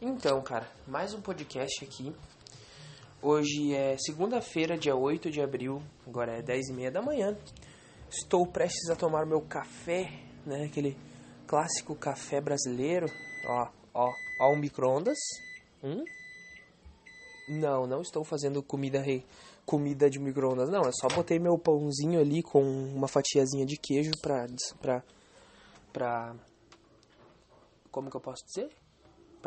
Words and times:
Então, 0.00 0.40
cara, 0.42 0.70
mais 0.86 1.12
um 1.12 1.20
podcast 1.20 1.84
aqui. 1.84 2.14
Hoje 3.20 3.74
é 3.74 3.96
segunda-feira, 3.98 4.78
dia 4.78 4.94
8 4.94 5.28
de 5.28 5.40
abril, 5.40 5.82
agora 6.06 6.38
é 6.38 6.40
10 6.40 6.68
e 6.68 6.72
meia 6.72 6.88
da 6.88 7.02
manhã. 7.02 7.36
Estou 8.08 8.46
prestes 8.46 8.88
a 8.90 8.94
tomar 8.94 9.26
meu 9.26 9.40
café, 9.40 10.22
né? 10.46 10.66
Aquele 10.66 10.96
clássico 11.48 11.96
café 11.96 12.40
brasileiro. 12.40 13.06
Ó, 13.48 13.68
ó, 13.92 14.08
ó, 14.40 14.52
um 14.52 14.60
micro-ondas. 14.60 15.18
Hum? 15.82 16.04
Não, 17.48 17.84
não 17.84 18.00
estou 18.00 18.22
fazendo 18.22 18.62
comida 18.62 19.00
rei, 19.00 19.26
comida 19.66 20.08
de 20.08 20.20
micro-ondas, 20.20 20.70
não. 20.70 20.82
É 20.82 20.92
só 20.92 21.08
botei 21.08 21.40
meu 21.40 21.58
pãozinho 21.58 22.20
ali 22.20 22.40
com 22.40 22.62
uma 22.62 23.08
fatiazinha 23.08 23.66
de 23.66 23.76
queijo 23.76 24.12
pra, 24.22 24.46
pra, 24.80 25.02
pra... 25.92 26.36
Como 27.90 28.08
que 28.08 28.16
eu 28.16 28.20
posso 28.20 28.44
dizer? 28.46 28.70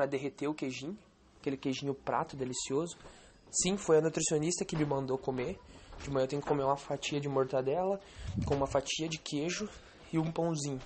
Pra 0.01 0.07
derreter 0.07 0.47
o 0.47 0.53
queijinho. 0.55 0.97
Aquele 1.39 1.55
queijinho 1.55 1.93
prato 1.93 2.35
delicioso. 2.35 2.97
Sim, 3.51 3.77
foi 3.77 3.99
a 3.99 4.01
nutricionista 4.01 4.65
que 4.65 4.75
me 4.75 4.83
mandou 4.83 5.15
comer. 5.15 5.59
De 6.01 6.09
manhã 6.09 6.23
eu 6.23 6.27
tenho 6.27 6.41
que 6.41 6.47
comer 6.47 6.63
uma 6.63 6.75
fatia 6.75 7.21
de 7.21 7.29
mortadela 7.29 8.01
com 8.47 8.55
uma 8.55 8.65
fatia 8.65 9.07
de 9.07 9.19
queijo 9.19 9.69
e 10.11 10.17
um 10.17 10.31
pãozinho. 10.31 10.81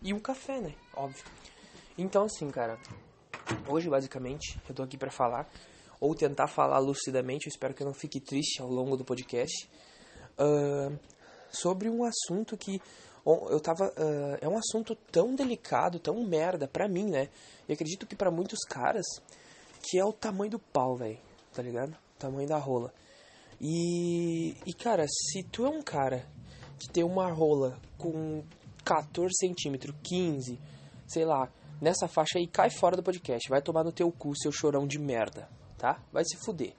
E 0.00 0.14
um 0.14 0.20
café, 0.20 0.60
né? 0.60 0.76
Óbvio. 0.94 1.24
Então, 1.98 2.26
assim, 2.26 2.48
cara, 2.48 2.78
hoje 3.66 3.90
basicamente 3.90 4.60
eu 4.68 4.72
tô 4.72 4.84
aqui 4.84 4.96
para 4.96 5.10
falar, 5.10 5.50
ou 6.00 6.14
tentar 6.14 6.46
falar 6.46 6.78
lucidamente, 6.78 7.48
eu 7.48 7.50
espero 7.50 7.74
que 7.74 7.82
eu 7.82 7.86
não 7.88 7.94
fique 7.94 8.20
triste 8.20 8.62
ao 8.62 8.68
longo 8.68 8.96
do 8.96 9.04
podcast, 9.04 9.68
uh, 10.38 10.96
sobre 11.50 11.88
um 11.88 12.04
assunto 12.04 12.56
que 12.56 12.80
eu 13.24 13.60
tava. 13.60 13.86
Uh, 13.88 14.38
é 14.40 14.48
um 14.48 14.56
assunto 14.56 14.94
tão 15.10 15.34
delicado, 15.34 15.98
tão 15.98 16.22
merda 16.24 16.66
pra 16.66 16.88
mim, 16.88 17.04
né? 17.04 17.28
E 17.68 17.72
acredito 17.72 18.06
que 18.06 18.16
para 18.16 18.30
muitos 18.30 18.60
caras, 18.60 19.04
que 19.82 19.98
é 19.98 20.04
o 20.04 20.12
tamanho 20.12 20.52
do 20.52 20.58
pau, 20.58 20.96
velho. 20.96 21.18
Tá 21.52 21.62
ligado? 21.62 21.90
O 21.90 22.18
tamanho 22.18 22.48
da 22.48 22.58
rola. 22.58 22.92
E, 23.60 24.56
e, 24.66 24.72
cara, 24.72 25.04
se 25.06 25.42
tu 25.44 25.66
é 25.66 25.68
um 25.68 25.82
cara 25.82 26.24
que 26.78 26.88
tem 26.90 27.04
uma 27.04 27.30
rola 27.30 27.78
com 27.98 28.42
14 28.84 29.30
centímetros, 29.38 29.94
15, 30.02 30.58
sei 31.06 31.24
lá, 31.26 31.52
nessa 31.80 32.08
faixa 32.08 32.38
aí, 32.38 32.46
cai 32.46 32.70
fora 32.70 32.96
do 32.96 33.02
podcast. 33.02 33.48
Vai 33.50 33.60
tomar 33.60 33.84
no 33.84 33.92
teu 33.92 34.10
cu, 34.10 34.32
seu 34.34 34.50
chorão 34.50 34.86
de 34.86 34.98
merda, 34.98 35.48
tá? 35.76 36.02
Vai 36.10 36.24
se 36.24 36.38
fuder. 36.38 36.74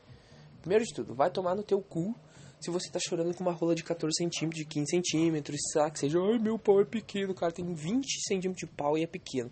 Primeiro 0.61 0.83
de 0.83 0.93
tudo, 0.93 1.13
vai 1.13 1.29
tomar 1.29 1.55
no 1.55 1.63
teu 1.63 1.81
cu 1.81 2.15
se 2.61 2.69
você 2.69 2.91
tá 2.91 2.99
chorando 2.99 3.33
com 3.35 3.43
uma 3.43 3.51
rola 3.51 3.73
de 3.73 3.83
14 3.83 4.15
centímetros, 4.15 4.59
de 4.59 4.65
15 4.65 4.91
centímetros, 4.91 5.59
sei 5.71 5.81
lá, 5.81 5.89
que 5.89 5.99
seja, 5.99 6.19
ai, 6.19 6.37
meu 6.37 6.59
pau 6.59 6.79
é 6.79 6.85
pequeno, 6.85 7.31
o 7.31 7.35
cara 7.35 7.51
tem 7.51 7.73
20 7.73 8.27
centímetros 8.27 8.69
de 8.69 8.75
pau 8.75 8.95
e 8.97 9.03
é 9.03 9.07
pequeno. 9.07 9.51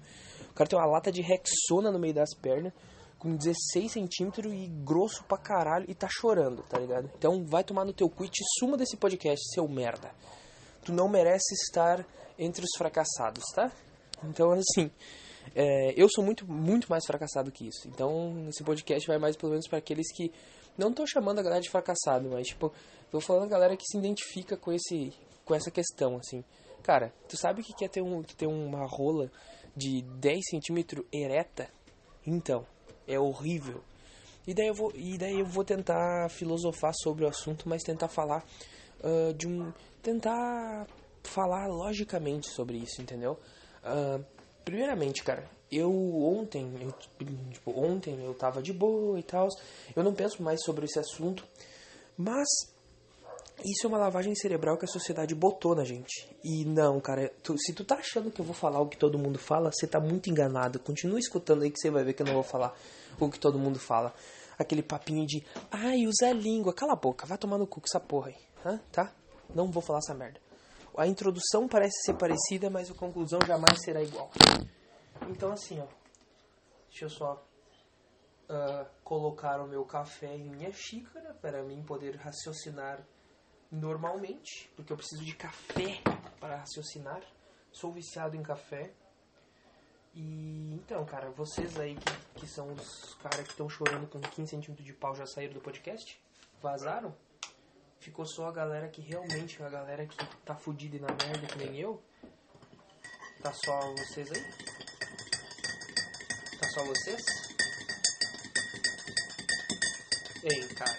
O 0.51 0.53
cara 0.53 0.69
tem 0.69 0.77
uma 0.77 0.85
lata 0.85 1.11
de 1.11 1.21
Rexona 1.21 1.91
no 1.91 1.97
meio 1.97 2.13
das 2.13 2.35
pernas, 2.35 2.71
com 3.17 3.35
16 3.35 3.91
centímetros 3.91 4.53
e 4.53 4.67
grosso 4.67 5.23
pra 5.23 5.38
caralho 5.38 5.85
e 5.89 5.95
tá 5.95 6.07
chorando, 6.09 6.61
tá 6.63 6.79
ligado? 6.79 7.09
Então 7.17 7.43
vai 7.45 7.63
tomar 7.63 7.83
no 7.83 7.93
teu 7.93 8.09
cu 8.09 8.25
e 8.25 8.29
te 8.29 8.43
suma 8.59 8.77
desse 8.77 8.95
podcast, 8.95 9.39
seu 9.53 9.67
merda. 9.67 10.11
Tu 10.85 10.94
não 10.94 11.09
merece 11.09 11.53
estar 11.55 12.05
entre 12.38 12.63
os 12.63 12.77
fracassados, 12.77 13.44
tá? 13.53 13.71
Então, 14.23 14.51
assim, 14.51 14.89
é, 15.55 15.94
eu 15.97 16.07
sou 16.09 16.23
muito, 16.23 16.49
muito 16.49 16.89
mais 16.89 17.05
fracassado 17.05 17.51
que 17.51 17.67
isso. 17.67 17.88
Então, 17.88 18.47
esse 18.47 18.63
podcast 18.63 19.05
vai 19.07 19.17
mais 19.17 19.35
pelo 19.35 19.51
menos 19.51 19.67
para 19.67 19.79
aqueles 19.79 20.11
que 20.13 20.31
não 20.80 20.94
tô 20.94 21.05
chamando 21.05 21.39
a 21.39 21.44
galera 21.44 21.61
de 21.61 21.69
fracassado, 21.69 22.30
mas 22.30 22.47
tipo, 22.47 22.72
tô 23.11 23.19
falando 23.19 23.44
a 23.44 23.49
galera 23.49 23.77
que 23.77 23.85
se 23.85 23.97
identifica 23.97 24.58
com 24.58 24.72
esse 24.72 25.13
com 25.45 25.53
essa 25.53 25.69
questão, 25.69 26.17
assim. 26.17 26.44
Cara, 26.83 27.11
tu 27.27 27.35
sabe 27.35 27.61
o 27.61 27.63
que 27.63 27.83
é 27.83 27.88
ter, 27.88 28.02
um, 28.02 28.22
ter 28.22 28.47
uma 28.47 28.85
rola 28.85 29.31
de 29.75 30.02
10 30.02 30.39
centímetros 30.50 31.05
ereta? 31.11 31.67
Então, 32.25 32.66
é 33.07 33.19
horrível. 33.19 33.83
E 34.47 34.53
daí 34.53 34.67
eu 34.67 34.73
vou, 34.73 34.91
e 34.95 35.17
daí 35.17 35.39
eu 35.39 35.45
vou 35.45 35.63
tentar 35.63 36.30
filosofar 36.30 36.94
sobre 36.95 37.25
o 37.25 37.27
assunto, 37.27 37.67
mas 37.67 37.83
tentar 37.83 38.07
falar 38.07 38.45
uh, 39.03 39.33
de 39.33 39.47
um. 39.47 39.72
tentar 40.02 40.88
falar 41.23 41.67
logicamente 41.67 42.47
sobre 42.50 42.78
isso, 42.78 43.01
entendeu? 43.01 43.38
Uh, 43.84 44.23
primeiramente, 44.63 45.23
cara, 45.23 45.50
eu 45.72 45.91
ontem, 46.24 46.72
eu, 46.81 46.91
tipo, 47.52 47.72
ontem 47.80 48.24
eu 48.24 48.34
tava 48.34 48.62
de 48.62 48.74
boa 48.74 49.19
e 49.19 49.24
tal, 49.24 49.47
eu 49.96 50.03
não 50.03 50.13
penso 50.13 50.41
mais 50.41 50.63
sobre 50.63 50.85
esse 50.85 51.00
assunto, 51.00 51.46
mas 52.18 52.47
isso 53.63 53.85
é 53.85 53.88
uma 53.88 53.97
lavagem 53.97 54.34
cerebral 54.35 54.78
que 54.78 54.85
a 54.85 54.88
sociedade 54.88 55.35
botou 55.35 55.75
na 55.75 55.84
gente. 55.84 56.28
E 56.44 56.63
não, 56.66 57.00
cara, 57.00 57.31
tu, 57.44 57.58
se 57.58 57.74
tu 57.74 57.84
tá 57.84 57.96
achando 57.96 58.31
que 58.31 58.40
eu 58.40 58.46
vou 58.46 58.56
falar 58.56 58.79
o 58.79 58.88
que 58.88 58.97
todo 58.97 59.19
mundo 59.19 59.38
fala, 59.38 59.72
você 59.72 59.85
tá 59.85 60.00
muito 60.00 60.29
enganado. 60.29 60.79
Continua 60.79 61.19
escutando 61.19 61.63
aí 61.63 61.72
que 61.72 61.79
você 61.79 61.90
vai 61.90 62.03
ver 62.03 62.13
que 62.13 62.22
eu 62.22 62.25
não 62.25 62.34
vou 62.34 62.44
falar 62.44 62.74
o 63.19 63.29
que 63.29 63.40
todo 63.40 63.59
mundo 63.59 63.78
fala. 63.78 64.13
Aquele 64.58 64.81
papinho 64.81 65.25
de, 65.25 65.44
ai, 65.72 66.08
usa 66.08 66.29
a 66.29 66.34
língua. 66.34 66.74
Cala 66.74 66.94
a 66.94 66.96
boca, 66.96 67.25
vai 67.25 67.38
tomar 67.38 67.58
no 67.58 67.68
cu 67.68 67.81
com 67.81 67.88
essa 67.88 68.00
porra 68.00 68.29
aí, 68.29 68.35
Hã? 68.66 68.79
tá? 68.91 69.12
Não 69.53 69.69
vou 69.69 69.81
falar 69.81 70.00
essa 70.00 70.13
merda. 70.13 70.40
A 70.97 71.08
introdução 71.08 71.68
parece 71.68 72.02
ser 72.06 72.13
parecida, 72.13 72.69
mas 72.69 72.90
a 72.90 72.94
conclusão 72.94 73.40
jamais 73.46 73.81
será 73.84 74.02
igual. 74.02 74.31
Então, 75.28 75.52
assim, 75.52 75.80
ó. 75.80 75.88
Deixa 76.90 77.06
eu 77.06 77.09
só 77.09 77.46
uh, 78.50 78.85
colocar 79.03 79.62
o 79.62 79.68
meu 79.68 79.85
café 79.85 80.35
em 80.35 80.50
minha 80.50 80.72
xícara 80.72 81.34
para 81.35 81.63
mim 81.63 81.84
poder 81.84 82.16
raciocinar 82.16 83.06
normalmente, 83.72 84.72
porque 84.75 84.91
eu 84.91 84.97
preciso 84.97 85.24
de 85.24 85.35
café 85.35 86.02
para 86.40 86.58
raciocinar. 86.58 87.22
Sou 87.72 87.91
viciado 87.91 88.35
em 88.35 88.41
café. 88.41 88.91
E 90.16 90.74
então, 90.74 91.06
cara, 91.06 91.29
vocês 91.29 91.79
aí 91.79 91.96
que, 91.96 92.40
que 92.40 92.47
são 92.47 92.74
os 92.74 93.13
caras 93.16 93.46
que 93.46 93.52
estão 93.52 93.69
chorando 93.69 94.08
com 94.08 94.19
15 94.19 94.50
centímetros 94.50 94.85
de 94.85 94.94
pau 94.94 95.13
já 95.16 95.25
saíram 95.28 95.53
do 95.53 95.62
podcast? 95.62 96.19
Vazaram? 96.62 97.16
Ficou 98.00 98.25
só 98.25 98.47
a 98.47 98.52
galera 98.52 98.88
que 98.90 99.02
realmente, 99.02 99.62
a 99.62 99.69
galera 99.69 100.08
que 100.08 100.18
tá 100.44 100.56
fudida 100.56 100.96
e 100.96 101.00
na 101.00 101.08
merda 101.08 101.46
que 101.46 101.58
nem 101.58 101.79
eu? 101.79 102.02
Tá 103.44 103.53
só 103.53 103.79
vocês 103.97 104.31
aí? 104.31 104.88
Tá 106.59 106.68
só 106.70 106.84
vocês? 106.84 107.24
Ei, 110.44 110.68
cara. 110.75 110.97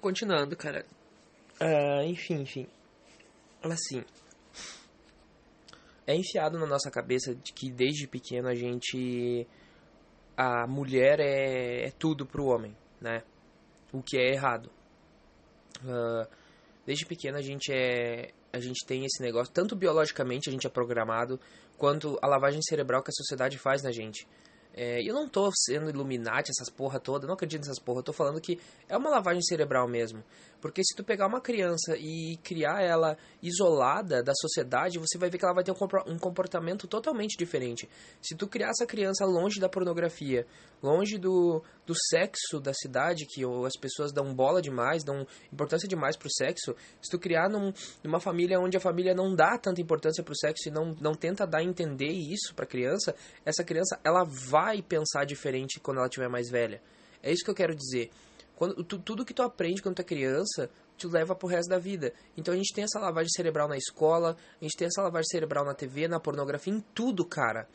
Continuando, 0.00 0.56
cara. 0.56 0.86
Uh, 1.60 2.02
enfim, 2.04 2.42
enfim. 2.42 2.66
Assim. 3.62 4.04
É 6.06 6.14
enfiado 6.14 6.58
na 6.58 6.66
nossa 6.66 6.90
cabeça 6.90 7.34
de 7.34 7.52
que 7.52 7.70
desde 7.70 8.06
pequeno 8.06 8.48
a 8.48 8.54
gente. 8.54 9.46
A 10.36 10.66
mulher 10.66 11.18
é, 11.18 11.86
é 11.86 11.90
tudo 11.90 12.26
pro 12.26 12.46
homem, 12.46 12.76
né? 13.00 13.22
O 13.92 14.02
que 14.02 14.18
é 14.18 14.32
errado. 14.32 14.70
Uh, 15.82 16.28
desde 16.84 17.06
pequeno 17.06 17.38
a 17.38 17.42
gente 17.42 17.72
é. 17.72 18.30
A 18.52 18.60
gente 18.60 18.86
tem 18.86 19.04
esse 19.04 19.22
negócio, 19.22 19.52
tanto 19.52 19.74
biologicamente 19.76 20.48
a 20.48 20.52
gente 20.52 20.66
é 20.66 20.70
programado, 20.70 21.38
quanto 21.76 22.18
a 22.22 22.26
lavagem 22.26 22.60
cerebral 22.62 23.02
que 23.02 23.10
a 23.10 23.14
sociedade 23.14 23.58
faz 23.58 23.82
na 23.82 23.90
gente. 23.92 24.26
É, 24.78 25.00
eu 25.02 25.14
não 25.14 25.26
tô 25.26 25.50
sendo 25.54 25.88
Illuminati, 25.88 26.50
essas 26.50 26.68
porra 26.68 27.00
toda, 27.00 27.26
não 27.26 27.32
acredito 27.32 27.62
nessas 27.62 27.78
porra, 27.78 28.00
eu 28.00 28.02
tô 28.02 28.12
falando 28.12 28.38
que 28.38 28.60
é 28.86 28.94
uma 28.94 29.08
lavagem 29.08 29.40
cerebral 29.40 29.88
mesmo. 29.88 30.22
Porque 30.60 30.84
se 30.84 30.94
tu 30.94 31.02
pegar 31.02 31.26
uma 31.26 31.40
criança 31.40 31.96
e 31.96 32.36
criar 32.42 32.82
ela 32.82 33.16
isolada 33.42 34.22
da 34.22 34.34
sociedade, 34.34 34.98
você 34.98 35.16
vai 35.16 35.30
ver 35.30 35.38
que 35.38 35.44
ela 35.46 35.54
vai 35.54 35.64
ter 35.64 35.72
um 35.72 36.18
comportamento 36.18 36.86
totalmente 36.86 37.38
diferente. 37.38 37.88
Se 38.20 38.36
tu 38.36 38.46
criar 38.46 38.68
essa 38.68 38.84
criança 38.84 39.24
longe 39.24 39.58
da 39.58 39.68
pornografia, 39.68 40.46
longe 40.82 41.16
do, 41.16 41.62
do 41.86 41.94
sexo 41.94 42.60
da 42.60 42.74
cidade, 42.74 43.26
que 43.26 43.42
as 43.64 43.76
pessoas 43.80 44.12
dão 44.12 44.34
bola 44.34 44.60
demais, 44.60 45.04
dão 45.04 45.26
importância 45.52 45.88
demais 45.88 46.16
pro 46.16 46.28
sexo, 46.30 46.74
se 47.00 47.10
tu 47.10 47.18
criar 47.18 47.48
num, 47.48 47.72
numa 48.02 48.18
família 48.20 48.58
onde 48.58 48.76
a 48.76 48.80
família 48.80 49.14
não 49.14 49.34
dá 49.34 49.56
tanta 49.56 49.80
importância 49.80 50.22
pro 50.22 50.36
sexo 50.36 50.68
e 50.68 50.72
não, 50.72 50.96
não 51.00 51.14
tenta 51.14 51.46
dar 51.46 51.62
entender 51.62 52.10
isso 52.10 52.54
pra 52.54 52.66
criança, 52.66 53.14
essa 53.44 53.62
criança, 53.62 53.98
ela 54.04 54.24
vai 54.24 54.82
pensar 54.82 55.24
diferente 55.24 55.78
quando 55.80 55.98
ela 55.98 56.08
tiver 56.08 56.28
mais 56.28 56.50
velha. 56.50 56.82
É 57.22 57.32
isso 57.32 57.44
que 57.44 57.50
eu 57.50 57.54
quero 57.54 57.74
dizer. 57.74 58.10
Quando, 58.56 58.82
tu, 58.82 58.98
tudo 58.98 59.24
que 59.24 59.34
tu 59.34 59.42
aprende 59.42 59.82
quando 59.82 59.96
tu 59.96 60.02
é 60.02 60.04
criança, 60.04 60.70
te 60.96 61.06
leva 61.06 61.34
pro 61.34 61.48
resto 61.48 61.68
da 61.68 61.78
vida. 61.78 62.12
Então 62.36 62.54
a 62.54 62.56
gente 62.56 62.74
tem 62.74 62.84
essa 62.84 62.98
lavagem 62.98 63.28
cerebral 63.30 63.68
na 63.68 63.76
escola, 63.76 64.36
a 64.60 64.64
gente 64.64 64.76
tem 64.76 64.86
essa 64.86 65.02
lavagem 65.02 65.28
cerebral 65.28 65.64
na 65.64 65.74
TV, 65.74 66.08
na 66.08 66.18
pornografia, 66.18 66.72
em 66.72 66.80
tudo, 66.80 67.24
cara. 67.24 67.68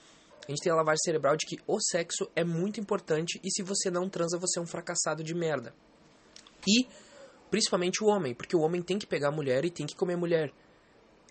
A 0.47 0.51
gente 0.51 0.61
tem 0.61 0.71
a 0.71 0.75
lavagem 0.75 0.99
cerebral 1.03 1.35
de 1.37 1.45
que 1.45 1.57
o 1.67 1.79
sexo 1.79 2.29
é 2.35 2.43
muito 2.43 2.79
importante 2.79 3.39
e 3.43 3.51
se 3.51 3.61
você 3.61 3.89
não 3.89 4.09
transa, 4.09 4.37
você 4.37 4.59
é 4.59 4.61
um 4.61 4.65
fracassado 4.65 5.23
de 5.23 5.33
merda. 5.33 5.73
E, 6.67 6.87
principalmente 7.49 8.03
o 8.03 8.07
homem, 8.07 8.33
porque 8.33 8.55
o 8.55 8.61
homem 8.61 8.81
tem 8.81 8.97
que 8.97 9.07
pegar 9.07 9.29
a 9.29 9.31
mulher 9.31 9.65
e 9.65 9.71
tem 9.71 9.85
que 9.85 9.95
comer 9.95 10.13
a 10.13 10.17
mulher 10.17 10.53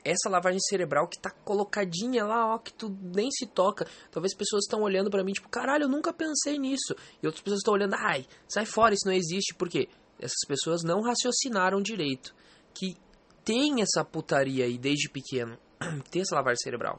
essa 0.05 0.29
lavagem 0.29 0.61
cerebral 0.61 1.07
que 1.09 1.19
tá 1.19 1.31
colocadinha 1.31 2.25
lá, 2.25 2.55
ó, 2.55 2.59
que 2.59 2.73
tu 2.73 2.89
nem 3.03 3.31
se 3.31 3.47
toca. 3.47 3.87
Talvez 4.11 4.35
pessoas 4.35 4.65
estão 4.65 4.83
olhando 4.83 5.11
para 5.11 5.23
mim, 5.23 5.33
tipo, 5.33 5.49
caralho, 5.49 5.85
eu 5.85 5.89
nunca 5.89 6.13
pensei 6.13 6.59
nisso. 6.59 6.95
E 7.23 7.27
outras 7.27 7.43
pessoas 7.43 7.61
estão 7.61 7.75
olhando, 7.75 7.95
ai, 7.95 8.27
sai 8.49 8.65
fora, 8.65 8.95
isso 8.95 9.06
não 9.06 9.13
existe. 9.13 9.55
Por 9.55 9.69
quê? 9.69 9.89
Essas 10.19 10.41
pessoas 10.47 10.83
não 10.83 11.03
raciocinaram 11.03 11.81
direito. 11.83 12.35
Que 12.75 12.97
tem 13.45 13.83
essa 13.83 14.05
putaria 14.05 14.65
aí 14.65 14.79
desde 14.79 15.09
pequeno. 15.09 15.59
tem 16.11 16.23
essa 16.23 16.35
lavagem 16.35 16.59
cerebral. 16.63 16.99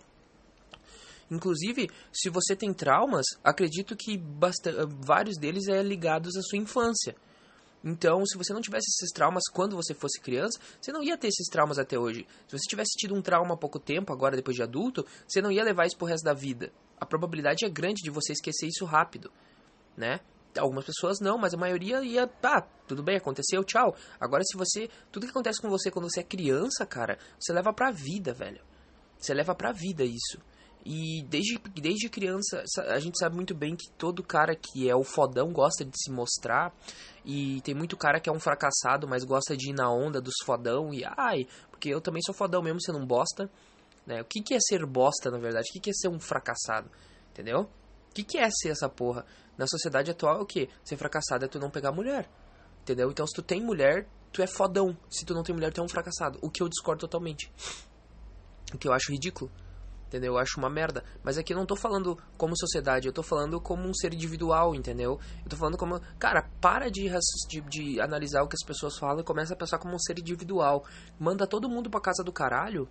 Inclusive, 1.31 1.89
se 2.11 2.29
você 2.29 2.57
tem 2.57 2.73
traumas, 2.73 3.25
acredito 3.41 3.95
que 3.95 4.21
vários 4.99 5.37
deles 5.37 5.69
é 5.69 5.81
ligados 5.81 6.35
à 6.35 6.41
sua 6.41 6.57
infância. 6.57 7.15
Então, 7.83 8.23
se 8.25 8.37
você 8.37 8.53
não 8.53 8.61
tivesse 8.61 8.89
esses 8.89 9.11
traumas 9.11 9.43
quando 9.51 9.75
você 9.75 9.93
fosse 9.93 10.19
criança, 10.19 10.59
você 10.79 10.91
não 10.91 11.01
ia 11.01 11.17
ter 11.17 11.29
esses 11.29 11.47
traumas 11.47 11.79
até 11.79 11.97
hoje. 11.97 12.27
Se 12.47 12.57
você 12.57 12.67
tivesse 12.67 12.91
tido 12.97 13.15
um 13.15 13.21
trauma 13.21 13.55
há 13.55 13.57
pouco 13.57 13.79
tempo, 13.79 14.13
agora 14.13 14.35
depois 14.35 14.55
de 14.55 14.61
adulto, 14.61 15.05
você 15.25 15.41
não 15.41 15.51
ia 15.51 15.63
levar 15.63 15.87
isso 15.87 15.97
pro 15.97 16.05
resto 16.05 16.25
da 16.25 16.33
vida. 16.33 16.71
A 16.99 17.05
probabilidade 17.05 17.65
é 17.65 17.69
grande 17.69 18.03
de 18.03 18.11
você 18.11 18.33
esquecer 18.33 18.67
isso 18.67 18.85
rápido, 18.85 19.31
né? 19.97 20.19
Algumas 20.59 20.85
pessoas 20.85 21.19
não, 21.21 21.37
mas 21.37 21.53
a 21.53 21.57
maioria 21.57 22.03
ia, 22.03 22.29
ah, 22.43 22.61
tudo 22.85 23.01
bem, 23.01 23.15
aconteceu, 23.15 23.63
tchau. 23.63 23.95
Agora 24.19 24.43
se 24.43 24.57
você, 24.57 24.89
tudo 25.11 25.25
que 25.25 25.31
acontece 25.31 25.61
com 25.61 25.69
você 25.69 25.89
quando 25.89 26.11
você 26.11 26.19
é 26.19 26.23
criança, 26.23 26.85
cara, 26.85 27.17
você 27.39 27.53
leva 27.53 27.73
pra 27.73 27.89
vida, 27.89 28.33
velho. 28.33 28.61
Você 29.17 29.33
leva 29.33 29.55
pra 29.55 29.71
vida 29.71 30.03
isso. 30.03 30.39
E 30.83 31.23
desde, 31.29 31.59
desde 31.75 32.09
criança, 32.09 32.63
a 32.87 32.99
gente 32.99 33.17
sabe 33.19 33.35
muito 33.35 33.53
bem 33.53 33.75
que 33.75 33.89
todo 33.97 34.23
cara 34.23 34.55
que 34.55 34.89
é 34.89 34.95
o 34.95 35.03
fodão 35.03 35.51
gosta 35.51 35.85
de 35.85 35.91
se 35.95 36.11
mostrar. 36.11 36.73
E 37.23 37.61
tem 37.61 37.75
muito 37.75 37.95
cara 37.95 38.19
que 38.19 38.29
é 38.29 38.33
um 38.33 38.39
fracassado, 38.39 39.07
mas 39.07 39.23
gosta 39.23 39.55
de 39.55 39.69
ir 39.69 39.73
na 39.73 39.91
onda 39.91 40.19
dos 40.19 40.33
fodão. 40.43 40.91
E 40.91 41.03
ai, 41.05 41.47
porque 41.69 41.89
eu 41.89 42.01
também 42.01 42.21
sou 42.23 42.33
fodão 42.33 42.63
mesmo 42.63 42.81
sendo 42.81 42.97
um 42.97 43.05
bosta. 43.05 43.49
Né? 44.07 44.21
O 44.21 44.25
que, 44.25 44.41
que 44.41 44.55
é 44.55 44.59
ser 44.59 44.83
bosta, 44.87 45.29
na 45.29 45.37
verdade? 45.37 45.67
O 45.69 45.73
que, 45.73 45.79
que 45.79 45.89
é 45.91 45.93
ser 45.93 46.07
um 46.07 46.19
fracassado? 46.19 46.89
Entendeu? 47.31 47.61
O 48.09 48.13
que, 48.13 48.23
que 48.23 48.39
é 48.39 48.49
ser 48.49 48.69
essa 48.69 48.89
porra? 48.89 49.23
Na 49.55 49.67
sociedade 49.67 50.09
atual 50.09 50.39
é 50.39 50.41
o 50.41 50.45
que? 50.45 50.67
Ser 50.83 50.97
fracassado 50.97 51.45
é 51.45 51.47
tu 51.47 51.59
não 51.59 51.69
pegar 51.69 51.91
mulher. 51.91 52.27
Entendeu? 52.81 53.11
Então 53.11 53.27
se 53.27 53.35
tu 53.35 53.43
tem 53.43 53.61
mulher, 53.61 54.07
tu 54.33 54.41
é 54.41 54.47
fodão. 54.47 54.97
Se 55.11 55.23
tu 55.23 55.35
não 55.35 55.43
tem 55.43 55.53
mulher, 55.53 55.71
tu 55.71 55.79
é 55.79 55.83
um 55.83 55.89
fracassado. 55.89 56.39
O 56.41 56.49
que 56.49 56.63
eu 56.63 56.67
discordo 56.67 57.01
totalmente. 57.01 57.51
O 58.73 58.79
que 58.79 58.87
eu 58.87 58.93
acho 58.93 59.11
ridículo 59.11 59.51
entendeu? 60.11 60.33
Eu 60.33 60.37
acho 60.37 60.59
uma 60.59 60.69
merda. 60.69 61.03
Mas 61.23 61.37
aqui 61.37 61.53
eu 61.53 61.57
não 61.57 61.65
tô 61.65 61.75
falando 61.75 62.17
como 62.37 62.57
sociedade, 62.57 63.07
eu 63.07 63.13
tô 63.13 63.23
falando 63.23 63.61
como 63.61 63.87
um 63.87 63.93
ser 63.93 64.13
individual, 64.13 64.75
entendeu? 64.75 65.17
Eu 65.43 65.49
tô 65.49 65.55
falando 65.55 65.77
como. 65.77 66.01
Cara, 66.19 66.49
para 66.59 66.91
de, 66.91 67.09
de, 67.47 67.61
de 67.61 68.01
analisar 68.01 68.43
o 68.43 68.47
que 68.47 68.55
as 68.55 68.67
pessoas 68.67 68.97
falam 68.97 69.21
e 69.21 69.23
começa 69.23 69.53
a 69.53 69.57
pensar 69.57 69.79
como 69.79 69.95
um 69.95 69.99
ser 69.99 70.19
individual. 70.19 70.85
Manda 71.17 71.47
todo 71.47 71.69
mundo 71.69 71.89
pra 71.89 72.01
casa 72.01 72.23
do 72.23 72.33
caralho 72.33 72.89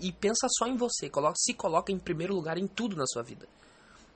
e 0.00 0.10
pensa 0.12 0.48
só 0.58 0.66
em 0.66 0.76
você. 0.76 1.10
Coloca, 1.10 1.34
se 1.36 1.52
coloca 1.52 1.92
em 1.92 1.98
primeiro 1.98 2.34
lugar 2.34 2.56
em 2.56 2.66
tudo 2.66 2.96
na 2.96 3.06
sua 3.06 3.22
vida. 3.22 3.46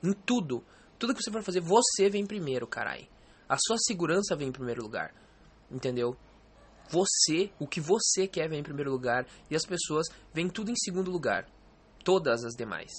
Em 0.03 0.11
tudo. 0.11 0.63
Tudo 0.97 1.13
que 1.13 1.21
você 1.21 1.31
for 1.31 1.43
fazer, 1.43 1.61
você 1.61 2.09
vem 2.09 2.25
primeiro, 2.25 2.65
carai. 2.65 3.07
A 3.47 3.57
sua 3.57 3.77
segurança 3.77 4.35
vem 4.35 4.49
em 4.49 4.51
primeiro 4.51 4.81
lugar. 4.81 5.13
Entendeu? 5.69 6.17
Você, 6.89 7.51
o 7.57 7.67
que 7.67 7.79
você 7.79 8.27
quer 8.27 8.49
vem 8.49 8.59
em 8.59 8.63
primeiro 8.63 8.91
lugar 8.91 9.25
e 9.49 9.55
as 9.55 9.65
pessoas 9.65 10.07
vêm 10.33 10.49
tudo 10.49 10.71
em 10.71 10.75
segundo 10.75 11.09
lugar 11.09 11.47
todas 12.03 12.43
as 12.43 12.53
demais. 12.53 12.91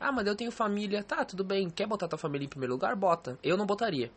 Ah, 0.00 0.12
mas 0.12 0.26
eu 0.26 0.36
tenho 0.36 0.50
família. 0.50 1.02
Tá, 1.02 1.24
tudo 1.24 1.44
bem. 1.44 1.68
Quer 1.68 1.86
botar 1.86 2.08
tua 2.08 2.18
família 2.18 2.44
em 2.44 2.48
primeiro 2.48 2.74
lugar? 2.74 2.94
Bota. 2.94 3.38
Eu 3.42 3.56
não 3.56 3.66
botaria. 3.66 4.10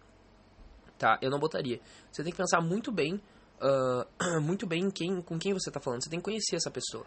Tá, 0.98 1.18
eu 1.22 1.32
não 1.32 1.40
botaria. 1.40 1.80
Você 2.12 2.24
tem 2.24 2.32
que 2.32 2.38
pensar 2.38 2.62
muito 2.62 2.92
bem, 2.92 3.20
uh, 3.60 4.40
muito 4.42 4.68
bem 4.68 4.92
quem, 4.92 5.22
com 5.22 5.40
quem 5.40 5.54
você 5.54 5.72
tá 5.72 5.80
falando. 5.80 6.04
Você 6.04 6.10
tem 6.10 6.20
que 6.20 6.26
conhecer 6.26 6.58
essa 6.58 6.70
pessoa. 6.70 7.06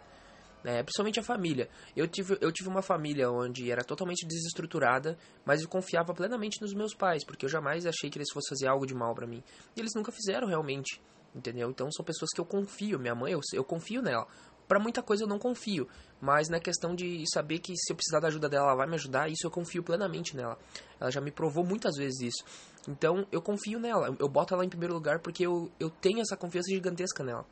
Né? 0.61 0.83
Principalmente 0.83 1.19
a 1.19 1.23
família. 1.23 1.69
Eu 1.95 2.07
tive, 2.07 2.37
eu 2.41 2.51
tive 2.51 2.67
uma 2.67 2.81
família 2.81 3.29
onde 3.31 3.71
era 3.71 3.83
totalmente 3.83 4.27
desestruturada, 4.27 5.17
mas 5.45 5.61
eu 5.61 5.69
confiava 5.69 6.13
plenamente 6.13 6.59
nos 6.59 6.73
meus 6.73 6.93
pais, 6.93 7.23
porque 7.23 7.45
eu 7.45 7.49
jamais 7.49 7.85
achei 7.85 8.09
que 8.09 8.17
eles 8.17 8.31
fossem 8.33 8.49
fazer 8.49 8.67
algo 8.67 8.85
de 8.85 8.93
mal 8.93 9.13
para 9.15 9.27
mim. 9.27 9.41
E 9.77 9.79
eles 9.79 9.93
nunca 9.95 10.11
fizeram 10.11 10.47
realmente. 10.47 10.99
Entendeu? 11.33 11.69
Então 11.69 11.89
são 11.91 12.03
pessoas 12.03 12.31
que 12.33 12.41
eu 12.41 12.45
confio. 12.45 12.99
Minha 12.99 13.15
mãe, 13.15 13.31
eu, 13.31 13.39
eu 13.53 13.63
confio 13.63 14.01
nela 14.01 14.27
para 14.67 14.79
muita 14.79 15.01
coisa 15.01 15.23
eu 15.23 15.27
não 15.27 15.37
confio, 15.37 15.87
mas 16.19 16.49
na 16.49 16.59
questão 16.59 16.95
de 16.95 17.23
saber 17.31 17.59
que 17.59 17.75
se 17.75 17.91
eu 17.91 17.95
precisar 17.95 18.19
da 18.19 18.27
ajuda 18.27 18.49
dela, 18.49 18.67
ela 18.67 18.75
vai 18.75 18.87
me 18.87 18.95
ajudar, 18.95 19.29
isso 19.29 19.45
eu 19.45 19.51
confio 19.51 19.83
plenamente 19.83 20.35
nela. 20.35 20.57
Ela 20.99 21.11
já 21.11 21.21
me 21.21 21.31
provou 21.31 21.63
muitas 21.63 21.95
vezes 21.95 22.21
isso. 22.21 22.43
Então 22.87 23.27
eu 23.31 23.41
confio 23.41 23.79
nela, 23.79 24.15
eu 24.19 24.27
boto 24.27 24.53
ela 24.53 24.65
em 24.65 24.69
primeiro 24.69 24.93
lugar 24.93 25.19
porque 25.19 25.45
eu, 25.45 25.71
eu 25.79 25.89
tenho 25.89 26.21
essa 26.21 26.35
confiança 26.35 26.69
gigantesca 26.69 27.23
nela. 27.23 27.45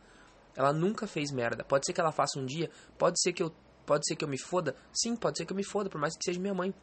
Ela 0.56 0.72
nunca 0.72 1.08
fez 1.08 1.32
merda. 1.32 1.64
Pode 1.64 1.86
ser 1.86 1.94
que 1.94 2.02
ela 2.02 2.12
faça 2.12 2.40
um 2.40 2.46
dia, 2.46 2.70
pode 2.98 3.20
ser 3.22 3.34
que 3.34 3.42
eu 3.42 3.52
pode 3.86 4.06
ser 4.08 4.16
que 4.16 4.24
eu 4.24 4.30
me 4.30 4.38
foda. 4.38 4.76
Sim, 4.94 5.16
pode 5.16 5.38
ser 5.38 5.46
que 5.46 5.52
eu 5.52 5.58
me 5.58 5.64
foda, 5.64 5.90
por 5.90 6.00
mais 6.00 6.16
que 6.16 6.24
seja 6.24 6.40
minha 6.40 6.54
mãe. 6.54 6.74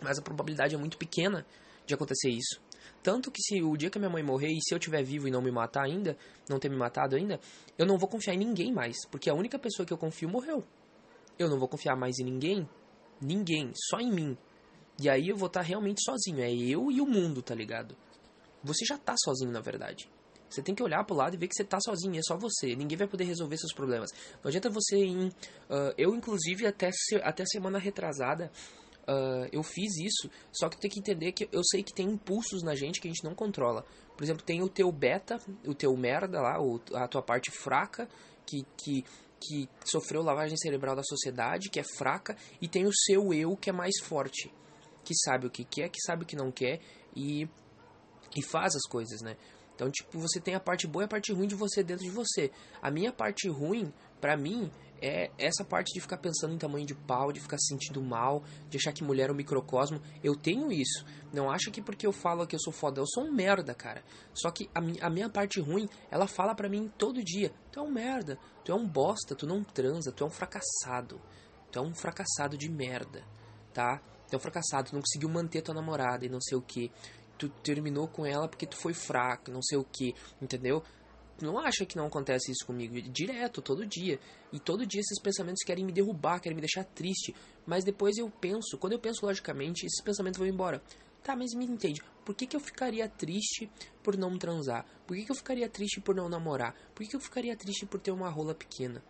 Mas 0.00 0.18
a 0.18 0.22
probabilidade 0.22 0.74
é 0.74 0.78
muito 0.78 0.96
pequena 0.96 1.46
de 1.86 1.94
acontecer 1.94 2.30
isso. 2.30 2.60
Tanto 3.02 3.30
que 3.30 3.42
se 3.42 3.62
o 3.62 3.76
dia 3.76 3.90
que 3.90 3.98
minha 3.98 4.10
mãe 4.10 4.22
morrer 4.22 4.48
e 4.48 4.60
se 4.62 4.74
eu 4.74 4.78
estiver 4.78 5.02
vivo 5.02 5.28
e 5.28 5.30
não 5.30 5.42
me 5.42 5.50
matar 5.50 5.84
ainda, 5.84 6.16
não 6.48 6.58
ter 6.58 6.68
me 6.68 6.76
matado 6.76 7.16
ainda, 7.16 7.40
eu 7.78 7.86
não 7.86 7.98
vou 7.98 8.08
confiar 8.08 8.34
em 8.34 8.38
ninguém 8.38 8.72
mais, 8.72 8.96
porque 9.10 9.28
a 9.28 9.34
única 9.34 9.58
pessoa 9.58 9.86
que 9.86 9.92
eu 9.92 9.98
confio 9.98 10.28
morreu. 10.28 10.62
Eu 11.38 11.48
não 11.48 11.58
vou 11.58 11.68
confiar 11.68 11.96
mais 11.96 12.18
em 12.18 12.24
ninguém, 12.24 12.68
ninguém, 13.20 13.72
só 13.74 13.98
em 13.98 14.12
mim. 14.12 14.38
E 15.00 15.08
aí 15.08 15.28
eu 15.28 15.36
vou 15.36 15.46
estar 15.46 15.62
realmente 15.62 16.02
sozinho, 16.04 16.40
é 16.40 16.52
eu 16.52 16.90
e 16.90 17.00
o 17.00 17.06
mundo, 17.06 17.42
tá 17.42 17.54
ligado? 17.54 17.96
Você 18.62 18.84
já 18.84 18.96
tá 18.96 19.14
sozinho, 19.16 19.50
na 19.50 19.60
verdade. 19.60 20.08
Você 20.52 20.62
tem 20.62 20.74
que 20.74 20.82
olhar 20.82 21.02
pro 21.04 21.16
lado 21.16 21.34
e 21.34 21.38
ver 21.38 21.48
que 21.48 21.54
você 21.54 21.64
tá 21.64 21.78
sozinho, 21.80 22.18
é 22.18 22.22
só 22.22 22.36
você. 22.36 22.76
Ninguém 22.76 22.98
vai 22.98 23.08
poder 23.08 23.24
resolver 23.24 23.56
seus 23.56 23.72
problemas. 23.72 24.10
Não 24.44 24.48
adianta 24.48 24.68
você 24.68 24.98
ir. 24.98 25.28
Uh, 25.28 25.94
eu, 25.96 26.14
inclusive, 26.14 26.66
até, 26.66 26.90
até 27.22 27.44
semana 27.46 27.78
retrasada, 27.78 28.52
Uh, 29.02 29.48
eu 29.50 29.62
fiz 29.64 29.96
isso, 29.96 30.30
só 30.52 30.68
que 30.68 30.78
tem 30.78 30.88
que 30.88 31.00
entender 31.00 31.32
que 31.32 31.48
eu 31.50 31.62
sei 31.64 31.82
que 31.82 31.92
tem 31.92 32.08
impulsos 32.08 32.62
na 32.62 32.74
gente 32.74 33.00
que 33.00 33.08
a 33.08 33.10
gente 33.10 33.24
não 33.24 33.34
controla. 33.34 33.84
Por 34.16 34.22
exemplo, 34.22 34.44
tem 34.44 34.62
o 34.62 34.68
teu 34.68 34.92
beta, 34.92 35.40
o 35.66 35.74
teu 35.74 35.96
merda 35.96 36.40
lá, 36.40 36.56
a 36.94 37.08
tua 37.08 37.22
parte 37.22 37.50
fraca, 37.50 38.08
que, 38.46 38.64
que, 38.76 39.04
que 39.40 39.68
sofreu 39.84 40.22
lavagem 40.22 40.56
cerebral 40.56 40.94
da 40.94 41.02
sociedade, 41.02 41.68
que 41.68 41.80
é 41.80 41.84
fraca, 41.84 42.36
e 42.60 42.68
tem 42.68 42.84
o 42.84 42.92
seu 42.92 43.34
eu, 43.34 43.56
que 43.56 43.70
é 43.70 43.72
mais 43.72 43.98
forte, 44.02 44.52
que 45.04 45.14
sabe 45.16 45.46
o 45.46 45.50
que 45.50 45.64
quer, 45.64 45.88
que 45.88 46.00
sabe 46.00 46.22
o 46.22 46.26
que 46.26 46.36
não 46.36 46.52
quer 46.52 46.80
e, 47.16 47.48
e 48.36 48.42
faz 48.42 48.76
as 48.76 48.88
coisas, 48.88 49.20
né? 49.20 49.36
Então, 49.74 49.90
tipo, 49.90 50.18
você 50.18 50.40
tem 50.40 50.54
a 50.54 50.60
parte 50.60 50.86
boa 50.86 51.02
e 51.02 51.06
a 51.06 51.08
parte 51.08 51.32
ruim 51.32 51.48
de 51.48 51.54
você 51.54 51.82
dentro 51.82 52.04
de 52.04 52.10
você. 52.10 52.52
A 52.80 52.90
minha 52.90 53.12
parte 53.12 53.48
ruim, 53.48 53.92
pra 54.22 54.36
mim, 54.36 54.70
é 55.02 55.32
essa 55.36 55.64
parte 55.64 55.92
de 55.92 56.00
ficar 56.00 56.16
pensando 56.16 56.54
em 56.54 56.58
tamanho 56.58 56.86
de 56.86 56.94
pau, 56.94 57.32
de 57.32 57.40
ficar 57.40 57.58
se 57.58 57.66
sentindo 57.66 58.00
mal, 58.00 58.44
de 58.70 58.78
achar 58.78 58.92
que 58.92 59.02
mulher 59.02 59.28
é 59.28 59.32
um 59.32 59.34
microcosmo. 59.36 60.00
Eu 60.22 60.36
tenho 60.36 60.70
isso. 60.70 61.04
Não 61.32 61.50
acha 61.50 61.72
que 61.72 61.82
porque 61.82 62.06
eu 62.06 62.12
falo 62.12 62.46
que 62.46 62.54
eu 62.54 62.60
sou 62.60 62.72
foda, 62.72 63.00
eu 63.00 63.06
sou 63.06 63.24
um 63.24 63.32
merda, 63.32 63.74
cara. 63.74 64.04
Só 64.32 64.48
que 64.52 64.70
a, 64.72 64.80
mi 64.80 64.96
a 65.00 65.10
minha 65.10 65.28
parte 65.28 65.60
ruim, 65.60 65.88
ela 66.08 66.28
fala 66.28 66.54
pra 66.54 66.68
mim 66.68 66.88
todo 66.96 67.22
dia: 67.24 67.52
tu 67.72 67.80
é 67.80 67.82
um 67.82 67.90
merda, 67.90 68.38
tu 68.64 68.70
é 68.70 68.74
um 68.76 68.86
bosta, 68.86 69.34
tu 69.34 69.44
não 69.44 69.64
transa, 69.64 70.12
tu 70.12 70.22
é 70.22 70.26
um 70.28 70.30
fracassado. 70.30 71.20
Tu 71.72 71.78
é 71.80 71.82
um 71.82 71.92
fracassado 71.92 72.56
de 72.56 72.70
merda, 72.70 73.24
tá? 73.74 74.00
Tu 74.28 74.34
é 74.34 74.36
um 74.36 74.40
fracassado, 74.40 74.90
tu 74.90 74.94
não 74.94 75.00
conseguiu 75.00 75.28
manter 75.28 75.62
tua 75.62 75.74
namorada 75.74 76.24
e 76.24 76.28
não 76.28 76.40
sei 76.40 76.56
o 76.56 76.62
que. 76.62 76.92
Tu 77.36 77.48
terminou 77.48 78.06
com 78.06 78.24
ela 78.24 78.46
porque 78.46 78.66
tu 78.66 78.76
foi 78.76 78.94
fraco, 78.94 79.50
não 79.50 79.62
sei 79.62 79.78
o 79.78 79.84
que, 79.84 80.14
entendeu? 80.40 80.80
Não 81.44 81.58
acha 81.58 81.84
que 81.84 81.96
não 81.96 82.06
acontece 82.06 82.50
isso 82.50 82.66
comigo 82.66 83.00
direto, 83.02 83.62
todo 83.62 83.86
dia. 83.86 84.18
E 84.52 84.58
todo 84.58 84.86
dia 84.86 85.00
esses 85.00 85.20
pensamentos 85.20 85.62
querem 85.64 85.84
me 85.84 85.92
derrubar, 85.92 86.40
querem 86.40 86.56
me 86.56 86.62
deixar 86.62 86.84
triste. 86.84 87.34
Mas 87.66 87.84
depois 87.84 88.16
eu 88.16 88.30
penso, 88.30 88.78
quando 88.78 88.94
eu 88.94 88.98
penso 88.98 89.24
logicamente, 89.24 89.86
esses 89.86 90.02
pensamentos 90.02 90.38
vão 90.38 90.46
embora. 90.46 90.82
Tá, 91.22 91.36
mas 91.36 91.54
me 91.54 91.64
entende, 91.64 92.02
por 92.24 92.34
que, 92.34 92.48
que 92.48 92.56
eu 92.56 92.60
ficaria 92.60 93.08
triste 93.08 93.70
por 94.02 94.16
não 94.16 94.36
transar? 94.36 94.84
Por 95.06 95.16
que, 95.16 95.24
que 95.24 95.30
eu 95.30 95.36
ficaria 95.36 95.68
triste 95.68 96.00
por 96.00 96.16
não 96.16 96.28
namorar? 96.28 96.74
Por 96.94 97.04
que, 97.04 97.10
que 97.10 97.16
eu 97.16 97.20
ficaria 97.20 97.56
triste 97.56 97.86
por 97.86 98.00
ter 98.00 98.10
uma 98.10 98.28
rola 98.28 98.54
pequena? 98.54 99.02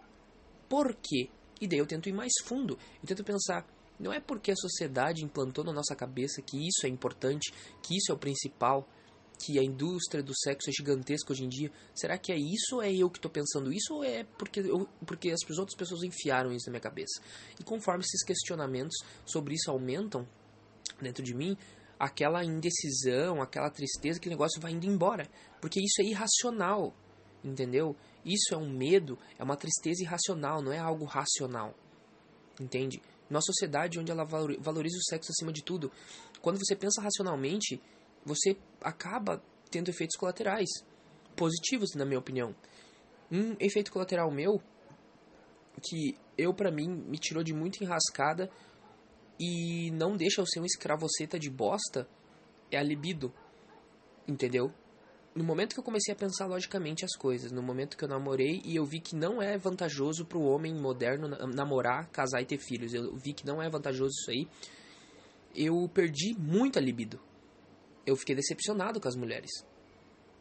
Por 0.69 0.95
quê? 0.95 1.31
E 1.59 1.67
daí 1.67 1.79
eu 1.79 1.87
tento 1.87 2.09
ir 2.09 2.13
mais 2.13 2.33
fundo. 2.45 2.79
Eu 3.01 3.09
tento 3.09 3.25
pensar, 3.25 3.67
não 3.99 4.13
é 4.13 4.21
porque 4.21 4.51
a 4.51 4.57
sociedade 4.57 5.25
implantou 5.25 5.65
na 5.65 5.73
nossa 5.73 5.97
cabeça 5.97 6.43
que 6.43 6.57
isso 6.57 6.85
é 6.85 6.89
importante, 6.89 7.53
que 7.83 7.97
isso 7.97 8.13
é 8.13 8.15
o 8.15 8.19
principal 8.19 8.87
que 9.43 9.59
a 9.59 9.63
indústria 9.63 10.23
do 10.23 10.33
sexo 10.35 10.71
é 10.71 10.73
gigantesca 10.73 11.33
hoje 11.33 11.45
em 11.45 11.49
dia. 11.49 11.71
Será 11.93 12.17
que 12.17 12.31
é 12.31 12.37
isso 12.37 12.77
ou 12.77 12.83
é 12.83 12.95
eu 12.95 13.11
que 13.11 13.19
estou 13.19 13.31
pensando 13.31 13.73
isso 13.73 13.95
ou 13.95 14.05
é 14.05 14.25
porque, 14.39 14.61
eu, 14.61 14.89
porque 15.05 15.31
as 15.31 15.59
outras 15.59 15.77
pessoas 15.77 16.05
enfiaram 16.05 16.53
isso 16.53 16.67
na 16.67 16.73
minha 16.73 16.81
cabeça? 16.81 17.21
E 17.59 17.65
conforme 17.65 18.05
esses 18.05 18.23
questionamentos 18.23 18.97
sobre 19.27 19.55
isso 19.55 19.69
aumentam 19.69 20.27
dentro 21.01 21.25
de 21.25 21.35
mim, 21.35 21.57
aquela 21.99 22.45
indecisão, 22.45 23.43
aquela 23.43 23.69
tristeza, 23.69 24.19
aquele 24.19 24.35
negócio 24.35 24.61
vai 24.61 24.73
indo 24.73 24.87
embora. 24.87 25.27
Porque 25.61 25.81
isso 25.81 26.01
é 26.01 26.05
irracional, 26.05 26.95
entendeu? 27.43 27.97
Isso 28.25 28.55
é 28.55 28.57
um 28.57 28.71
medo, 28.71 29.19
é 29.39 29.43
uma 29.43 29.57
tristeza 29.57 30.03
irracional, 30.03 30.63
não 30.63 30.73
é 30.73 30.79
algo 30.79 31.05
racional. 31.05 31.75
Entende? 32.61 33.03
Numa 33.29 33.41
sociedade 33.41 33.99
onde 33.99 34.13
ela 34.13 34.25
valoriza 34.25 34.99
o 34.99 35.05
sexo 35.05 35.33
acima 35.33 35.53
de 35.53 35.65
tudo, 35.65 35.91
quando 36.41 36.59
você 36.59 36.77
pensa 36.77 37.01
racionalmente, 37.01 37.81
você 38.25 38.57
acaba 38.81 39.43
tendo 39.71 39.89
efeitos 39.89 40.17
colaterais 40.17 40.69
positivos, 41.37 41.95
na 41.95 42.05
minha 42.05 42.19
opinião. 42.19 42.55
Um 43.31 43.57
efeito 43.59 43.91
colateral 43.91 44.31
meu 44.31 44.61
que 45.83 46.17
eu 46.37 46.53
para 46.55 46.71
mim 46.71 46.89
me 46.89 47.19
tirou 47.19 47.43
de 47.43 47.53
muita 47.53 47.83
enrascada 47.83 48.51
e 49.41 49.91
não 49.93 50.17
deixa 50.17 50.41
eu 50.41 50.47
ser 50.47 50.61
um 50.61 50.65
escravoceta 50.65 51.39
de 51.39 51.51
bosta 51.51 52.07
é 52.71 52.79
a 52.79 52.83
libido. 52.83 53.33
Entendeu? 54.29 54.73
no 55.35 55.43
momento 55.43 55.75
que 55.75 55.81
eu 55.81 55.85
comecei 55.85 56.13
a 56.13 56.17
pensar 56.17 56.47
logicamente 56.47 57.05
as 57.05 57.17
coisas, 57.17 57.51
no 57.51 57.63
momento 57.63 57.97
que 57.97 58.05
eu 58.05 58.09
namorei 58.09 58.61
e 58.65 58.77
eu 58.77 58.85
vi 58.85 59.01
que 59.01 59.17
não 59.17 59.41
é 59.41 59.57
vantajoso 59.57 60.27
para 60.27 60.39
o 60.39 60.47
homem 60.47 60.75
moderno 60.75 61.29
namorar, 61.29 62.09
casar 62.11 62.43
e 62.43 62.45
ter 62.45 62.59
filhos, 62.59 62.93
eu 62.93 63.17
vi 63.17 63.33
que 63.33 63.47
não 63.47 63.63
é 63.63 63.69
vantajoso 63.69 64.11
isso 64.11 64.31
aí, 64.31 64.49
eu 65.55 65.89
perdi 65.93 66.35
muito 66.39 66.79
a 66.79 66.83
libido. 66.83 67.19
Eu 68.07 68.17
fiquei 68.17 68.35
decepcionado 68.35 69.01
com 69.01 69.09
as 69.09 69.17
mulheres. 69.17 69.51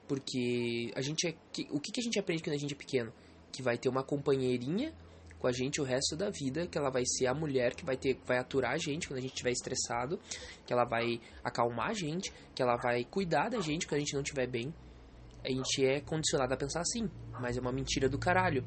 Porque 0.08 0.92
a 0.96 1.02
gente 1.02 1.28
é. 1.28 1.36
O 1.70 1.80
que, 1.80 1.92
que 1.92 2.00
a 2.00 2.04
gente 2.04 2.20
aprende 2.20 2.44
quando 2.44 2.56
a 2.56 2.60
gente 2.60 2.74
é 2.74 2.78
pequeno? 2.78 3.14
Que 3.52 3.62
vai 3.62 3.78
ter 3.78 3.90
uma 3.90 4.04
companheirinha 4.04 4.94
com 5.42 5.48
a 5.48 5.52
gente 5.52 5.82
o 5.82 5.84
resto 5.84 6.16
da 6.16 6.30
vida, 6.30 6.68
que 6.68 6.78
ela 6.78 6.92
vai 6.92 7.04
ser 7.04 7.26
a 7.26 7.34
mulher 7.34 7.74
que 7.74 7.84
vai 7.84 7.98
ter 7.98 8.20
vai 8.26 8.38
aturar 8.38 8.74
a 8.74 8.78
gente 8.78 9.08
quando 9.08 9.18
a 9.18 9.22
gente 9.22 9.32
estiver 9.32 9.52
estressado, 9.52 10.20
que 10.66 10.72
ela 10.72 10.86
vai 10.86 11.20
acalmar 11.44 11.90
a 11.90 11.94
gente, 11.94 12.32
que 12.54 12.62
ela 12.62 12.76
vai 12.76 13.04
cuidar 13.04 13.50
da 13.50 13.60
gente 13.60 13.88
quando 13.88 13.98
a 13.98 14.00
gente 14.00 14.14
não 14.14 14.22
estiver 14.22 14.48
bem. 14.48 14.72
A 15.44 15.50
gente 15.50 15.84
é 15.84 16.00
condicionado 16.00 16.54
a 16.54 16.58
pensar 16.58 16.82
assim, 16.82 17.10
mas 17.40 17.58
é 17.58 17.60
uma 17.60 17.72
mentira 17.72 18.08
do 18.08 18.20
caralho. 18.20 18.64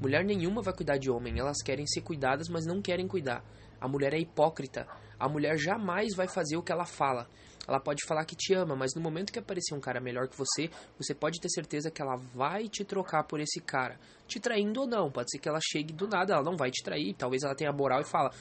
Mulher 0.00 0.24
nenhuma 0.24 0.60
vai 0.60 0.74
cuidar 0.74 0.98
de 0.98 1.08
homem, 1.08 1.38
elas 1.38 1.62
querem 1.62 1.86
ser 1.86 2.00
cuidadas, 2.00 2.48
mas 2.48 2.66
não 2.66 2.82
querem 2.82 3.06
cuidar. 3.06 3.44
A 3.80 3.86
mulher 3.86 4.12
é 4.12 4.18
hipócrita. 4.18 4.88
A 5.18 5.28
mulher 5.28 5.56
jamais 5.56 6.14
vai 6.16 6.26
fazer 6.26 6.56
o 6.56 6.62
que 6.62 6.72
ela 6.72 6.84
fala. 6.84 7.28
Ela 7.68 7.78
pode 7.78 8.02
falar 8.06 8.24
que 8.24 8.34
te 8.34 8.54
ama, 8.54 8.74
mas 8.74 8.94
no 8.94 9.02
momento 9.02 9.30
que 9.30 9.38
aparecer 9.38 9.74
um 9.74 9.80
cara 9.80 10.00
melhor 10.00 10.26
que 10.26 10.38
você, 10.38 10.70
você 10.96 11.14
pode 11.14 11.38
ter 11.38 11.50
certeza 11.50 11.90
que 11.90 12.00
ela 12.00 12.16
vai 12.34 12.66
te 12.66 12.82
trocar 12.82 13.24
por 13.24 13.40
esse 13.40 13.60
cara. 13.60 14.00
Te 14.26 14.40
traindo 14.40 14.80
ou 14.80 14.86
não. 14.86 15.10
Pode 15.10 15.30
ser 15.30 15.38
que 15.38 15.46
ela 15.46 15.60
chegue 15.60 15.92
do 15.92 16.08
nada, 16.08 16.32
ela 16.32 16.42
não 16.42 16.56
vai 16.56 16.70
te 16.70 16.82
trair. 16.82 17.14
Talvez 17.14 17.42
ela 17.42 17.54
tenha 17.54 17.70
moral 17.70 18.00
e 18.00 18.04
fala. 18.04 18.32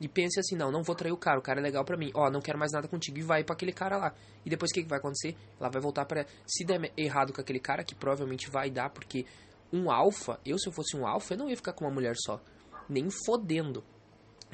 E 0.00 0.08
pense 0.08 0.40
assim, 0.40 0.56
não, 0.56 0.72
não 0.72 0.82
vou 0.82 0.96
trair 0.96 1.12
o 1.12 1.16
cara, 1.16 1.38
o 1.38 1.42
cara 1.42 1.60
é 1.60 1.62
legal 1.62 1.84
para 1.84 1.96
mim. 1.96 2.10
Ó, 2.12 2.28
não 2.28 2.40
quero 2.40 2.58
mais 2.58 2.72
nada 2.72 2.88
contigo 2.88 3.18
e 3.18 3.22
vai 3.22 3.44
para 3.44 3.54
aquele 3.54 3.72
cara 3.72 3.96
lá. 3.96 4.12
E 4.44 4.50
depois 4.50 4.72
o 4.72 4.74
que, 4.74 4.82
que 4.82 4.88
vai 4.88 4.98
acontecer? 4.98 5.36
Ela 5.60 5.70
vai 5.70 5.80
voltar 5.80 6.04
para 6.04 6.26
se 6.44 6.64
der 6.64 6.92
errado 6.96 7.32
com 7.32 7.40
aquele 7.40 7.60
cara, 7.60 7.84
que 7.84 7.94
provavelmente 7.94 8.50
vai 8.50 8.68
dar, 8.68 8.90
porque 8.90 9.24
um 9.72 9.92
alfa, 9.92 10.40
eu 10.44 10.58
se 10.58 10.68
eu 10.68 10.72
fosse 10.72 10.96
um 10.96 11.06
alfa, 11.06 11.34
eu 11.34 11.38
não 11.38 11.48
ia 11.48 11.54
ficar 11.54 11.72
com 11.72 11.84
uma 11.84 11.94
mulher 11.94 12.14
só. 12.16 12.42
Nem 12.88 13.08
fodendo 13.24 13.84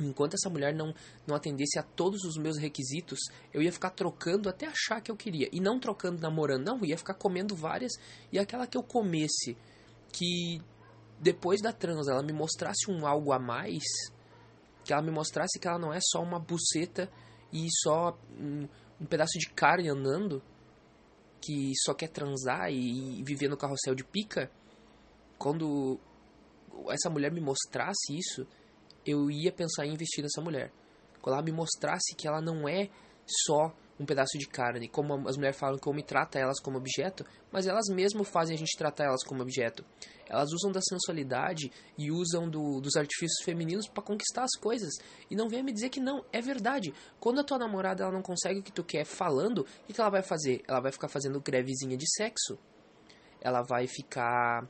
enquanto 0.00 0.34
essa 0.34 0.50
mulher 0.50 0.74
não, 0.74 0.94
não 1.26 1.34
atendesse 1.34 1.78
a 1.78 1.82
todos 1.82 2.24
os 2.24 2.36
meus 2.36 2.56
requisitos, 2.56 3.18
eu 3.52 3.62
ia 3.62 3.72
ficar 3.72 3.90
trocando 3.90 4.48
até 4.48 4.66
achar 4.66 5.00
que 5.00 5.10
eu 5.10 5.16
queria. 5.16 5.48
E 5.52 5.60
não 5.60 5.78
trocando 5.78 6.20
namorando, 6.20 6.64
não, 6.64 6.84
ia 6.84 6.96
ficar 6.96 7.14
comendo 7.14 7.54
várias. 7.54 7.92
E 8.32 8.38
aquela 8.38 8.66
que 8.66 8.76
eu 8.76 8.82
comesse, 8.82 9.56
que 10.12 10.60
depois 11.20 11.60
da 11.60 11.72
trans 11.72 12.08
ela 12.08 12.22
me 12.22 12.32
mostrasse 12.32 12.90
um 12.90 13.06
algo 13.06 13.32
a 13.32 13.38
mais, 13.38 13.82
que 14.84 14.92
ela 14.92 15.02
me 15.02 15.10
mostrasse 15.10 15.58
que 15.58 15.68
ela 15.68 15.78
não 15.78 15.92
é 15.92 15.98
só 16.00 16.22
uma 16.22 16.38
buceta 16.38 17.10
e 17.52 17.66
só 17.82 18.16
um, 18.38 18.68
um 19.00 19.06
pedaço 19.06 19.38
de 19.38 19.50
carne 19.50 19.88
andando, 19.88 20.42
que 21.40 21.72
só 21.84 21.94
quer 21.94 22.08
transar 22.08 22.70
e, 22.70 23.20
e 23.20 23.22
viver 23.24 23.48
no 23.48 23.56
carrossel 23.56 23.94
de 23.94 24.04
pica. 24.04 24.50
Quando 25.38 26.00
essa 26.88 27.10
mulher 27.10 27.32
me 27.32 27.40
mostrasse 27.40 28.16
isso, 28.16 28.46
eu 29.06 29.30
ia 29.30 29.52
pensar 29.52 29.86
em 29.86 29.92
investir 29.92 30.22
nessa 30.22 30.40
mulher. 30.40 30.72
Quando 31.20 31.34
ela 31.34 31.44
me 31.44 31.52
mostrasse 31.52 32.14
que 32.14 32.26
ela 32.26 32.40
não 32.40 32.68
é 32.68 32.88
só 33.46 33.74
um 33.98 34.06
pedaço 34.06 34.38
de 34.38 34.46
carne, 34.46 34.88
como 34.88 35.28
as 35.28 35.36
mulheres 35.36 35.58
falam 35.58 35.76
que 35.76 35.88
o 35.88 35.90
homem 35.90 36.04
trata 36.04 36.38
elas 36.38 36.60
como 36.60 36.78
objeto, 36.78 37.24
mas 37.50 37.66
elas 37.66 37.88
mesmo 37.88 38.22
fazem 38.22 38.54
a 38.54 38.58
gente 38.58 38.78
tratar 38.78 39.04
elas 39.04 39.24
como 39.24 39.42
objeto. 39.42 39.84
Elas 40.28 40.52
usam 40.52 40.70
da 40.70 40.80
sensualidade 40.80 41.72
e 41.96 42.12
usam 42.12 42.48
do, 42.48 42.80
dos 42.80 42.96
artifícios 42.96 43.44
femininos 43.44 43.88
para 43.88 44.02
conquistar 44.02 44.44
as 44.44 44.60
coisas. 44.60 44.94
E 45.28 45.34
não 45.34 45.48
venha 45.48 45.64
me 45.64 45.72
dizer 45.72 45.88
que 45.88 46.00
não, 46.00 46.24
é 46.32 46.40
verdade. 46.40 46.94
Quando 47.18 47.40
a 47.40 47.44
tua 47.44 47.58
namorada 47.58 48.04
ela 48.04 48.12
não 48.12 48.22
consegue 48.22 48.60
o 48.60 48.62
que 48.62 48.72
tu 48.72 48.84
quer 48.84 49.04
falando, 49.04 49.66
o 49.88 49.92
que 49.92 50.00
ela 50.00 50.10
vai 50.10 50.22
fazer? 50.22 50.62
Ela 50.68 50.80
vai 50.80 50.92
ficar 50.92 51.08
fazendo 51.08 51.40
grevezinha 51.40 51.96
de 51.96 52.08
sexo. 52.14 52.56
Ela 53.40 53.62
vai 53.62 53.86
ficar 53.86 54.68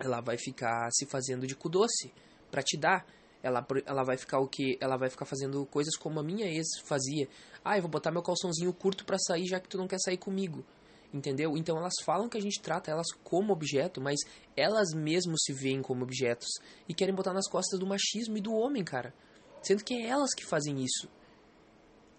ela 0.00 0.20
vai 0.20 0.38
ficar 0.38 0.88
se 0.92 1.06
fazendo 1.06 1.44
de 1.46 1.56
cu 1.56 1.68
doce 1.68 2.12
para 2.50 2.62
te 2.62 2.78
dar 2.78 3.04
ela, 3.42 3.66
ela 3.86 4.02
vai 4.02 4.16
ficar 4.16 4.40
o 4.40 4.48
que? 4.48 4.76
Ela 4.80 4.96
vai 4.96 5.08
ficar 5.08 5.24
fazendo 5.24 5.64
coisas 5.66 5.96
como 5.96 6.18
a 6.18 6.22
minha 6.22 6.46
ex 6.46 6.66
fazia. 6.84 7.28
Ah, 7.64 7.76
eu 7.76 7.82
vou 7.82 7.90
botar 7.90 8.10
meu 8.10 8.22
calçãozinho 8.22 8.72
curto 8.72 9.04
para 9.04 9.18
sair 9.18 9.46
já 9.46 9.60
que 9.60 9.68
tu 9.68 9.78
não 9.78 9.86
quer 9.86 9.98
sair 10.00 10.16
comigo. 10.16 10.64
Entendeu? 11.12 11.56
Então 11.56 11.78
elas 11.78 11.94
falam 12.04 12.28
que 12.28 12.36
a 12.36 12.40
gente 12.40 12.60
trata 12.60 12.90
elas 12.90 13.06
como 13.24 13.52
objeto, 13.52 14.00
mas 14.00 14.18
elas 14.56 14.92
mesmas 14.92 15.40
se 15.42 15.52
veem 15.52 15.80
como 15.80 16.02
objetos 16.02 16.48
e 16.88 16.92
querem 16.92 17.14
botar 17.14 17.32
nas 17.32 17.48
costas 17.48 17.78
do 17.78 17.86
machismo 17.86 18.36
e 18.36 18.40
do 18.42 18.52
homem, 18.52 18.84
cara. 18.84 19.14
Sendo 19.62 19.82
que 19.82 19.94
é 19.94 20.06
elas 20.06 20.34
que 20.34 20.44
fazem 20.44 20.82
isso. 20.82 21.08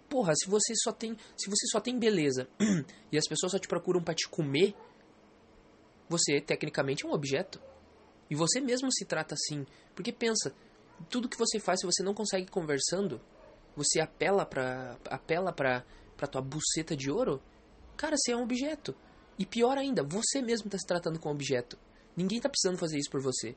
Porra, 0.09 0.33
se 0.35 0.49
você 0.49 0.73
só 0.75 0.91
tem, 0.91 1.15
se 1.38 1.49
você 1.49 1.67
só 1.67 1.79
tem 1.79 1.99
beleza 1.99 2.47
e 3.11 3.17
as 3.17 3.27
pessoas 3.27 3.51
só 3.51 3.59
te 3.59 3.67
procuram 3.67 4.01
para 4.01 4.15
te 4.15 4.27
comer, 4.27 4.73
você 6.09 6.41
tecnicamente 6.41 7.05
é 7.05 7.07
um 7.07 7.13
objeto. 7.13 7.61
E 8.29 8.35
você 8.35 8.59
mesmo 8.59 8.91
se 8.91 9.05
trata 9.05 9.35
assim, 9.35 9.65
porque 9.95 10.11
pensa, 10.11 10.53
tudo 11.10 11.29
que 11.29 11.38
você 11.38 11.60
faz, 11.60 11.79
se 11.79 11.86
você 11.86 12.03
não 12.03 12.13
consegue 12.13 12.50
conversando, 12.50 13.22
você 13.75 14.00
apela 14.00 14.46
pra, 14.46 14.98
apela 15.06 15.53
pra, 15.53 15.86
pra 16.18 16.27
tua 16.27 16.41
buceta 16.41 16.96
de 16.96 17.10
ouro, 17.10 17.41
cara, 17.96 18.15
você 18.18 18.32
é 18.32 18.36
um 18.36 18.44
objeto. 18.44 18.96
E 19.38 19.46
pior 19.46 19.77
ainda, 19.77 20.03
você 20.03 20.41
mesmo 20.41 20.68
está 20.68 20.77
se 20.77 20.86
tratando 20.86 21.20
como 21.20 21.36
objeto. 21.36 21.77
Ninguém 22.15 22.38
está 22.38 22.50
precisando 22.50 22.77
fazer 22.77 22.98
isso 22.98 23.10
por 23.10 23.22
você. 23.22 23.56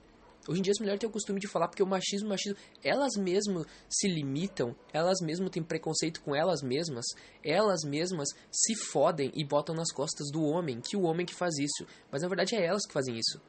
Hoje 0.49 0.59
em 0.59 0.63
dia 0.63 0.73
as 0.73 0.81
mulheres 0.81 0.99
têm 0.99 1.09
o 1.09 1.13
costume 1.13 1.39
de 1.39 1.47
falar 1.47 1.69
porque 1.69 1.83
o 1.83 1.87
machismo, 1.87 2.27
o 2.27 2.31
machismo, 2.31 2.59
elas 2.83 3.13
mesmas 3.17 3.65
se 3.89 4.09
limitam, 4.09 4.75
elas 4.93 5.21
mesmas 5.21 5.51
têm 5.51 5.63
preconceito 5.63 6.21
com 6.21 6.35
elas 6.35 6.63
mesmas, 6.63 7.05
elas 7.45 7.85
mesmas 7.85 8.29
se 8.51 8.75
fodem 8.75 9.31
e 9.35 9.45
botam 9.45 9.73
nas 9.73 9.93
costas 9.93 10.31
do 10.33 10.43
homem, 10.43 10.81
que 10.81 10.97
o 10.97 11.03
homem 11.03 11.25
que 11.25 11.35
faz 11.35 11.57
isso. 11.59 11.87
Mas 12.11 12.23
na 12.23 12.29
verdade 12.29 12.57
é 12.57 12.65
elas 12.65 12.85
que 12.85 12.93
fazem 12.93 13.17
isso. 13.17 13.41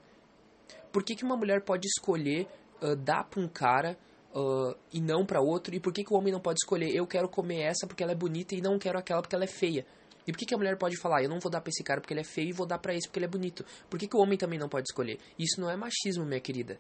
Por 0.92 1.04
que, 1.04 1.16
que 1.16 1.24
uma 1.24 1.36
mulher 1.36 1.64
pode 1.64 1.88
escolher 1.88 2.48
uh, 2.84 2.96
dá 2.96 3.24
para 3.24 3.42
um 3.42 3.48
cara 3.48 3.98
uh, 4.36 4.75
e 4.92 5.00
não 5.00 5.25
para 5.25 5.42
outro? 5.42 5.74
E 5.74 5.80
por 5.80 5.94
que, 5.94 6.04
que 6.04 6.13
o 6.13 6.18
homem 6.18 6.34
não 6.34 6.40
pode 6.40 6.60
escolher? 6.62 6.94
Eu 6.94 7.08
quero 7.08 7.30
comer 7.30 7.62
essa 7.62 7.88
porque 7.88 8.04
ela 8.04 8.12
é 8.12 8.16
bonita 8.16 8.54
e 8.54 8.62
não 8.62 8.78
quero 8.78 9.00
aquela 9.00 9.22
porque 9.22 9.36
ela 9.36 9.46
é 9.46 9.48
feia. 9.48 9.86
E 10.28 10.32
por 10.32 10.38
que, 10.38 10.46
que 10.46 10.54
a 10.54 10.58
mulher 10.58 10.78
pode 10.78 10.98
falar, 10.98 11.22
eu 11.22 11.30
não 11.30 11.40
vou 11.40 11.52
dar 11.52 11.62
pra 11.62 11.70
esse 11.70 11.84
cara 11.84 12.00
porque 12.00 12.13
ele 12.13 12.22
é 12.22 12.25
feio 12.25 12.50
e 12.50 12.54
vou 12.54 12.66
dar 12.66 12.78
pra 12.80 12.94
esse 12.94 13.08
porque 13.08 13.20
ele 13.20 13.25
é 13.25 13.30
bonito? 13.30 13.66
Por 13.90 14.00
que, 14.00 14.08
que 14.08 14.16
o 14.16 14.20
homem 14.20 14.38
também 14.38 14.60
não 14.60 14.70
pode 14.70 14.88
escolher? 14.88 15.20
Isso 15.38 15.60
não 15.60 15.70
é 15.70 15.75
machismo, 15.75 16.25
minha 16.25 16.40
querida. 16.40 16.80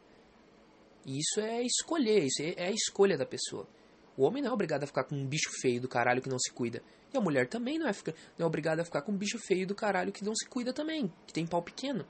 Isso 1.05 1.41
é 1.41 1.61
escolher, 1.61 2.25
isso 2.25 2.41
é, 2.41 2.53
é 2.55 2.67
a 2.67 2.71
escolha 2.71 3.17
da 3.17 3.25
pessoa. 3.25 3.67
O 4.15 4.23
homem 4.23 4.41
não 4.41 4.51
é 4.51 4.53
obrigado 4.53 4.83
a 4.83 4.87
ficar 4.87 5.03
com 5.03 5.15
um 5.15 5.25
bicho 5.25 5.49
feio 5.59 5.81
do 5.81 5.89
caralho 5.89 6.21
que 6.21 6.29
não 6.29 6.39
se 6.39 6.51
cuida. 6.53 6.81
E 7.13 7.17
a 7.17 7.21
mulher 7.21 7.47
também 7.47 7.77
não 7.77 7.87
é, 7.87 7.91
não 8.37 8.45
é 8.45 8.45
obrigada 8.45 8.81
a 8.81 8.85
ficar 8.85 9.01
com 9.01 9.11
um 9.11 9.17
bicho 9.17 9.37
feio 9.39 9.67
do 9.67 9.75
caralho 9.75 10.11
que 10.11 10.23
não 10.23 10.33
se 10.33 10.47
cuida 10.47 10.71
também, 10.71 11.11
que 11.27 11.33
tem 11.33 11.45
pau 11.45 11.61
pequeno. 11.61 12.05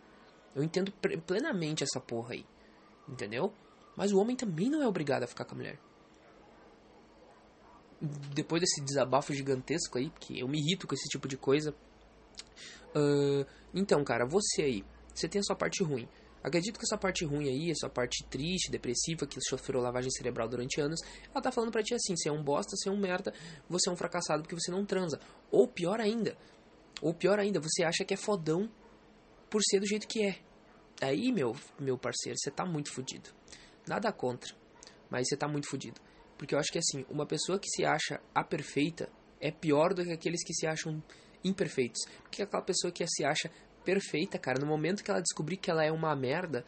Eu 0.56 0.64
entendo 0.64 0.92
plenamente 1.26 1.84
essa 1.84 2.00
porra 2.00 2.34
aí. 2.34 2.46
Entendeu? 3.08 3.52
Mas 3.96 4.12
o 4.12 4.20
homem 4.20 4.36
também 4.36 4.70
não 4.70 4.82
é 4.82 4.88
obrigado 4.88 5.24
a 5.24 5.28
ficar 5.28 5.46
com 5.46 5.56
a 5.56 5.58
mulher. 5.58 5.80
Depois 8.34 8.62
desse 8.62 8.82
desabafo 8.82 9.34
gigantesco 9.34 9.98
aí, 9.98 10.10
que 10.20 10.40
eu 10.40 10.48
me 10.48 10.60
irrito 10.60 10.88
com 10.88 10.94
esse 10.94 11.08
tipo 11.08 11.28
de 11.28 11.38
coisa. 11.38 11.74
Uh, 12.96 13.46
então, 13.74 14.04
cara, 14.04 14.26
você 14.26 14.62
aí, 14.64 14.86
você 15.14 15.28
tem 15.28 15.40
a 15.40 15.44
sua 15.44 15.56
parte 15.56 15.84
ruim. 15.84 16.08
Acredito 16.44 16.78
que 16.78 16.86
essa 16.86 16.98
parte 16.98 17.24
ruim 17.24 17.48
aí, 17.48 17.72
essa 17.72 17.88
parte 17.88 18.26
triste, 18.26 18.70
depressiva, 18.70 19.26
que 19.26 19.40
sofreu 19.48 19.80
lavagem 19.80 20.12
cerebral 20.12 20.50
durante 20.50 20.82
anos, 20.82 21.00
ela 21.32 21.42
tá 21.42 21.52
falando 21.52 21.72
pra 21.72 21.82
ti 21.82 21.94
assim: 21.94 22.18
você 22.18 22.28
é 22.28 22.32
um 22.32 22.44
bosta, 22.44 22.76
você 22.76 22.90
é 22.90 22.92
um 22.92 23.00
merda, 23.00 23.34
você 23.70 23.90
é 23.90 23.94
um 23.94 23.96
fracassado 23.96 24.44
porque 24.44 24.56
você 24.56 24.70
não 24.70 24.86
transa. 24.86 25.20
Ou 25.50 25.66
pior 25.68 26.02
ainda, 26.02 26.38
ou 27.02 27.14
pior 27.14 27.40
ainda, 27.40 27.62
você 27.62 27.84
acha 27.84 28.04
que 28.04 28.14
é 28.14 28.18
fodão 28.18 28.70
por 29.50 29.62
ser 29.64 29.80
do 29.80 29.88
jeito 29.88 30.06
que 30.06 30.22
é. 30.22 30.40
Aí, 31.02 31.32
meu, 31.32 31.56
meu 31.80 31.98
parceiro, 31.98 32.38
você 32.38 32.52
tá 32.52 32.66
muito 32.66 32.94
fodido. 32.94 33.30
Nada 33.88 34.12
contra, 34.12 34.56
mas 35.10 35.28
você 35.28 35.36
tá 35.36 35.48
muito 35.48 35.70
fodido. 35.70 36.00
Porque 36.38 36.56
eu 36.56 36.60
acho 36.60 36.72
que 36.72 36.80
assim, 36.80 37.06
uma 37.10 37.26
pessoa 37.26 37.60
que 37.60 37.70
se 37.70 37.86
acha 37.86 38.20
a 38.34 38.44
perfeita 38.44 39.10
é 39.40 39.52
pior 39.52 39.94
do 39.94 40.04
que 40.04 40.12
aqueles 40.12 40.44
que 40.44 40.54
se 40.54 40.66
acham 40.66 41.02
imperfeitos. 41.44 42.02
Porque 42.22 42.42
aquela 42.42 42.64
pessoa 42.64 42.92
que 42.92 43.06
se 43.08 43.26
acha 43.26 43.52
perfeita, 43.84 44.40
cara, 44.40 44.60
no 44.60 44.66
momento 44.66 45.04
que 45.04 45.12
ela 45.12 45.22
descobrir 45.22 45.58
que 45.58 45.70
ela 45.70 45.84
é 45.84 45.92
uma 45.92 46.16
merda, 46.16 46.66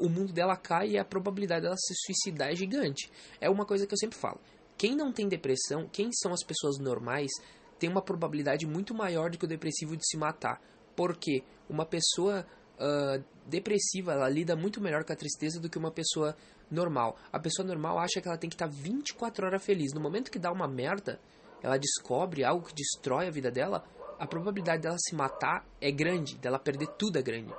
o 0.00 0.08
mundo 0.08 0.32
dela 0.32 0.56
cai 0.56 0.90
e 0.90 0.98
a 0.98 1.04
probabilidade 1.04 1.62
dela 1.62 1.74
se 1.76 1.94
suicidar 2.06 2.50
é 2.50 2.54
gigante. 2.54 3.10
É 3.40 3.50
uma 3.50 3.66
coisa 3.66 3.86
que 3.86 3.92
eu 3.92 3.98
sempre 3.98 4.16
falo. 4.16 4.40
Quem 4.76 4.94
não 4.94 5.12
tem 5.12 5.28
depressão, 5.28 5.88
quem 5.88 6.10
são 6.12 6.32
as 6.32 6.44
pessoas 6.44 6.78
normais, 6.78 7.30
tem 7.78 7.90
uma 7.90 8.00
probabilidade 8.00 8.66
muito 8.66 8.94
maior 8.94 9.30
do 9.30 9.36
que 9.38 9.44
o 9.44 9.48
depressivo 9.48 9.96
de 9.96 10.06
se 10.06 10.16
matar. 10.16 10.62
Porque 10.94 11.42
uma 11.68 11.84
pessoa 11.84 12.46
uh, 12.78 13.22
depressiva, 13.46 14.12
ela 14.12 14.28
lida 14.28 14.56
muito 14.56 14.80
melhor 14.80 15.04
com 15.04 15.12
a 15.12 15.16
tristeza 15.16 15.60
do 15.60 15.68
que 15.68 15.78
uma 15.78 15.90
pessoa 15.90 16.36
normal. 16.70 17.16
A 17.32 17.38
pessoa 17.38 17.66
normal 17.66 17.98
acha 17.98 18.20
que 18.20 18.28
ela 18.28 18.38
tem 18.38 18.48
que 18.48 18.54
estar 18.54 18.68
24 18.68 19.46
horas 19.46 19.64
feliz. 19.64 19.92
No 19.92 20.00
momento 20.00 20.30
que 20.30 20.38
dá 20.38 20.52
uma 20.52 20.68
merda, 20.68 21.20
ela 21.62 21.78
descobre 21.78 22.44
algo 22.44 22.66
que 22.66 22.74
destrói 22.74 23.26
a 23.26 23.30
vida 23.30 23.50
dela, 23.50 23.84
a 24.18 24.26
probabilidade 24.26 24.82
dela 24.82 24.96
se 24.98 25.14
matar 25.14 25.66
é 25.80 25.90
grande, 25.90 26.36
dela 26.38 26.58
perder 26.58 26.88
tudo 26.98 27.18
é 27.18 27.22
grande. 27.22 27.52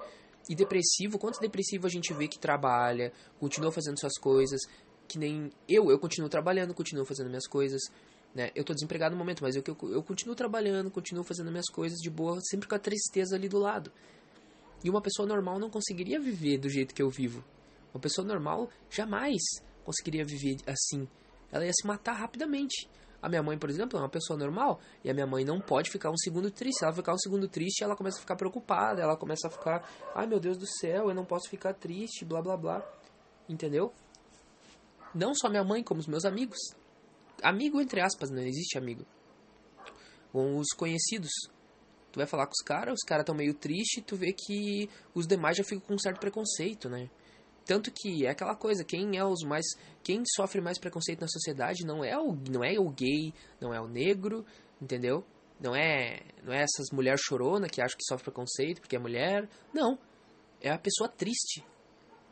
E 0.49 0.55
depressivo, 0.55 1.19
quantos 1.19 1.39
depressivo 1.39 1.85
a 1.85 1.89
gente 1.89 2.13
vê 2.13 2.27
que 2.27 2.39
trabalha, 2.39 3.13
continua 3.39 3.71
fazendo 3.71 3.99
suas 3.99 4.17
coisas, 4.17 4.61
que 5.07 5.17
nem 5.17 5.51
eu, 5.67 5.89
eu 5.89 5.99
continuo 5.99 6.29
trabalhando, 6.29 6.73
continuo 6.73 7.05
fazendo 7.05 7.27
minhas 7.27 7.47
coisas, 7.47 7.81
Né? 8.33 8.51
Eu 8.53 8.63
tô 8.63 8.73
desempregado 8.73 9.15
no 9.15 9.19
momento, 9.19 9.41
mas 9.41 9.55
eu, 9.55 9.63
eu, 9.65 9.91
eu 9.91 10.03
continuo 10.03 10.35
trabalhando, 10.35 10.91
continuo 10.91 11.23
fazendo 11.23 11.49
minhas 11.49 11.67
coisas 11.67 11.97
de 11.99 12.09
boa, 12.11 12.39
sempre 12.41 12.67
com 12.67 12.75
a 12.75 12.79
tristeza 12.79 13.35
ali 13.35 13.49
do 13.49 13.57
lado. 13.57 13.91
E 14.83 14.89
uma 14.89 15.01
pessoa 15.01 15.27
normal 15.27 15.59
não 15.59 15.69
conseguiria 15.69 16.19
viver 16.19 16.57
do 16.57 16.69
jeito 16.69 16.93
que 16.93 17.01
eu 17.01 17.09
vivo. 17.09 17.43
Uma 17.93 17.99
pessoa 17.99 18.25
normal 18.25 18.69
jamais 18.89 19.41
conseguiria 19.83 20.23
viver 20.23 20.57
assim. 20.67 21.07
Ela 21.51 21.65
ia 21.65 21.73
se 21.73 21.85
matar 21.85 22.13
rapidamente. 22.13 22.89
A 23.21 23.27
minha 23.27 23.43
mãe, 23.43 23.57
por 23.57 23.69
exemplo, 23.69 23.97
é 23.99 24.01
uma 24.01 24.09
pessoa 24.09 24.39
normal 24.39 24.79
e 25.03 25.09
a 25.09 25.13
minha 25.13 25.27
mãe 25.27 25.43
não 25.43 25.59
pode 25.59 25.89
ficar 25.89 26.09
um 26.09 26.17
segundo 26.17 26.49
triste. 26.49 26.79
Se 26.79 26.85
ela 26.85 26.93
ficar 26.93 27.13
um 27.13 27.17
segundo 27.17 27.49
triste, 27.49 27.83
ela 27.83 27.95
começa 27.95 28.17
a 28.17 28.21
ficar 28.21 28.35
preocupada, 28.35 29.01
ela 29.01 29.17
começa 29.17 29.47
a 29.47 29.51
ficar, 29.51 29.89
ai 30.15 30.25
meu 30.25 30.39
Deus 30.39 30.57
do 30.57 30.65
céu, 30.65 31.09
eu 31.09 31.15
não 31.15 31.25
posso 31.25 31.49
ficar 31.49 31.73
triste, 31.73 32.23
blá 32.23 32.41
blá 32.41 32.55
blá. 32.55 32.89
Entendeu? 33.47 33.91
Não 35.13 35.33
só 35.33 35.49
minha 35.49 35.63
mãe, 35.63 35.83
como 35.83 35.99
os 35.99 36.07
meus 36.07 36.23
amigos. 36.23 36.59
Amigo 37.41 37.81
entre 37.81 37.99
aspas, 37.99 38.29
não 38.29 38.41
existe 38.41 38.77
amigo. 38.77 39.05
Com 40.31 40.57
os 40.57 40.69
conhecidos. 40.69 41.31
Tu 42.11 42.17
vai 42.17 42.25
falar 42.25 42.47
com 42.47 42.53
os 42.53 42.63
caras, 42.63 42.95
os 42.95 43.05
caras 43.07 43.23
estão 43.23 43.35
meio 43.35 43.53
tristes, 43.53 44.03
tu 44.05 44.15
vê 44.15 44.33
que 44.33 44.89
os 45.13 45.27
demais 45.27 45.57
já 45.57 45.63
ficam 45.63 45.79
com 45.79 45.93
um 45.93 45.99
certo 45.99 46.19
preconceito, 46.19 46.89
né? 46.89 47.09
Tanto 47.65 47.91
que 47.91 48.25
é 48.25 48.31
aquela 48.31 48.55
coisa, 48.55 48.83
quem 48.83 49.15
é 49.15 49.23
os 49.23 49.43
mais. 49.43 49.65
Quem 50.01 50.23
sofre 50.25 50.59
mais 50.59 50.79
preconceito 50.79 51.21
na 51.21 51.27
sociedade 51.27 51.85
não 51.85 52.03
é 52.03 52.17
o, 52.17 52.35
não 52.49 52.63
é 52.63 52.79
o 52.79 52.89
gay, 52.89 53.31
não 53.61 53.71
é 53.71 53.79
o 53.79 53.87
negro, 53.87 54.43
entendeu? 54.81 55.23
Não 55.59 55.75
é, 55.75 56.21
não 56.43 56.51
é 56.51 56.63
essas 56.63 56.87
mulheres 56.91 57.21
chorona 57.21 57.67
que 57.67 57.81
acham 57.81 57.95
que 57.95 58.05
sofre 58.05 58.23
preconceito 58.23 58.81
porque 58.81 58.95
é 58.95 58.99
mulher. 58.99 59.47
Não. 59.71 59.99
É 60.61 60.71
a 60.71 60.79
pessoa 60.79 61.07
triste. 61.07 61.63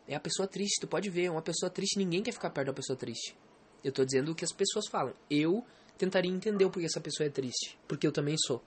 É 0.08 0.16
a 0.16 0.20
pessoa 0.20 0.48
triste, 0.48 0.80
tu 0.82 0.88
pode 0.88 1.10
ver, 1.10 1.30
uma 1.30 1.42
pessoa 1.42 1.70
triste, 1.70 2.00
ninguém 2.00 2.24
quer 2.24 2.32
ficar 2.32 2.50
perto 2.50 2.68
da 2.68 2.74
pessoa 2.74 2.98
triste. 2.98 3.38
Eu 3.84 3.92
tô 3.92 4.04
dizendo 4.06 4.32
o 4.32 4.36
que 4.36 4.46
as 4.46 4.52
pessoas 4.52 4.88
falam. 4.88 5.14
Eu 5.30 5.64
tentaria 5.98 6.32
entender 6.32 6.66
o 6.66 6.72
porquê 6.72 6.86
essa 6.86 7.02
pessoa 7.02 7.28
é 7.28 7.30
triste, 7.30 7.78
porque 7.88 8.08
eu 8.08 8.12
também 8.12 8.36
sou. 8.38 8.64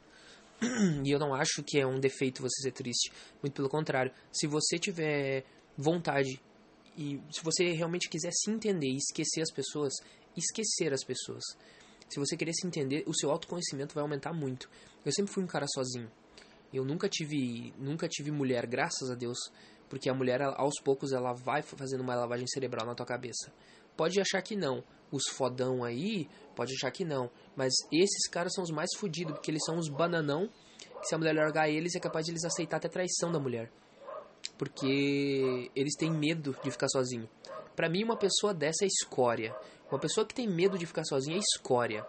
E 1.04 1.10
eu 1.10 1.18
não 1.18 1.34
acho 1.34 1.62
que 1.62 1.78
é 1.78 1.86
um 1.86 1.98
defeito 1.98 2.42
você 2.42 2.62
ser 2.62 2.72
triste. 2.72 3.10
Muito 3.42 3.54
pelo 3.54 3.68
contrário. 3.68 4.12
Se 4.32 4.46
você 4.46 4.78
tiver 4.78 5.44
vontade 5.76 6.40
e 6.96 7.20
se 7.30 7.42
você 7.42 7.72
realmente 7.72 8.08
quiser 8.08 8.30
se 8.32 8.50
entender 8.50 8.88
e 8.88 8.96
esquecer 8.96 9.40
as 9.40 9.50
pessoas, 9.50 9.94
esquecer 10.36 10.92
as 10.92 11.02
pessoas. 11.02 11.42
Se 12.08 12.18
você 12.18 12.36
querer 12.36 12.52
se 12.52 12.66
entender, 12.66 13.04
o 13.06 13.14
seu 13.14 13.30
autoconhecimento 13.30 13.94
vai 13.94 14.02
aumentar 14.02 14.32
muito. 14.32 14.68
Eu 15.04 15.12
sempre 15.12 15.32
fui 15.32 15.42
um 15.42 15.46
cara 15.46 15.66
sozinho. 15.72 16.10
Eu 16.72 16.84
nunca 16.84 17.08
tive, 17.08 17.72
nunca 17.78 18.08
tive 18.08 18.30
mulher, 18.30 18.66
graças 18.66 19.10
a 19.10 19.14
Deus, 19.14 19.38
porque 19.88 20.08
a 20.08 20.14
mulher 20.14 20.40
aos 20.42 20.74
poucos 20.82 21.12
ela 21.12 21.32
vai 21.32 21.62
fazendo 21.62 22.00
uma 22.00 22.14
lavagem 22.14 22.46
cerebral 22.46 22.86
na 22.86 22.94
tua 22.94 23.06
cabeça. 23.06 23.52
Pode 24.00 24.18
achar 24.18 24.40
que 24.40 24.56
não. 24.56 24.82
Os 25.12 25.24
fodão 25.28 25.84
aí, 25.84 26.26
pode 26.56 26.72
achar 26.72 26.90
que 26.90 27.04
não. 27.04 27.30
Mas 27.54 27.74
esses 27.92 28.26
caras 28.30 28.54
são 28.54 28.64
os 28.64 28.70
mais 28.70 28.88
fodidos, 28.96 29.34
porque 29.34 29.50
eles 29.50 29.62
são 29.66 29.76
os 29.76 29.90
bananão, 29.90 30.48
que 31.00 31.06
se 31.06 31.14
a 31.14 31.18
mulher 31.18 31.34
largar 31.34 31.68
eles, 31.68 31.94
é 31.94 32.00
capaz 32.00 32.24
de 32.24 32.32
eles 32.32 32.44
aceitar 32.44 32.78
até 32.78 32.88
traição 32.88 33.30
da 33.30 33.38
mulher 33.38 33.70
porque 34.56 35.70
eles 35.74 35.94
têm 35.96 36.10
medo 36.10 36.54
de 36.62 36.70
ficar 36.70 36.88
sozinho. 36.88 37.28
Para 37.74 37.88
mim, 37.88 38.04
uma 38.04 38.16
pessoa 38.16 38.52
dessa 38.52 38.84
é 38.84 38.86
escória. 38.86 39.54
Uma 39.90 39.98
pessoa 39.98 40.26
que 40.26 40.34
tem 40.34 40.46
medo 40.46 40.78
de 40.78 40.86
ficar 40.86 41.04
sozinha 41.04 41.36
é 41.36 41.40
escória. 41.40 42.06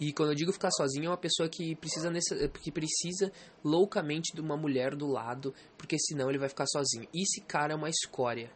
E 0.00 0.12
quando 0.12 0.30
eu 0.30 0.34
digo 0.34 0.52
ficar 0.52 0.72
sozinho, 0.72 1.06
é 1.06 1.08
uma 1.10 1.16
pessoa 1.16 1.48
que 1.48 1.76
precisa, 1.76 2.10
nesse, 2.10 2.48
que 2.48 2.72
precisa 2.72 3.30
loucamente 3.62 4.34
de 4.34 4.40
uma 4.40 4.56
mulher 4.56 4.96
do 4.96 5.06
lado, 5.06 5.54
porque 5.78 5.96
senão 5.96 6.28
ele 6.28 6.38
vai 6.38 6.48
ficar 6.48 6.66
sozinho. 6.66 7.08
Esse 7.14 7.40
cara 7.40 7.72
é 7.72 7.76
uma 7.76 7.88
escória. 7.88 8.50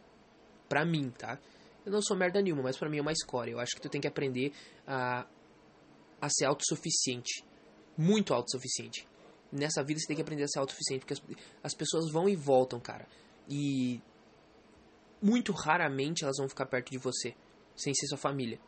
Pra 0.67 0.83
mim, 0.85 1.09
tá? 1.09 1.39
Eu 1.87 1.91
não 1.91 2.01
sou 2.01 2.17
merda 2.17 2.41
nenhuma, 2.41 2.63
mas 2.63 2.77
pra 2.77 2.89
mim 2.89 2.97
é 2.97 3.01
uma 3.01 3.11
escória. 3.11 3.51
Eu 3.51 3.59
acho 3.59 3.75
que 3.75 3.81
tu 3.81 3.89
tem 3.89 4.01
que 4.01 4.07
aprender 4.07 4.51
a, 4.85 5.25
a 6.19 6.29
ser 6.29 6.45
autossuficiente. 6.45 7.43
Muito 7.97 8.33
autossuficiente 8.33 9.07
nessa 9.51 9.83
vida 9.83 9.99
você 9.99 10.07
tem 10.07 10.15
que 10.15 10.21
aprender 10.21 10.43
a 10.43 10.47
ser 10.47 10.59
autossuficiente, 10.59 11.05
porque 11.05 11.13
as, 11.13 11.21
as 11.63 11.73
pessoas 11.73 12.11
vão 12.11 12.27
e 12.27 12.35
voltam, 12.35 12.79
cara. 12.79 13.07
E 13.47 14.01
muito 15.21 15.51
raramente 15.51 16.23
elas 16.23 16.37
vão 16.37 16.49
ficar 16.49 16.65
perto 16.65 16.91
de 16.91 16.97
você, 16.97 17.35
sem 17.75 17.93
ser 17.93 18.07
sua 18.07 18.17
família. 18.17 18.59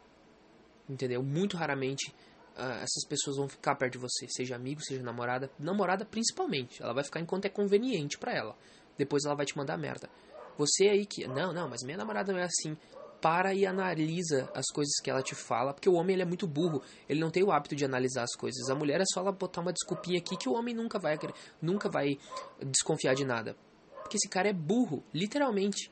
Entendeu? 0.88 1.21
Muito 1.21 1.57
raramente 1.57 2.13
uh, 2.57 2.81
essas 2.81 3.05
pessoas 3.07 3.38
vão 3.38 3.47
ficar 3.47 3.75
perto 3.75 3.93
de 3.93 3.99
você, 3.99 4.27
seja 4.29 4.55
amigo, 4.55 4.81
seja 4.81 5.03
namorada, 5.03 5.51
namorada 5.59 6.05
principalmente. 6.05 6.82
Ela 6.82 6.93
vai 6.93 7.03
ficar 7.03 7.19
enquanto 7.19 7.45
é 7.45 7.49
conveniente 7.49 8.17
para 8.17 8.34
ela. 8.34 8.58
Depois 8.97 9.23
ela 9.25 9.36
vai 9.36 9.45
te 9.45 9.55
mandar 9.58 9.77
merda. 9.77 10.10
Você 10.58 10.89
aí 10.89 11.05
que, 11.05 11.25
não, 11.27 11.53
não, 11.53 11.69
mas 11.69 11.84
minha 11.84 11.97
namorada 11.97 12.34
não 12.34 12.39
é 12.39 12.43
assim 12.43 12.75
para 13.21 13.53
e 13.53 13.65
analisa 13.65 14.49
as 14.53 14.65
coisas 14.73 14.95
que 15.01 15.10
ela 15.10 15.21
te 15.21 15.36
fala, 15.36 15.73
porque 15.73 15.89
o 15.89 15.93
homem 15.93 16.13
ele 16.13 16.23
é 16.23 16.25
muito 16.25 16.47
burro, 16.47 16.82
ele 17.08 17.19
não 17.19 17.29
tem 17.29 17.43
o 17.43 17.51
hábito 17.51 17.75
de 17.75 17.86
analisar 17.86 18.23
as 18.23 18.36
coisas. 18.36 18.69
A 18.69 18.75
mulher 18.75 19.01
é 19.01 19.05
só 19.13 19.21
ela 19.21 19.32
botar 19.32 19.62
uma 19.62 19.73
desculpinha 19.73 20.19
aqui 20.19 20.38
que 20.38 20.49
o 20.49 20.53
homem 20.53 20.73
nunca 20.73 20.97
vai 20.97 21.17
nunca 21.62 21.89
vai 21.89 22.17
desconfiar 22.65 23.13
de 23.13 23.25
nada. 23.25 23.55
Porque 24.01 24.17
esse 24.17 24.29
cara 24.29 24.49
é 24.49 24.53
burro, 24.53 25.03
literalmente. 25.13 25.91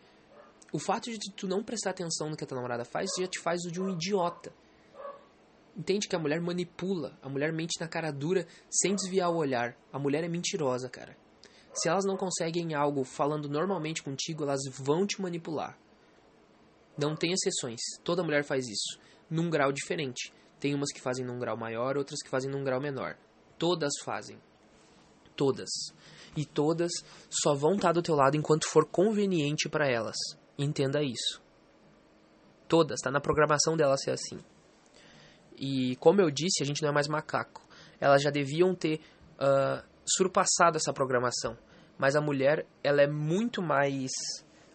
O 0.73 0.79
fato 0.79 1.11
de 1.11 1.31
tu 1.35 1.47
não 1.47 1.63
prestar 1.63 1.91
atenção 1.91 2.29
no 2.29 2.35
que 2.35 2.43
a 2.43 2.47
tua 2.47 2.55
namorada 2.55 2.83
faz 2.83 3.09
já 3.17 3.27
te 3.27 3.39
faz 3.39 3.63
o 3.65 3.71
de 3.71 3.81
um 3.81 3.89
idiota. 3.89 4.51
Entende 5.77 6.07
que 6.07 6.15
a 6.15 6.19
mulher 6.19 6.41
manipula, 6.41 7.17
a 7.21 7.29
mulher 7.29 7.53
mente 7.53 7.79
na 7.79 7.87
cara 7.87 8.11
dura 8.11 8.47
sem 8.69 8.95
desviar 8.95 9.29
o 9.31 9.37
olhar. 9.37 9.77
A 9.93 9.99
mulher 9.99 10.23
é 10.23 10.27
mentirosa, 10.27 10.89
cara. 10.89 11.15
Se 11.73 11.87
elas 11.87 12.03
não 12.03 12.17
conseguem 12.17 12.73
algo 12.73 13.03
falando 13.03 13.47
normalmente 13.47 14.01
contigo, 14.01 14.43
elas 14.43 14.61
vão 14.71 15.05
te 15.05 15.21
manipular. 15.21 15.77
Não 16.97 17.15
tem 17.15 17.31
exceções. 17.31 17.79
Toda 18.03 18.23
mulher 18.23 18.43
faz 18.43 18.67
isso, 18.67 18.99
num 19.29 19.49
grau 19.49 19.71
diferente. 19.71 20.33
Tem 20.59 20.73
umas 20.73 20.91
que 20.91 21.01
fazem 21.01 21.25
num 21.25 21.39
grau 21.39 21.55
maior, 21.55 21.97
outras 21.97 22.21
que 22.21 22.29
fazem 22.29 22.49
num 22.49 22.63
grau 22.63 22.81
menor. 22.81 23.15
Todas 23.57 23.93
fazem. 24.03 24.39
Todas. 25.35 25.69
E 26.35 26.45
todas 26.45 26.91
só 27.29 27.53
vão 27.53 27.75
estar 27.75 27.91
do 27.91 28.01
teu 28.01 28.15
lado 28.15 28.35
enquanto 28.35 28.67
for 28.67 28.85
conveniente 28.85 29.69
para 29.69 29.87
elas. 29.87 30.15
Entenda 30.57 31.03
isso. 31.03 31.41
Todas, 32.67 32.99
tá 32.99 33.11
na 33.11 33.21
programação 33.21 33.77
delas 33.77 34.01
ser 34.01 34.11
assim. 34.11 34.39
E 35.55 35.95
como 35.97 36.21
eu 36.21 36.29
disse, 36.29 36.61
a 36.61 36.65
gente 36.65 36.81
não 36.81 36.89
é 36.89 36.93
mais 36.93 37.07
macaco. 37.07 37.61
Elas 37.99 38.21
já 38.21 38.29
deviam 38.29 38.75
ter 38.75 38.99
uh, 39.39 39.83
surpassado 40.05 40.77
essa 40.77 40.93
programação. 40.93 41.57
Mas 41.97 42.15
a 42.15 42.21
mulher, 42.21 42.65
ela 42.83 43.01
é 43.01 43.07
muito 43.07 43.61
mais 43.61 44.11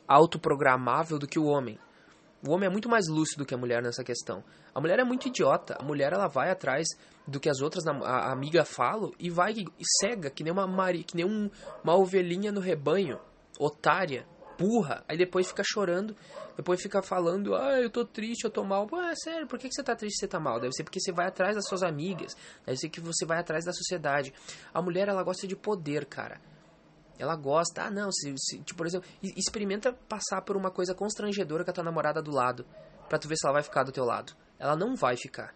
autoprogramável 0.09 1.19
do 1.19 1.27
que 1.27 1.39
o 1.39 1.47
homem. 1.47 1.79
O 2.47 2.51
homem 2.51 2.67
é 2.67 2.71
muito 2.71 2.89
mais 2.89 3.07
lúcido 3.09 3.47
que 3.47 3.55
a 3.55 3.57
mulher 3.57 3.81
nessa 3.81 4.03
questão. 4.03 4.43
A 4.75 4.81
mulher 4.81 4.99
é 4.99 5.05
muito 5.05 5.29
idiota. 5.29 5.77
A 5.79 5.85
mulher 5.85 6.13
ela 6.13 6.27
vai 6.27 6.51
atrás 6.51 6.89
do 7.25 7.39
que 7.39 7.49
as 7.49 7.61
outras 7.61 7.87
a, 7.87 8.33
amiga 8.33 8.65
falam 8.65 9.13
e 9.17 9.31
vai 9.31 9.55
cega 10.01 10.29
que 10.29 10.43
nem 10.43 10.53
uma 10.53 10.67
mari, 10.67 11.05
que 11.05 11.15
nem 11.15 11.25
um, 11.25 11.49
uma 11.85 11.95
ovelhinha 11.95 12.51
no 12.51 12.61
rebanho, 12.61 13.21
otária, 13.61 14.27
burra. 14.59 15.05
Aí 15.09 15.17
depois 15.17 15.47
fica 15.47 15.63
chorando, 15.65 16.17
depois 16.57 16.83
fica 16.83 17.01
falando: 17.01 17.55
"Ah, 17.55 17.81
eu 17.81 17.89
tô 17.89 18.05
triste, 18.05 18.45
eu 18.45 18.51
tô 18.51 18.65
mal". 18.65 18.89
Pô, 18.89 19.01
é 19.01 19.15
sério, 19.15 19.47
por 19.47 19.57
que 19.57 19.69
que 19.69 19.75
você 19.75 19.83
tá 19.85 19.95
triste, 19.95 20.19
você 20.19 20.27
tá 20.27 20.41
mal? 20.41 20.59
Deve 20.59 20.73
ser 20.73 20.83
porque 20.83 20.99
você 20.99 21.13
vai 21.13 21.29
atrás 21.29 21.55
das 21.55 21.67
suas 21.69 21.85
amigas, 21.85 22.37
deve 22.67 22.77
ser 22.77 22.89
que 22.89 23.01
você 23.01 23.25
vai 23.25 23.39
atrás 23.39 23.65
da 23.65 23.73
sociedade. 23.73 24.35
A 24.75 24.83
mulher 24.83 25.07
ela 25.07 25.23
gosta 25.23 25.47
de 25.47 25.55
poder, 25.55 26.07
cara. 26.07 26.41
Ela 27.19 27.37
gosta, 27.37 27.85
ah 27.85 27.91
não, 27.91 28.11
se, 28.11 28.35
se 28.37 28.59
tipo, 28.61 28.77
por 28.77 28.87
exemplo, 28.87 29.09
experimenta 29.23 29.93
passar 29.93 30.43
por 30.43 30.57
uma 30.57 30.71
coisa 30.71 30.95
constrangedora 30.95 31.65
com 31.65 31.71
a 31.71 31.75
tua 31.75 31.85
namorada 31.85 32.23
do 32.23 32.31
lado, 32.31 32.67
pra 33.09 33.19
tu 33.19 33.29
ver 33.29 33.37
se 33.37 33.47
ela 33.47 33.55
vai 33.55 33.63
ficar 33.63 33.85
do 33.85 33.93
teu 33.93 34.05
lado. 34.05 34.35
Ela 34.59 34.77
não 34.77 34.97
vai 34.97 35.17
ficar. 35.17 35.55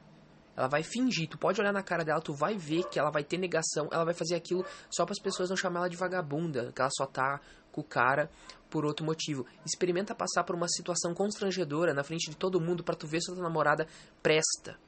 Ela 0.56 0.68
vai 0.68 0.82
fingir, 0.82 1.28
tu 1.28 1.36
pode 1.36 1.60
olhar 1.60 1.72
na 1.72 1.82
cara 1.82 2.02
dela, 2.02 2.20
tu 2.20 2.32
vai 2.32 2.56
ver 2.56 2.84
que 2.84 2.98
ela 2.98 3.10
vai 3.10 3.22
ter 3.22 3.36
negação, 3.36 3.88
ela 3.92 4.04
vai 4.04 4.14
fazer 4.14 4.34
aquilo 4.34 4.64
só 4.88 5.04
para 5.04 5.12
as 5.12 5.18
pessoas 5.18 5.50
não 5.50 5.56
chamar 5.56 5.80
ela 5.80 5.90
de 5.90 5.96
vagabunda, 5.96 6.72
que 6.72 6.80
ela 6.80 6.90
só 6.96 7.04
tá 7.04 7.40
com 7.70 7.82
o 7.82 7.84
cara 7.84 8.30
por 8.70 8.86
outro 8.86 9.04
motivo. 9.04 9.44
Experimenta 9.66 10.14
passar 10.14 10.44
por 10.44 10.56
uma 10.56 10.66
situação 10.68 11.12
constrangedora 11.12 11.92
na 11.92 12.02
frente 12.02 12.30
de 12.30 12.36
todo 12.36 12.60
mundo 12.60 12.82
para 12.82 12.96
tu 12.96 13.06
ver 13.06 13.20
se 13.20 13.30
a 13.30 13.34
tua 13.34 13.42
namorada 13.42 13.86
presta. 14.22 14.78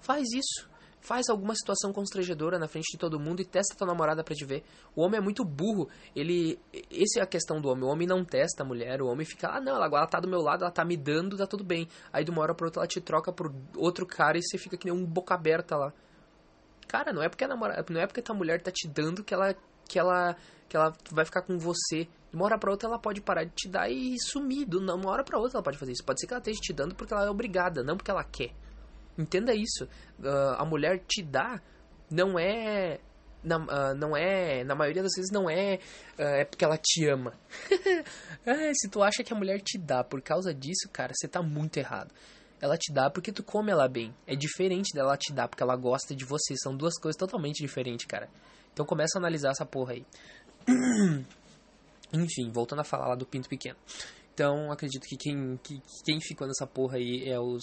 Faz 0.00 0.24
isso 0.30 0.73
faz 1.04 1.28
alguma 1.28 1.54
situação 1.54 1.92
constrangedora 1.92 2.58
na 2.58 2.66
frente 2.66 2.92
de 2.92 2.98
todo 2.98 3.20
mundo 3.20 3.42
e 3.42 3.44
testa 3.44 3.76
tua 3.76 3.86
namorada 3.86 4.24
para 4.24 4.34
te 4.34 4.44
ver. 4.44 4.64
O 4.96 5.02
homem 5.02 5.18
é 5.18 5.20
muito 5.20 5.44
burro. 5.44 5.88
Ele. 6.16 6.58
Essa 6.90 7.20
é 7.20 7.22
a 7.22 7.26
questão 7.26 7.60
do 7.60 7.68
homem. 7.68 7.84
O 7.84 7.88
homem 7.88 8.08
não 8.08 8.24
testa 8.24 8.62
a 8.62 8.66
mulher. 8.66 9.02
O 9.02 9.06
homem 9.06 9.26
fica, 9.26 9.48
ah, 9.48 9.60
não, 9.60 9.76
ela 9.76 10.06
tá 10.06 10.18
do 10.18 10.26
meu 10.26 10.40
lado, 10.40 10.64
ela 10.64 10.72
tá 10.72 10.82
me 10.82 10.96
dando, 10.96 11.36
tá 11.36 11.46
tudo 11.46 11.62
bem. 11.62 11.86
Aí 12.10 12.24
de 12.24 12.30
uma 12.30 12.40
hora 12.40 12.54
pra 12.54 12.66
outra 12.66 12.80
ela 12.80 12.86
te 12.86 13.02
troca 13.02 13.30
por 13.30 13.54
outro 13.76 14.06
cara 14.06 14.38
e 14.38 14.42
você 14.42 14.56
fica 14.56 14.78
que 14.78 14.86
nem 14.86 14.94
um 14.94 15.04
boca 15.04 15.34
aberta 15.34 15.76
lá. 15.76 15.92
Cara, 16.88 17.12
não 17.12 17.22
é 17.22 17.28
porque 17.28 17.44
a 17.44 17.48
namorada, 17.48 17.84
não 17.90 18.00
é 18.00 18.06
porque 18.06 18.22
tua 18.22 18.34
mulher 18.34 18.62
tá 18.62 18.70
te 18.70 18.88
dando 18.88 19.22
que 19.22 19.34
ela 19.34 19.54
que 19.86 19.98
ela 19.98 20.34
que 20.68 20.76
ela 20.76 20.90
vai 21.10 21.26
ficar 21.26 21.42
com 21.42 21.58
você. 21.58 22.08
De 22.30 22.36
uma 22.36 22.46
hora 22.46 22.58
pra 22.58 22.70
outra 22.70 22.88
ela 22.88 22.98
pode 22.98 23.20
parar 23.20 23.44
de 23.44 23.52
te 23.54 23.68
dar 23.68 23.90
e 23.90 24.16
sumir. 24.18 24.64
De 24.66 24.78
uma 24.78 25.10
hora 25.10 25.22
pra 25.22 25.38
outra 25.38 25.58
ela 25.58 25.62
pode 25.62 25.76
fazer 25.76 25.92
isso. 25.92 26.04
Pode 26.04 26.18
ser 26.18 26.26
que 26.26 26.32
ela 26.32 26.40
esteja 26.40 26.60
te 26.62 26.72
dando 26.72 26.94
porque 26.94 27.12
ela 27.12 27.26
é 27.26 27.30
obrigada, 27.30 27.84
não 27.84 27.94
porque 27.94 28.10
ela 28.10 28.24
quer. 28.24 28.54
Entenda 29.16 29.54
isso. 29.54 29.84
Uh, 30.18 30.54
a 30.58 30.64
mulher 30.64 31.02
te 31.06 31.22
dá 31.22 31.60
não 32.10 32.38
é 32.38 33.00
na, 33.42 33.58
uh, 33.58 33.94
não 33.96 34.16
é 34.16 34.64
na 34.64 34.74
maioria 34.74 35.02
das 35.02 35.12
vezes 35.14 35.30
não 35.30 35.48
é 35.48 35.78
uh, 36.18 36.22
é 36.22 36.44
porque 36.44 36.64
ela 36.64 36.78
te 36.78 37.06
ama. 37.06 37.32
é, 38.44 38.72
se 38.74 38.88
tu 38.88 39.02
acha 39.02 39.22
que 39.22 39.32
a 39.32 39.36
mulher 39.36 39.60
te 39.60 39.78
dá 39.78 40.02
por 40.02 40.20
causa 40.22 40.52
disso, 40.54 40.88
cara, 40.92 41.12
você 41.14 41.28
tá 41.28 41.42
muito 41.42 41.76
errado. 41.76 42.12
ela 42.60 42.76
te 42.76 42.92
dá 42.92 43.10
porque 43.10 43.30
tu 43.30 43.42
come 43.42 43.70
ela 43.70 43.88
bem. 43.88 44.14
É 44.26 44.34
diferente 44.34 44.94
dela 44.94 45.16
te 45.16 45.32
dar 45.32 45.48
porque 45.48 45.62
ela 45.62 45.76
gosta 45.76 46.14
de 46.14 46.24
você. 46.24 46.54
São 46.56 46.76
duas 46.76 46.98
coisas 46.98 47.18
totalmente 47.18 47.58
diferentes, 47.58 48.06
cara. 48.06 48.28
Então 48.72 48.84
começa 48.84 49.18
a 49.18 49.20
analisar 49.20 49.50
essa 49.50 49.64
porra 49.64 49.92
aí. 49.92 50.06
Enfim, 52.12 52.50
voltando 52.50 52.80
a 52.80 52.84
falar 52.84 53.08
lá 53.08 53.14
do 53.14 53.26
pinto 53.26 53.48
pequeno. 53.48 53.76
Então, 54.32 54.72
acredito 54.72 55.06
que 55.06 55.16
quem, 55.16 55.56
que, 55.62 55.80
quem 56.04 56.20
ficou 56.20 56.46
nessa 56.46 56.66
porra 56.66 56.96
aí 56.96 57.28
é 57.28 57.38
os 57.38 57.62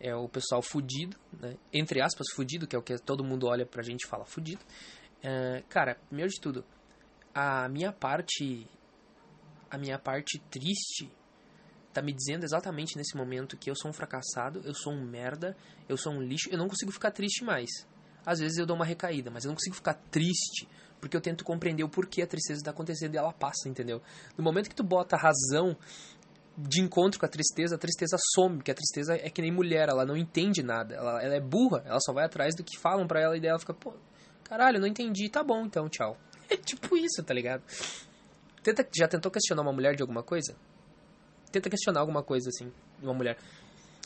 é 0.00 0.14
o 0.14 0.28
pessoal 0.28 0.62
fudido, 0.62 1.16
né? 1.40 1.56
Entre 1.72 2.00
aspas, 2.00 2.26
fudido, 2.34 2.66
que 2.66 2.76
é 2.76 2.78
o 2.78 2.82
que 2.82 2.96
todo 2.98 3.24
mundo 3.24 3.46
olha 3.46 3.66
pra 3.66 3.82
gente 3.82 4.04
e 4.04 4.08
fala 4.08 4.24
fudido. 4.24 4.64
É, 5.22 5.62
cara, 5.68 5.96
primeiro 6.08 6.30
de 6.30 6.40
tudo, 6.40 6.64
a 7.34 7.68
minha 7.68 7.92
parte 7.92 8.66
a 9.70 9.76
minha 9.76 9.98
parte 9.98 10.38
triste 10.50 11.10
tá 11.92 12.00
me 12.00 12.12
dizendo 12.12 12.44
exatamente 12.44 12.96
nesse 12.96 13.16
momento 13.16 13.56
que 13.56 13.70
eu 13.70 13.74
sou 13.76 13.90
um 13.90 13.92
fracassado, 13.92 14.60
eu 14.64 14.74
sou 14.74 14.92
um 14.92 15.04
merda, 15.04 15.56
eu 15.88 15.96
sou 15.96 16.12
um 16.12 16.22
lixo, 16.22 16.48
eu 16.50 16.56
não 16.56 16.68
consigo 16.68 16.92
ficar 16.92 17.10
triste 17.10 17.44
mais. 17.44 17.68
Às 18.24 18.38
vezes 18.38 18.58
eu 18.58 18.66
dou 18.66 18.76
uma 18.76 18.84
recaída, 18.84 19.30
mas 19.30 19.44
eu 19.44 19.48
não 19.48 19.56
consigo 19.56 19.74
ficar 19.74 19.94
triste 19.94 20.68
porque 21.00 21.16
eu 21.16 21.20
tento 21.20 21.44
compreender 21.44 21.84
o 21.84 21.88
porquê 21.88 22.22
a 22.22 22.26
tristeza 22.26 22.60
está 22.60 22.70
acontecendo 22.70 23.14
e 23.14 23.18
ela 23.18 23.32
passa, 23.32 23.68
entendeu? 23.68 24.02
No 24.36 24.44
momento 24.44 24.68
que 24.68 24.74
tu 24.74 24.82
bota 24.82 25.16
a 25.16 25.18
razão 25.18 25.76
de 26.58 26.80
encontro 26.80 27.20
com 27.20 27.26
a 27.26 27.28
tristeza, 27.28 27.76
a 27.76 27.78
tristeza 27.78 28.16
some, 28.34 28.56
porque 28.56 28.72
a 28.72 28.74
tristeza 28.74 29.14
é 29.14 29.30
que 29.30 29.40
nem 29.40 29.52
mulher, 29.52 29.88
ela 29.88 30.04
não 30.04 30.16
entende 30.16 30.62
nada, 30.62 30.96
ela, 30.96 31.22
ela 31.22 31.34
é 31.36 31.40
burra, 31.40 31.82
ela 31.86 32.00
só 32.00 32.12
vai 32.12 32.24
atrás 32.24 32.56
do 32.56 32.64
que 32.64 32.76
falam 32.76 33.06
para 33.06 33.20
ela 33.20 33.36
e 33.36 33.40
daí 33.40 33.50
ela 33.50 33.58
fica, 33.60 33.72
pô, 33.72 33.94
caralho, 34.42 34.80
não 34.80 34.88
entendi, 34.88 35.28
tá 35.28 35.42
bom 35.44 35.64
então, 35.64 35.88
tchau. 35.88 36.16
É 36.50 36.56
tipo 36.56 36.96
isso, 36.96 37.22
tá 37.22 37.34
ligado? 37.34 37.62
Tenta, 38.62 38.88
já 38.96 39.06
tentou 39.06 39.30
questionar 39.30 39.60
uma 39.60 39.72
mulher 39.72 39.94
de 39.94 40.00
alguma 40.00 40.22
coisa? 40.22 40.56
Tenta 41.52 41.68
questionar 41.68 42.00
alguma 42.00 42.22
coisa 42.22 42.48
assim, 42.48 42.72
de 42.98 43.04
uma 43.04 43.12
mulher 43.12 43.36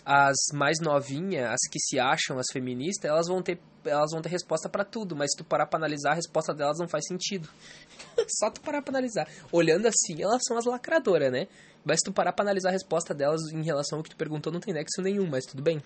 as 0.04 0.36
mais 0.52 0.78
novinhas, 0.80 1.50
as 1.50 1.70
que 1.70 1.78
se 1.78 1.98
acham 1.98 2.38
as 2.38 2.46
feministas, 2.52 3.08
elas 3.08 3.28
vão 3.28 3.42
ter 3.42 3.60
elas 3.84 4.12
vão 4.12 4.22
ter 4.22 4.28
resposta 4.28 4.68
para 4.68 4.84
tudo, 4.84 5.16
mas 5.16 5.32
se 5.32 5.38
tu 5.38 5.44
parar 5.44 5.66
para 5.66 5.80
analisar, 5.80 6.12
a 6.12 6.14
resposta 6.14 6.54
delas 6.54 6.78
não 6.78 6.86
faz 6.86 7.04
sentido. 7.04 7.48
Só 8.38 8.48
tu 8.48 8.60
parar 8.60 8.80
para 8.80 8.92
analisar. 8.92 9.28
Olhando 9.50 9.86
assim, 9.86 10.22
elas 10.22 10.40
são 10.46 10.56
as 10.56 10.64
lacradoras, 10.64 11.32
né? 11.32 11.48
Mas 11.84 11.98
se 11.98 12.04
tu 12.04 12.12
parar 12.12 12.32
para 12.32 12.44
analisar 12.44 12.68
a 12.68 12.72
resposta 12.72 13.12
delas 13.12 13.40
em 13.52 13.62
relação 13.62 13.98
ao 13.98 14.02
que 14.02 14.10
tu 14.10 14.16
perguntou, 14.16 14.52
não 14.52 14.60
tem 14.60 14.72
nexo 14.72 15.02
nenhum, 15.02 15.26
mas 15.26 15.44
tudo 15.44 15.62
bem. 15.62 15.82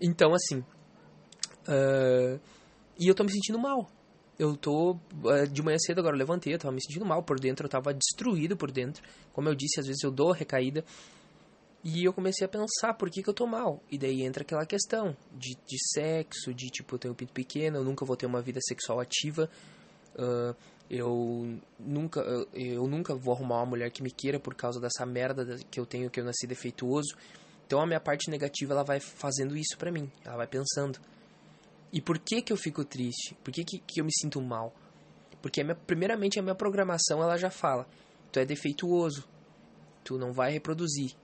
Então, 0.00 0.34
assim. 0.34 0.58
Uh, 1.68 2.40
e 2.98 3.06
eu 3.06 3.14
tô 3.14 3.22
me 3.22 3.30
sentindo 3.30 3.58
mal. 3.58 3.88
Eu 4.38 4.56
tô. 4.56 4.92
Uh, 4.92 5.46
de 5.50 5.62
manhã 5.62 5.78
cedo 5.78 6.00
agora 6.00 6.16
eu 6.16 6.18
levantei, 6.18 6.52
eu 6.52 6.58
tava 6.58 6.74
me 6.74 6.82
sentindo 6.82 7.06
mal 7.06 7.22
por 7.22 7.38
dentro, 7.38 7.66
eu 7.66 7.70
tava 7.70 7.94
destruído 7.94 8.56
por 8.56 8.72
dentro. 8.72 9.02
Como 9.32 9.48
eu 9.48 9.54
disse, 9.54 9.78
às 9.78 9.86
vezes 9.86 10.02
eu 10.02 10.10
dou 10.10 10.32
recaída. 10.32 10.84
E 11.84 12.04
eu 12.04 12.12
comecei 12.12 12.44
a 12.44 12.48
pensar 12.48 12.94
por 12.94 13.10
que, 13.10 13.22
que 13.22 13.28
eu 13.28 13.34
tô 13.34 13.46
mal. 13.46 13.82
E 13.90 13.98
daí 13.98 14.22
entra 14.22 14.42
aquela 14.42 14.64
questão 14.64 15.16
de, 15.32 15.56
de 15.66 15.76
sexo, 15.92 16.54
de 16.54 16.68
tipo, 16.68 16.94
eu 16.94 16.98
tenho 16.98 17.12
um 17.12 17.16
pinto 17.16 17.32
pequeno, 17.32 17.78
eu 17.78 17.84
nunca 17.84 18.04
vou 18.04 18.16
ter 18.16 18.26
uma 18.26 18.40
vida 18.40 18.60
sexual 18.62 19.00
ativa. 19.00 19.50
Uh, 20.14 20.54
eu 20.92 21.58
nunca 21.80 22.20
eu 22.52 22.86
nunca 22.86 23.14
vou 23.14 23.32
arrumar 23.34 23.56
uma 23.56 23.66
mulher 23.66 23.90
que 23.90 24.02
me 24.02 24.10
queira 24.10 24.38
por 24.38 24.54
causa 24.54 24.78
dessa 24.78 25.06
merda 25.06 25.58
que 25.70 25.80
eu 25.80 25.86
tenho, 25.86 26.10
que 26.10 26.20
eu 26.20 26.24
nasci 26.24 26.46
defeituoso. 26.46 27.16
Então 27.66 27.80
a 27.80 27.86
minha 27.86 27.98
parte 27.98 28.30
negativa 28.30 28.74
ela 28.74 28.84
vai 28.84 29.00
fazendo 29.00 29.56
isso 29.56 29.78
pra 29.78 29.90
mim, 29.90 30.12
ela 30.22 30.36
vai 30.36 30.46
pensando. 30.46 31.00
E 31.90 31.98
por 31.98 32.18
que 32.18 32.42
que 32.42 32.52
eu 32.52 32.58
fico 32.58 32.84
triste? 32.84 33.34
Por 33.42 33.50
que 33.54 33.64
que, 33.64 33.78
que 33.78 34.02
eu 34.02 34.04
me 34.04 34.12
sinto 34.12 34.40
mal? 34.42 34.74
Porque 35.40 35.62
a 35.62 35.64
minha, 35.64 35.74
primeiramente 35.74 36.38
a 36.38 36.42
minha 36.42 36.54
programação 36.54 37.22
ela 37.22 37.38
já 37.38 37.48
fala, 37.48 37.88
tu 38.30 38.38
é 38.38 38.44
defeituoso, 38.44 39.26
tu 40.04 40.18
não 40.18 40.30
vai 40.30 40.52
reproduzir, 40.52 41.16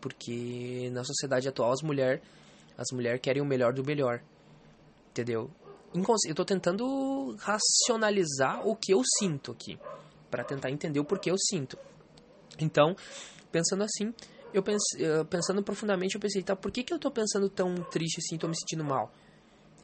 porque 0.00 0.88
na 0.92 1.02
sociedade 1.02 1.48
atual 1.48 1.72
as 1.72 1.82
mulheres 1.82 2.22
as 2.78 2.86
mulheres 2.92 3.20
querem 3.20 3.42
o 3.42 3.44
melhor 3.44 3.72
do 3.72 3.84
melhor. 3.84 4.22
Entendeu? 5.10 5.50
Eu 5.92 6.34
tô 6.34 6.44
tentando 6.44 7.34
racionalizar 7.40 8.66
o 8.66 8.76
que 8.76 8.92
eu 8.92 9.02
sinto 9.18 9.50
aqui, 9.52 9.78
para 10.30 10.44
tentar 10.44 10.70
entender 10.70 11.00
o 11.00 11.04
porquê 11.04 11.30
eu 11.30 11.36
sinto. 11.38 11.76
Então, 12.60 12.94
pensando 13.50 13.82
assim, 13.82 14.14
eu 14.52 14.62
pense, 14.62 15.02
eh, 15.02 15.24
pensando 15.24 15.62
profundamente, 15.62 16.14
eu 16.14 16.20
pensei, 16.20 16.42
tá, 16.42 16.54
por 16.54 16.70
que, 16.70 16.84
que 16.84 16.94
eu 16.94 16.98
tô 16.98 17.10
pensando 17.10 17.48
tão 17.48 17.74
triste 17.90 18.20
assim, 18.20 18.38
tô 18.38 18.46
me 18.46 18.56
sentindo 18.56 18.84
mal? 18.84 19.12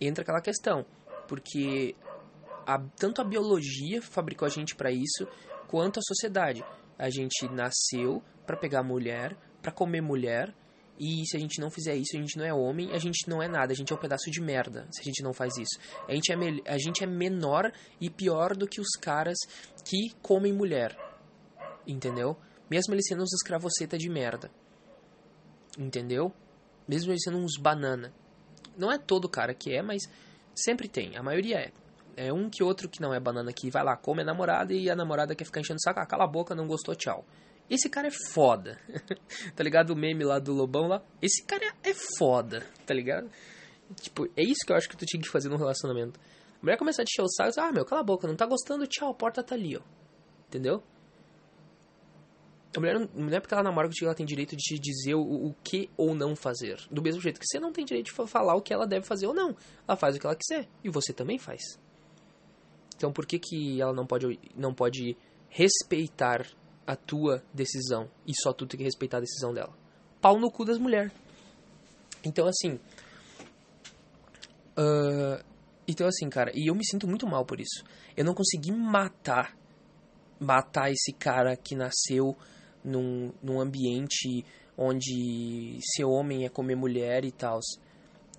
Entra 0.01 0.23
aquela 0.23 0.40
questão, 0.40 0.85
porque 1.27 1.95
a, 2.66 2.79
tanto 2.97 3.21
a 3.21 3.25
biologia 3.25 4.01
fabricou 4.03 4.47
a 4.47 4.51
gente 4.51 4.75
para 4.75 4.90
isso, 4.90 5.27
quanto 5.66 5.99
a 5.99 6.03
sociedade. 6.03 6.64
A 6.99 7.11
gente 7.11 7.49
nasceu 7.49 8.23
para 8.47 8.57
pegar 8.57 8.83
mulher, 8.83 9.37
para 9.62 9.73
comer 9.73 10.01
mulher. 10.01 10.55
E 10.99 11.27
se 11.27 11.37
a 11.37 11.41
gente 11.41 11.61
não 11.61 11.71
fizer 11.71 11.95
isso, 11.95 12.17
a 12.17 12.21
gente 12.21 12.39
não 12.39 12.45
é 12.45 12.55
homem, 12.55 12.93
a 12.93 12.99
gente 12.99 13.29
não 13.29 13.43
é 13.43 13.49
nada, 13.49 13.73
a 13.73 13.77
gente 13.77 13.93
é 13.93 13.97
um 13.97 13.99
pedaço 13.99 14.31
de 14.31 14.41
merda 14.41 14.87
se 14.91 15.03
a 15.03 15.05
gente 15.05 15.23
não 15.23 15.33
faz 15.33 15.57
isso. 15.57 15.79
A 16.09 16.15
gente 16.15 16.33
é, 16.33 16.37
a 16.73 16.79
gente 16.79 17.05
é 17.05 17.07
menor 17.07 17.71
e 18.01 18.09
pior 18.09 18.57
do 18.57 18.67
que 18.67 18.81
os 18.81 18.91
caras 19.01 19.37
que 19.85 20.11
comem 20.23 20.53
mulher. 20.53 20.97
Entendeu? 21.87 22.37
Mesmo 22.71 22.95
eles 22.95 23.07
sendo 23.07 23.23
uns 23.23 23.33
escravoceta 23.35 23.99
de 23.99 24.09
merda. 24.09 24.51
Entendeu? 25.79 26.33
Mesmo 26.89 27.13
eles 27.13 27.23
sendo 27.23 27.39
uns 27.39 27.57
banana. 27.61 28.13
Não 28.77 28.91
é 28.91 28.99
todo 28.99 29.29
cara 29.29 29.55
que 29.55 29.75
é, 29.75 29.83
mas 29.83 30.03
sempre 30.55 30.89
tem. 30.89 31.17
A 31.17 31.23
maioria 31.23 31.59
é. 31.59 31.73
É 32.19 32.33
um 32.33 32.49
que 32.49 32.65
outro 32.65 32.89
que 32.89 33.01
não 33.01 33.13
é 33.13 33.21
banana 33.21 33.53
que 33.53 33.71
vai 33.71 33.85
lá, 33.85 33.95
come 33.95 34.23
a 34.23 34.25
namorada 34.25 34.73
e 34.73 34.89
a 34.89 34.97
namorada 34.97 35.35
quer 35.35 35.45
ficar 35.45 35.61
enchendo 35.61 35.77
o 35.77 35.83
saco. 35.83 36.01
Ah, 36.01 36.07
cala 36.07 36.25
a 36.25 36.27
boca, 36.27 36.55
não 36.55 36.67
gostou, 36.67 36.95
tchau. 36.95 37.27
Esse 37.68 37.88
cara 37.88 38.09
é 38.09 38.12
foda. 38.33 38.79
tá 39.55 39.64
ligado? 39.64 39.90
O 39.90 39.96
meme 39.96 40.24
lá 40.24 40.38
do 40.38 40.52
Lobão 40.52 40.87
lá. 40.87 41.02
Esse 41.20 41.42
cara 41.44 41.74
é 41.83 41.92
foda, 42.18 42.64
tá 42.87 42.94
ligado? 42.94 43.29
Tipo, 44.00 44.26
é 44.37 44.42
isso 44.42 44.64
que 44.64 44.72
eu 44.72 44.76
acho 44.76 44.88
que 44.88 44.96
tu 44.96 45.05
tinha 45.05 45.20
que 45.20 45.29
fazer 45.29 45.48
num 45.48 45.57
relacionamento. 45.57 46.18
A 46.20 46.59
mulher 46.62 46.76
começa 46.76 47.02
a 47.02 47.05
te 47.05 47.12
encher 47.12 47.22
o 47.22 47.29
saco, 47.29 47.61
ah, 47.61 47.72
meu, 47.72 47.85
cala 47.85 48.00
a 48.00 48.05
boca, 48.05 48.26
não 48.26 48.37
tá 48.37 48.46
gostando, 48.46 48.87
tchau, 48.87 49.11
a 49.11 49.14
porta 49.14 49.42
tá 49.42 49.55
ali, 49.55 49.76
ó. 49.76 49.81
Entendeu? 50.48 50.83
A 52.76 52.81
mulher, 52.81 52.98
não, 52.98 53.09
não 53.14 53.37
é 53.37 53.40
porque 53.40 53.55
ela 53.55 53.62
namora 53.62 53.88
que 53.88 54.05
ela 54.05 54.14
tem 54.14 54.26
direito 54.26 54.55
de 54.55 54.62
te 54.62 54.79
dizer 54.79 55.14
o, 55.14 55.20
o 55.20 55.55
que 55.64 55.88
ou 55.96 56.14
não 56.14 56.37
fazer. 56.37 56.79
Do 56.90 57.02
mesmo 57.02 57.20
jeito 57.20 57.40
que 57.40 57.46
você 57.46 57.59
não 57.59 57.72
tem 57.72 57.85
direito 57.85 58.07
de 58.07 58.29
falar 58.29 58.55
o 58.55 58.61
que 58.61 58.72
ela 58.72 58.87
deve 58.87 59.07
fazer 59.07 59.26
ou 59.26 59.35
não. 59.35 59.57
Ela 59.88 59.96
faz 59.96 60.16
o 60.16 60.20
que 60.20 60.26
ela 60.26 60.37
quiser. 60.37 60.68
E 60.85 60.90
você 60.90 61.12
também 61.12 61.38
faz. 61.38 61.62
Então 62.96 63.12
por 63.12 63.26
que, 63.26 63.38
que 63.38 63.81
ela 63.81 63.92
não 63.92 64.07
pode, 64.07 64.38
não 64.55 64.74
pode 64.74 65.16
respeitar 65.48 66.46
a 66.87 66.94
tua 66.94 67.42
decisão 67.53 68.09
e 68.27 68.33
só 68.35 68.53
tu 68.53 68.66
tem 68.66 68.79
que 68.79 68.85
respeitar 68.85 69.18
a 69.18 69.20
decisão 69.20 69.53
dela. 69.53 69.75
Pau 70.20 70.38
no 70.38 70.51
cu 70.51 70.64
das 70.64 70.79
mulheres. 70.79 71.12
Então, 72.25 72.46
assim. 72.46 72.79
Uh, 74.77 75.42
então, 75.88 76.07
assim, 76.07 76.29
cara, 76.29 76.51
e 76.55 76.68
eu 76.70 76.75
me 76.75 76.85
sinto 76.85 77.07
muito 77.07 77.27
mal 77.27 77.44
por 77.44 77.61
isso. 77.61 77.85
Eu 78.16 78.25
não 78.25 78.35
consegui 78.35 78.72
matar. 78.72 79.57
Matar 80.38 80.90
esse 80.90 81.12
cara 81.12 81.57
que 81.57 81.75
nasceu 81.75 82.37
num, 82.85 83.33
num 83.42 83.61
ambiente 83.61 84.44
onde 84.77 85.79
ser 85.94 86.05
homem 86.05 86.44
é 86.44 86.49
comer 86.49 86.77
mulher 86.77 87.25
e 87.25 87.33
tal. 87.33 87.59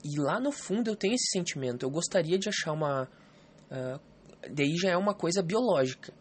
E 0.03 0.19
lá 0.19 0.39
no 0.39 0.51
fundo 0.51 0.91
eu 0.91 0.95
tenho 0.95 1.15
esse 1.15 1.31
sentimento. 1.31 1.83
Eu 1.83 1.89
gostaria 1.89 2.37
de 2.37 2.47
achar 2.49 2.71
uma. 2.71 3.09
Uh, 3.71 3.99
daí 4.53 4.75
já 4.77 4.91
é 4.91 4.97
uma 4.97 5.13
coisa 5.13 5.41
biológica. 5.41 6.13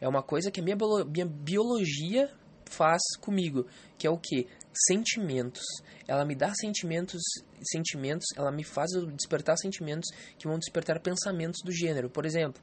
É 0.00 0.08
uma 0.08 0.22
coisa 0.22 0.50
que 0.50 0.60
a 0.60 0.62
minha, 0.62 0.76
minha 1.06 1.26
biologia 1.26 2.30
faz 2.64 3.02
comigo, 3.20 3.66
que 3.98 4.06
é 4.06 4.10
o 4.10 4.16
que? 4.16 4.46
Sentimentos. 4.72 5.64
Ela 6.06 6.24
me 6.24 6.34
dá 6.34 6.52
sentimentos, 6.54 7.20
sentimentos, 7.62 8.26
ela 8.36 8.50
me 8.50 8.64
faz 8.64 8.90
despertar 9.16 9.56
sentimentos 9.58 10.08
que 10.38 10.46
vão 10.46 10.58
despertar 10.58 11.00
pensamentos 11.00 11.60
do 11.64 11.72
gênero. 11.72 12.08
Por 12.08 12.24
exemplo, 12.24 12.62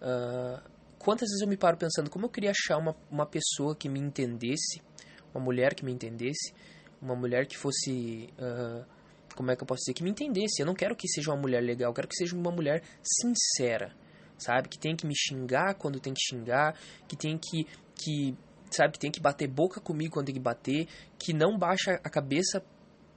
uh, 0.00 0.62
quantas 0.98 1.28
vezes 1.28 1.42
eu 1.42 1.48
me 1.48 1.56
paro 1.56 1.76
pensando 1.76 2.08
como 2.08 2.26
eu 2.26 2.30
queria 2.30 2.52
achar 2.52 2.78
uma, 2.78 2.96
uma 3.10 3.26
pessoa 3.26 3.74
que 3.74 3.88
me 3.88 4.00
entendesse, 4.00 4.80
uma 5.34 5.44
mulher 5.44 5.74
que 5.74 5.84
me 5.84 5.92
entendesse, 5.92 6.54
uma 7.02 7.14
mulher 7.14 7.46
que 7.46 7.56
fosse. 7.56 8.32
Uh, 8.38 8.84
como 9.34 9.52
é 9.52 9.56
que 9.56 9.62
eu 9.62 9.66
posso 9.66 9.80
dizer? 9.80 9.94
Que 9.94 10.02
me 10.02 10.10
entendesse. 10.10 10.60
Eu 10.60 10.66
não 10.66 10.74
quero 10.74 10.96
que 10.96 11.06
seja 11.06 11.30
uma 11.30 11.40
mulher 11.40 11.62
legal, 11.62 11.90
eu 11.90 11.94
quero 11.94 12.08
que 12.08 12.16
seja 12.16 12.34
uma 12.34 12.50
mulher 12.50 12.82
sincera 13.02 13.94
sabe? 14.38 14.68
Que 14.68 14.78
tem 14.78 14.96
que 14.96 15.06
me 15.06 15.14
xingar 15.16 15.74
quando 15.74 16.00
tem 16.00 16.14
que 16.14 16.20
xingar, 16.20 16.74
que 17.06 17.16
tem 17.16 17.36
que, 17.38 17.66
que 17.94 18.36
sabe, 18.70 18.92
que 18.94 18.98
tem 18.98 19.10
que 19.10 19.20
bater 19.20 19.48
boca 19.48 19.80
comigo 19.80 20.14
quando 20.14 20.26
tem 20.26 20.34
que 20.34 20.40
bater, 20.40 20.86
que 21.18 21.32
não 21.32 21.58
baixa 21.58 22.00
a 22.04 22.10
cabeça 22.10 22.62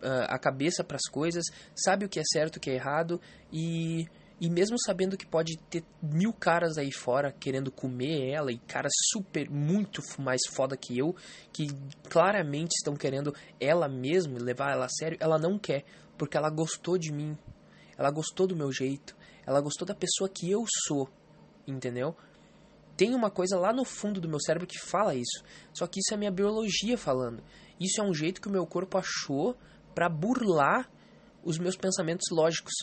uh, 0.02 0.26
a 0.28 0.40
cabeça 0.40 0.84
para 0.84 0.98
as 0.98 1.10
coisas, 1.10 1.46
sabe 1.76 2.06
o 2.06 2.10
que 2.10 2.20
é 2.20 2.24
certo, 2.26 2.58
o 2.58 2.60
que 2.60 2.70
é 2.70 2.76
errado 2.76 3.22
e 3.52 4.06
e 4.42 4.50
mesmo 4.50 4.76
sabendo 4.84 5.16
que 5.16 5.28
pode 5.28 5.56
ter 5.70 5.84
mil 6.02 6.34
caras 6.34 6.76
aí 6.76 6.92
fora 6.92 7.32
querendo 7.32 7.72
comer 7.72 8.28
ela 8.28 8.52
e 8.52 8.58
caras 8.58 8.92
super 9.12 9.48
muito 9.52 10.02
mais 10.20 10.42
foda 10.50 10.76
que 10.76 10.98
eu, 10.98 11.16
que 11.54 11.68
claramente 12.10 12.72
estão 12.72 12.96
querendo 12.96 13.36
ela 13.60 13.88
mesmo 13.88 14.40
levar 14.40 14.72
ela 14.72 14.86
a 14.86 14.90
sério, 14.90 15.16
ela 15.22 15.38
não 15.38 15.60
quer, 15.60 15.84
porque 16.18 16.36
ela 16.36 16.50
gostou 16.50 16.98
de 16.98 17.14
mim. 17.14 17.38
Ela 17.96 18.10
gostou 18.10 18.48
do 18.48 18.56
meu 18.56 18.72
jeito. 18.72 19.16
Ela 19.46 19.62
gostou 19.62 19.88
da 19.88 19.96
pessoa 19.96 20.30
que 20.30 20.50
eu 20.50 20.66
sou, 20.86 21.10
entendeu? 21.68 22.16
Tem 22.96 23.16
uma 23.16 23.32
coisa 23.32 23.58
lá 23.58 23.74
no 23.74 23.84
fundo 23.84 24.22
do 24.22 24.30
meu 24.30 24.40
cérebro 24.40 24.68
que 24.68 24.80
fala 24.80 25.16
isso. 25.16 25.44
Só 25.74 25.88
que 25.88 26.00
isso 26.00 26.14
é 26.14 26.18
minha 26.18 26.32
biologia 26.32 26.98
falando. 26.98 27.44
Isso 27.80 28.00
é 28.00 28.04
um 28.04 28.14
jeito 28.14 28.40
que 28.40 28.48
o 28.48 28.52
meu 28.52 28.66
corpo 28.66 28.98
achou 28.98 29.58
para 29.96 30.08
burlar 30.08 30.90
os 31.44 31.58
meus 31.58 31.76
pensamentos 31.76 32.28
lógicos. 32.32 32.74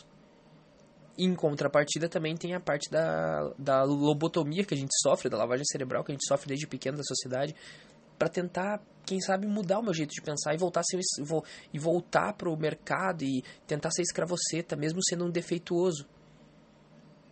Em 1.17 1.35
contrapartida, 1.35 2.09
também 2.09 2.37
tem 2.37 2.55
a 2.55 2.61
parte 2.61 2.91
da, 2.91 3.53
da 3.59 3.83
lobotomia 3.83 4.65
que 4.65 4.75
a 4.75 4.77
gente 4.77 4.93
sofre, 5.03 5.29
da 5.29 5.37
lavagem 5.37 5.65
cerebral 5.65 6.05
que 6.05 6.13
a 6.13 6.15
gente 6.15 6.27
sofre 6.27 6.49
desde 6.49 6.67
pequeno 6.67 6.97
da 6.97 7.03
sociedade, 7.03 7.55
para 8.19 8.29
tentar, 8.29 8.83
quem 9.07 9.21
sabe, 9.21 9.47
mudar 9.47 9.79
o 9.79 9.83
meu 9.83 9.95
jeito 9.95 10.11
de 10.11 10.21
pensar 10.21 10.55
e 10.55 10.59
voltar 10.59 10.83
ser, 10.85 10.99
e 11.73 11.79
voltar 11.79 12.33
para 12.35 12.51
o 12.51 12.57
mercado 12.57 13.23
e 13.23 13.43
tentar 13.67 13.91
ser 13.91 14.03
escravoceta, 14.03 14.77
mesmo 14.77 14.99
sendo 15.03 15.25
um 15.25 15.31
defeituoso. 15.31 16.07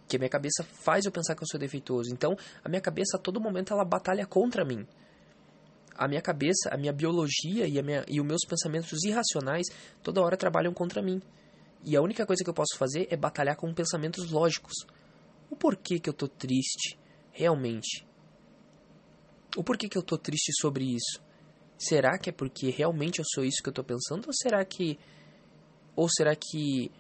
Que 0.09 0.17
a 0.17 0.19
minha 0.19 0.29
cabeça 0.29 0.63
faz 0.63 1.05
eu 1.05 1.13
pensar 1.13 1.35
que 1.35 1.43
eu 1.43 1.47
sou 1.51 1.59
defeituoso. 1.59 2.13
Então, 2.13 2.37
a 2.63 2.69
minha 2.69 2.81
cabeça 2.81 3.17
a 3.17 3.21
todo 3.21 3.41
momento 3.41 3.73
ela 3.73 3.85
batalha 3.85 4.27
contra 4.27 4.65
mim. 4.65 4.87
A 5.97 6.07
minha 6.07 6.21
cabeça, 6.21 6.69
a 6.71 6.77
minha 6.77 6.93
biologia 6.93 7.67
e, 7.67 7.79
a 7.79 7.83
minha, 7.83 8.05
e 8.07 8.21
os 8.21 8.27
meus 8.27 8.43
pensamentos 8.47 9.03
irracionais 9.05 9.67
toda 10.03 10.21
hora 10.21 10.37
trabalham 10.37 10.73
contra 10.73 11.03
mim. 11.03 11.21
E 11.83 11.97
a 11.97 12.03
única 12.03 12.27
coisa 12.27 12.43
que 12.45 12.51
eu 12.51 12.55
posso 12.55 12.77
fazer 12.77 13.07
é 13.11 13.17
batalhar 13.17 13.57
com 13.57 13.73
pensamentos 13.73 14.31
lógicos. 14.31 14.75
O 15.51 15.57
porquê 15.57 15.99
que 15.99 16.09
eu 16.09 16.15
tô 16.15 16.29
triste, 16.29 16.99
realmente? 17.33 18.07
O 19.57 19.65
porquê 19.65 19.89
que 19.89 19.97
eu 19.97 20.03
tô 20.03 20.19
triste 20.19 20.53
sobre 20.61 20.85
isso? 20.85 21.23
Será 21.79 22.19
que 22.19 22.31
é 22.31 22.33
porque 22.33 22.71
realmente 22.71 23.19
eu 23.19 23.25
sou 23.25 23.45
isso 23.45 23.63
que 23.63 23.69
eu 23.69 23.73
tô 23.73 23.85
pensando? 23.85 24.27
Ou 24.27 24.33
será 24.33 24.65
que. 24.65 24.99
Ou 25.95 26.09
será 26.09 26.35
que. 26.35 26.91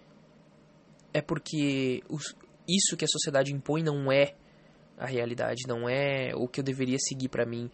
É 1.12 1.20
porque 1.20 2.02
os, 2.08 2.34
isso 2.68 2.96
que 2.96 3.04
a 3.04 3.08
sociedade 3.08 3.52
impõe 3.52 3.82
não 3.82 4.10
é 4.10 4.34
a 4.98 5.06
realidade, 5.06 5.62
não 5.68 5.88
é 5.88 6.34
o 6.34 6.48
que 6.48 6.60
eu 6.60 6.64
deveria 6.64 6.98
seguir 6.98 7.28
para 7.28 7.46
mim. 7.46 7.70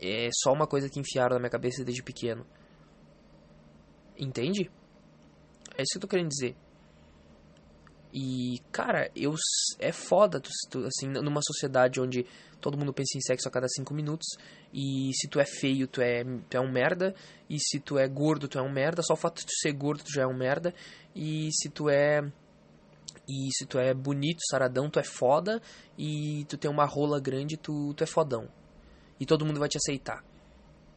É 0.00 0.28
só 0.42 0.52
uma 0.52 0.66
coisa 0.66 0.88
que 0.88 0.98
enfiaram 0.98 1.34
na 1.34 1.40
minha 1.40 1.50
cabeça 1.50 1.84
desde 1.84 2.02
pequeno. 2.02 2.46
Entende? 4.18 4.70
É 5.76 5.82
isso 5.82 5.92
que 5.92 5.96
eu 5.98 6.00
tô 6.00 6.08
querendo 6.08 6.28
dizer. 6.28 6.56
E, 8.12 8.60
cara, 8.70 9.10
eu 9.16 9.34
é 9.78 9.90
foda, 9.90 10.38
tu, 10.38 10.50
tu, 10.68 10.84
assim, 10.84 11.08
numa 11.08 11.40
sociedade 11.42 11.98
onde 11.98 12.26
todo 12.60 12.76
mundo 12.76 12.92
pensa 12.92 13.16
em 13.16 13.22
sexo 13.22 13.48
a 13.48 13.50
cada 13.50 13.66
cinco 13.68 13.94
minutos, 13.94 14.36
e 14.72 15.10
se 15.14 15.26
tu 15.28 15.40
é 15.40 15.46
feio, 15.46 15.88
tu 15.88 16.02
é, 16.02 16.22
tu 16.48 16.56
é 16.56 16.60
um 16.60 16.70
merda, 16.70 17.14
e 17.48 17.58
se 17.58 17.80
tu 17.80 17.98
é 17.98 18.06
gordo, 18.06 18.48
tu 18.48 18.58
é 18.58 18.62
um 18.62 18.70
merda, 18.70 19.02
só 19.02 19.14
o 19.14 19.16
fato 19.16 19.40
de 19.40 19.46
tu 19.46 19.52
ser 19.58 19.72
gordo, 19.72 20.04
tu 20.04 20.12
já 20.12 20.22
é 20.22 20.26
um 20.26 20.36
merda, 20.36 20.74
e 21.16 21.48
se 21.52 21.70
tu 21.70 21.88
é... 21.88 22.20
E 23.28 23.48
se 23.56 23.66
tu 23.66 23.78
é 23.78 23.94
bonito, 23.94 24.40
saradão, 24.50 24.90
tu 24.90 24.98
é 24.98 25.04
foda, 25.04 25.60
e 25.96 26.44
tu 26.48 26.56
tem 26.56 26.70
uma 26.70 26.84
rola 26.84 27.20
grande, 27.20 27.56
tu, 27.56 27.94
tu 27.94 28.04
é 28.04 28.06
fodão. 28.06 28.48
E 29.18 29.26
todo 29.26 29.46
mundo 29.46 29.60
vai 29.60 29.68
te 29.68 29.76
aceitar. 29.76 30.24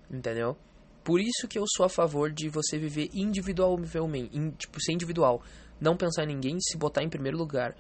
Entendeu? 0.10 0.58
Por 1.04 1.22
isso 1.22 1.48
que 1.48 1.60
eu 1.60 1.66
sou 1.68 1.86
a 1.86 1.90
favor 1.90 2.32
de 2.32 2.50
você 2.50 2.80
viver 2.80 3.10
individualmente, 3.14 4.36
in, 4.36 4.50
tipo, 4.52 4.82
ser 4.82 4.94
individual. 4.94 5.42
Não 5.80 5.96
pensar 5.96 6.24
em 6.24 6.28
ninguém, 6.28 6.58
se 6.60 6.78
botar 6.78 7.04
em 7.04 7.10
primeiro 7.10 7.38
lugar. 7.38 7.76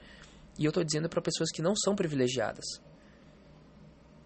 E 0.59 0.65
eu 0.65 0.71
tô 0.71 0.83
dizendo 0.83 1.09
para 1.09 1.21
pessoas 1.21 1.49
que 1.51 1.61
não 1.61 1.75
são 1.75 1.95
privilegiadas. 1.95 2.65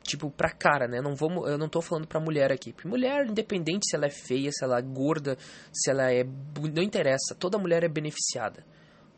Tipo, 0.03 0.29
pra 0.29 0.49
cara, 0.49 0.87
né? 0.87 1.01
Não 1.01 1.15
vou, 1.15 1.47
eu 1.47 1.57
não 1.57 1.69
tô 1.69 1.81
falando 1.81 2.07
pra 2.07 2.19
mulher 2.19 2.51
aqui. 2.51 2.75
Mulher, 2.83 3.27
independente 3.27 3.87
se 3.87 3.95
ela 3.95 4.07
é 4.07 4.09
feia, 4.09 4.51
se 4.51 4.65
ela 4.65 4.79
é 4.79 4.81
gorda, 4.81 5.37
se 5.71 5.89
ela 5.89 6.11
é. 6.11 6.23
Não 6.23 6.83
interessa. 6.83 7.35
Toda 7.37 7.57
mulher 7.57 7.83
é 7.83 7.87
beneficiada. 7.87 8.65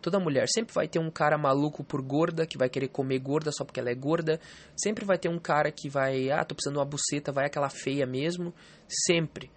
Toda 0.01 0.19
mulher. 0.19 0.47
Sempre 0.47 0.73
vai 0.73 0.87
ter 0.87 0.99
um 0.99 1.11
cara 1.11 1.37
maluco 1.37 1.83
por 1.83 2.01
gorda, 2.01 2.45
que 2.45 2.57
vai 2.57 2.69
querer 2.69 2.87
comer 2.87 3.19
gorda 3.19 3.51
só 3.51 3.63
porque 3.63 3.79
ela 3.79 3.89
é 3.89 3.95
gorda. 3.95 4.39
Sempre 4.75 5.05
vai 5.05 5.17
ter 5.17 5.29
um 5.29 5.37
cara 5.37 5.71
que 5.71 5.89
vai. 5.89 6.31
Ah, 6.31 6.43
tô 6.43 6.55
precisando 6.55 6.75
de 6.75 6.79
uma 6.79 6.85
buceta, 6.85 7.31
vai 7.31 7.45
aquela 7.45 7.69
feia 7.69 8.05
mesmo. 8.05 8.53
Sempre. 8.87 9.51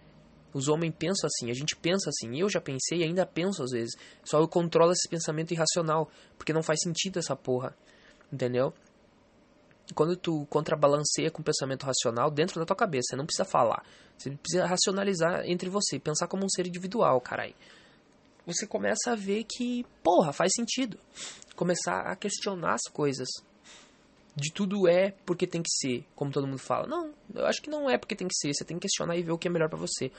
Os 0.53 0.69
homens 0.69 0.95
pensam 0.97 1.27
assim, 1.27 1.51
a 1.51 1.55
gente 1.55 1.75
pensa 1.75 2.11
assim. 2.11 2.39
Eu 2.39 2.49
já 2.49 2.61
pensei 2.61 2.99
e 2.99 3.05
ainda 3.05 3.27
penso 3.27 3.63
às 3.63 3.71
vezes. 3.71 3.95
Só 4.25 4.39
eu 4.39 4.47
controlo 4.47 4.93
esse 4.93 5.09
pensamento 5.09 5.53
irracional, 5.53 6.09
porque 6.37 6.53
não 6.53 6.63
faz 6.63 6.81
sentido 6.81 7.19
essa 7.19 7.35
porra. 7.35 7.75
Entendeu? 8.33 8.73
Quando 9.95 10.17
tu 10.17 10.47
contrabalanceia 10.47 11.31
com 11.31 11.43
o 11.43 11.45
pensamento 11.45 11.85
racional 11.85 12.31
dentro 12.31 12.59
da 12.59 12.65
tua 12.65 12.77
cabeça, 12.77 13.09
você 13.11 13.17
não 13.17 13.27
precisa 13.27 13.45
falar. 13.45 13.85
Você 14.17 14.31
precisa 14.31 14.65
racionalizar 14.65 15.43
entre 15.45 15.69
você, 15.69 15.99
pensar 15.99 16.29
como 16.29 16.45
um 16.45 16.49
ser 16.49 16.67
individual, 16.67 17.21
carai. 17.21 17.55
Você 18.47 18.67
começa 18.67 19.13
a 19.13 19.15
ver 19.15 19.45
que, 19.45 19.85
porra, 20.03 20.33
faz 20.33 20.53
sentido. 20.55 20.99
Começar 21.57 22.01
a 22.01 22.17
questionar 22.17 22.75
as 22.75 22.93
coisas 22.93 23.29
de 24.37 24.53
tudo 24.53 24.89
é 24.89 25.13
porque 25.25 25.47
tem 25.47 25.63
que 25.63 25.71
ser, 25.71 26.05
como 26.15 26.31
todo 26.31 26.47
mundo 26.47 26.59
fala. 26.59 26.87
Não, 26.87 27.15
eu 27.35 27.47
acho 27.47 27.63
que 27.63 27.71
não 27.71 27.89
é 27.89 27.97
porque 27.97 28.17
tem 28.17 28.29
que 28.29 28.37
ser, 28.37 28.53
você 28.53 28.65
tem 28.65 28.77
que 28.77 28.83
questionar 28.83 29.17
e 29.17 29.23
ver 29.23 29.33
o 29.33 29.39
que 29.39 29.49
é 29.49 29.51
melhor 29.51 29.69
para 29.69 29.79
você. 29.79 30.11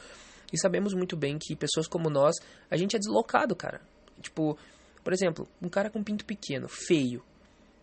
E 0.52 0.60
sabemos 0.60 0.94
muito 0.94 1.18
bem 1.18 1.38
que 1.38 1.56
pessoas 1.56 1.88
como 1.88 2.10
nós, 2.10 2.36
a 2.70 2.78
gente 2.78 2.96
é 2.96 3.00
deslocado, 3.00 3.56
cara. 3.56 3.82
Tipo, 4.22 4.58
por 5.04 5.14
exemplo, 5.14 5.48
um 5.62 5.70
cara 5.70 5.90
com 5.90 6.04
pinto 6.04 6.26
pequeno, 6.26 6.68
feio, 6.68 7.24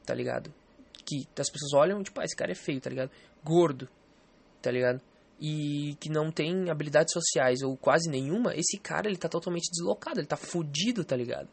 tá 0.05 0.15
ligado? 0.15 0.53
Que 1.05 1.27
as 1.39 1.51
pessoas 1.51 1.73
olham, 1.75 2.03
tipo, 2.03 2.21
ah, 2.21 2.25
esse 2.25 2.35
cara 2.35 2.53
é 2.53 2.55
feio, 2.55 2.81
tá 2.81 2.89
ligado? 2.89 3.11
Gordo, 3.45 3.89
tá 4.61 4.71
ligado? 4.71 5.01
E 5.45 5.97
que 5.99 6.09
não 6.09 6.31
tem 6.31 6.71
habilidades 6.71 7.13
sociais 7.13 7.63
ou 7.63 7.77
quase 7.77 8.09
nenhuma, 8.09 8.55
esse 8.55 8.79
cara 8.79 9.09
ele 9.09 9.17
tá 9.17 9.29
totalmente 9.29 9.69
deslocado, 9.73 10.21
ele 10.21 10.27
tá 10.29 10.37
fudido, 10.37 11.05
tá 11.05 11.17
ligado? 11.17 11.49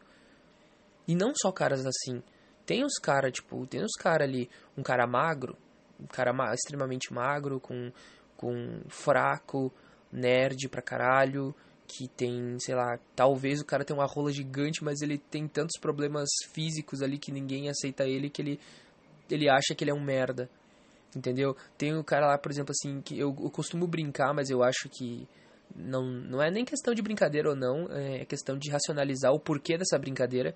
E 1.08 1.16
não 1.16 1.34
só 1.36 1.52
caras 1.52 1.84
assim. 1.84 2.22
Tem 2.68 2.86
os 2.86 3.00
caras, 3.00 3.32
tipo, 3.32 3.66
tem 3.66 3.82
os 3.82 3.94
caras 4.00 4.28
ali, 4.28 4.48
um 4.78 4.84
cara 4.84 5.08
magro, 5.08 5.58
um 6.00 6.06
cara 6.06 6.32
ma 6.32 6.54
extremamente 6.54 7.12
magro, 7.12 7.60
com, 7.60 7.92
com 8.38 8.82
fraco, 8.90 9.74
nerd 10.12 10.70
pra 10.70 10.84
caralho, 10.84 11.56
que 11.88 12.08
tem, 12.10 12.60
sei 12.60 12.76
lá, 12.76 13.00
talvez 13.16 13.60
o 13.60 13.66
cara 13.66 13.84
tenha 13.84 13.98
uma 13.98 14.06
rola 14.06 14.32
gigante, 14.32 14.84
mas 14.84 15.02
ele 15.02 15.18
tem 15.18 15.48
tantos 15.48 15.80
problemas 15.82 16.30
físicos 16.54 17.02
ali 17.02 17.18
que 17.18 17.32
ninguém 17.32 17.70
aceita 17.70 18.08
ele 18.08 18.30
que 18.30 18.44
ele, 18.44 18.60
ele 19.32 19.50
acha 19.50 19.74
que 19.76 19.84
ele 19.84 19.90
é 19.90 19.96
um 19.96 20.04
merda. 20.04 20.48
Entendeu? 21.16 21.56
Tem 21.78 21.96
o 21.98 22.04
cara 22.04 22.28
lá, 22.28 22.38
por 22.38 22.52
exemplo, 22.52 22.72
assim, 22.72 23.02
que 23.02 23.18
eu, 23.18 23.36
eu 23.42 23.50
costumo 23.50 23.88
brincar, 23.88 24.34
mas 24.34 24.50
eu 24.50 24.64
acho 24.64 24.88
que 24.90 25.28
não, 25.76 26.04
não 26.04 26.42
é 26.42 26.50
nem 26.52 26.66
questão 26.66 26.94
de 26.94 27.02
brincadeira 27.02 27.50
ou 27.50 27.56
não, 27.56 27.88
é 27.92 28.26
questão 28.26 28.58
de 28.58 28.70
racionalizar 28.70 29.34
o 29.34 29.40
porquê 29.40 29.78
dessa 29.78 29.98
brincadeira. 29.98 30.56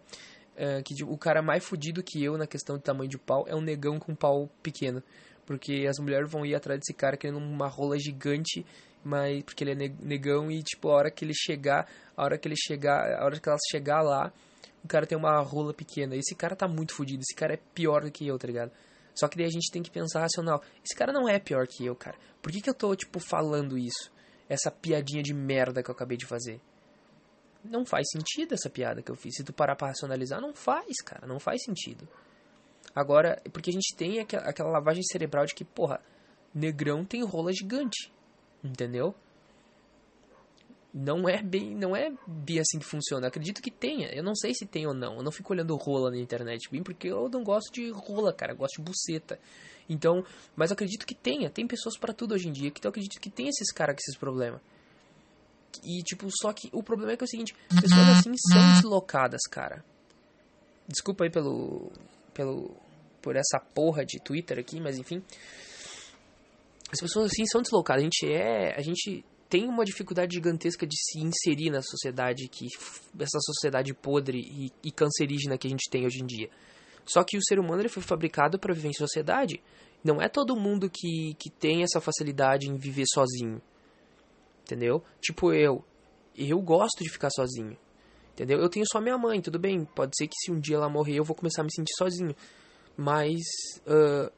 É, 0.55 0.83
que 0.83 1.03
o 1.03 1.17
cara 1.17 1.41
mais 1.41 1.65
fudido 1.65 2.03
que 2.03 2.23
eu 2.23 2.37
na 2.37 2.45
questão 2.45 2.77
de 2.77 2.83
tamanho 2.83 3.09
de 3.09 3.17
pau 3.17 3.43
é 3.47 3.55
um 3.55 3.61
negão 3.61 3.99
com 3.99 4.13
pau 4.13 4.47
pequeno. 4.61 5.01
Porque 5.45 5.87
as 5.89 5.97
mulheres 5.97 6.31
vão 6.31 6.45
ir 6.45 6.55
atrás 6.55 6.79
desse 6.79 6.93
cara 6.93 7.17
querendo 7.17 7.39
uma 7.39 7.67
rola 7.67 7.97
gigante, 7.97 8.63
mas 9.03 9.43
porque 9.43 9.63
ele 9.63 9.71
é 9.71 9.89
negão 9.99 10.51
e 10.51 10.61
tipo, 10.61 10.89
a 10.89 10.93
hora 10.93 11.11
que 11.11 11.25
ele 11.25 11.33
chegar, 11.33 11.87
a 12.15 12.23
hora 12.23 12.37
que 12.37 12.47
ele 12.47 12.55
chegar, 12.55 13.19
a 13.19 13.25
hora 13.25 13.39
que 13.39 13.49
ela 13.49 13.57
chegar 13.71 14.01
lá, 14.01 14.31
o 14.83 14.87
cara 14.87 15.07
tem 15.07 15.17
uma 15.17 15.41
rola 15.41 15.73
pequena. 15.73 16.15
Esse 16.15 16.35
cara 16.35 16.55
tá 16.55 16.67
muito 16.67 16.93
fudido, 16.93 17.21
esse 17.21 17.35
cara 17.35 17.55
é 17.55 17.59
pior 17.73 18.03
do 18.03 18.11
que 18.11 18.27
eu, 18.27 18.37
tá 18.37 18.47
ligado? 18.47 18.71
Só 19.13 19.27
que 19.27 19.37
daí 19.37 19.45
a 19.45 19.51
gente 19.51 19.71
tem 19.71 19.83
que 19.83 19.91
pensar 19.91 20.21
racional. 20.21 20.61
Esse 20.83 20.95
cara 20.95 21.13
não 21.13 21.29
é 21.29 21.39
pior 21.39 21.67
que 21.67 21.85
eu, 21.85 21.95
cara. 21.95 22.17
Por 22.41 22.51
que, 22.51 22.61
que 22.61 22.69
eu 22.69 22.73
tô, 22.73 22.95
tipo, 22.95 23.19
falando 23.19 23.77
isso? 23.77 24.11
Essa 24.49 24.71
piadinha 24.71 25.21
de 25.21 25.33
merda 25.33 25.83
que 25.83 25.89
eu 25.89 25.95
acabei 25.95 26.17
de 26.17 26.25
fazer. 26.25 26.59
Não 27.63 27.85
faz 27.85 28.07
sentido 28.11 28.53
essa 28.53 28.69
piada 28.69 29.01
que 29.01 29.11
eu 29.11 29.15
fiz. 29.15 29.35
Se 29.35 29.43
tu 29.43 29.53
parar 29.53 29.75
pra 29.75 29.87
racionalizar, 29.89 30.41
não 30.41 30.53
faz, 30.53 31.01
cara. 31.05 31.25
Não 31.27 31.39
faz 31.39 31.63
sentido. 31.63 32.07
Agora, 32.93 33.41
porque 33.51 33.69
a 33.69 33.73
gente 33.73 33.95
tem 33.95 34.19
aquela, 34.19 34.43
aquela 34.43 34.69
lavagem 34.69 35.03
cerebral 35.03 35.45
de 35.45 35.55
que, 35.55 35.63
porra, 35.63 36.01
negrão 36.53 37.05
tem 37.05 37.23
rola 37.23 37.53
gigante. 37.53 38.11
Entendeu? 38.63 39.15
Não 40.93 41.27
é 41.27 41.41
bem, 41.41 41.73
não 41.73 41.95
é 41.95 42.13
bem 42.27 42.59
assim 42.59 42.77
que 42.77 42.85
funciona. 42.85 43.27
acredito 43.27 43.63
que 43.63 43.71
tenha. 43.71 44.09
Eu 44.09 44.23
não 44.23 44.35
sei 44.35 44.53
se 44.53 44.63
tem 44.63 44.85
ou 44.85 44.93
não. 44.93 45.17
Eu 45.17 45.23
não 45.23 45.31
fico 45.31 45.51
olhando 45.51 45.75
rola 45.75 46.11
na 46.11 46.17
internet, 46.17 46.69
bem 46.69 46.83
porque 46.83 47.07
eu 47.07 47.27
não 47.29 47.43
gosto 47.43 47.73
de 47.73 47.89
rola, 47.89 48.31
cara. 48.31 48.53
Eu 48.53 48.57
gosto 48.57 48.75
de 48.75 48.83
buceta. 48.83 49.39
Então, 49.89 50.23
mas 50.55 50.71
acredito 50.71 51.07
que 51.07 51.15
tenha. 51.15 51.49
Tem 51.49 51.65
pessoas 51.65 51.97
para 51.97 52.13
tudo 52.13 52.35
hoje 52.35 52.47
em 52.47 52.51
dia. 52.51 52.71
Eu 52.83 52.89
acredito 52.89 53.19
que 53.19 53.31
tem 53.31 53.47
esses 53.47 53.71
caras 53.71 53.95
com 53.95 54.01
esses 54.01 54.15
problemas. 54.15 54.61
E, 55.83 56.03
tipo, 56.03 56.27
só 56.29 56.53
que 56.53 56.69
o 56.71 56.83
problema 56.83 57.13
é 57.13 57.17
que 57.17 57.23
é 57.23 57.25
o 57.25 57.27
seguinte: 57.27 57.55
pessoas 57.69 58.09
assim 58.09 58.33
são 58.37 58.73
deslocadas, 58.75 59.41
cara. 59.49 59.83
Desculpa 60.87 61.23
aí 61.23 61.31
pelo. 61.31 61.91
pelo. 62.35 62.75
por 63.19 63.35
essa 63.35 63.59
porra 63.59 64.05
de 64.05 64.19
Twitter 64.19 64.59
aqui, 64.59 64.79
mas 64.79 64.99
enfim. 64.99 65.23
As 66.91 66.99
pessoas 66.99 67.31
assim 67.31 67.47
são 67.47 67.63
deslocadas. 67.63 68.01
A 68.01 68.03
gente 68.03 68.31
é. 68.31 68.75
A 68.77 68.81
gente 68.81 69.25
tem 69.53 69.69
uma 69.69 69.85
dificuldade 69.85 70.33
gigantesca 70.33 70.87
de 70.87 70.95
se 70.97 71.19
inserir 71.19 71.69
na 71.69 71.83
sociedade 71.83 72.47
que. 72.47 72.65
essa 73.19 73.37
sociedade 73.39 73.93
podre 73.93 74.39
e, 74.39 74.71
e 74.83 74.91
cancerígena 74.91 75.59
que 75.59 75.67
a 75.67 75.69
gente 75.69 75.87
tem 75.91 76.07
hoje 76.07 76.23
em 76.23 76.25
dia. 76.25 76.49
Só 77.05 77.23
que 77.23 77.37
o 77.37 77.43
ser 77.43 77.59
humano 77.59 77.83
ele 77.83 77.89
foi 77.89 78.01
fabricado 78.01 78.57
para 78.57 78.73
viver 78.73 78.87
em 78.87 78.93
sociedade. 78.93 79.61
Não 80.03 80.19
é 80.19 80.27
todo 80.27 80.55
mundo 80.55 80.89
que, 80.89 81.35
que 81.35 81.51
tem 81.51 81.83
essa 81.83 82.01
facilidade 82.01 82.67
em 82.67 82.77
viver 82.77 83.05
sozinho. 83.13 83.61
Entendeu? 84.63 85.03
Tipo 85.21 85.53
eu. 85.53 85.85
Eu 86.35 86.59
gosto 86.59 87.03
de 87.03 87.11
ficar 87.11 87.29
sozinho. 87.29 87.77
Entendeu? 88.31 88.57
Eu 88.57 88.69
tenho 88.69 88.85
só 88.91 88.99
minha 88.99 89.19
mãe, 89.19 89.39
tudo 89.39 89.59
bem. 89.59 89.85
Pode 89.85 90.13
ser 90.17 90.25
que 90.25 90.35
se 90.35 90.51
um 90.51 90.59
dia 90.59 90.77
ela 90.77 90.89
morrer 90.89 91.19
eu 91.19 91.23
vou 91.23 91.35
começar 91.35 91.61
a 91.61 91.65
me 91.65 91.71
sentir 91.71 91.93
sozinho. 91.95 92.35
Mas. 92.97 93.37
Uh, 93.85 94.31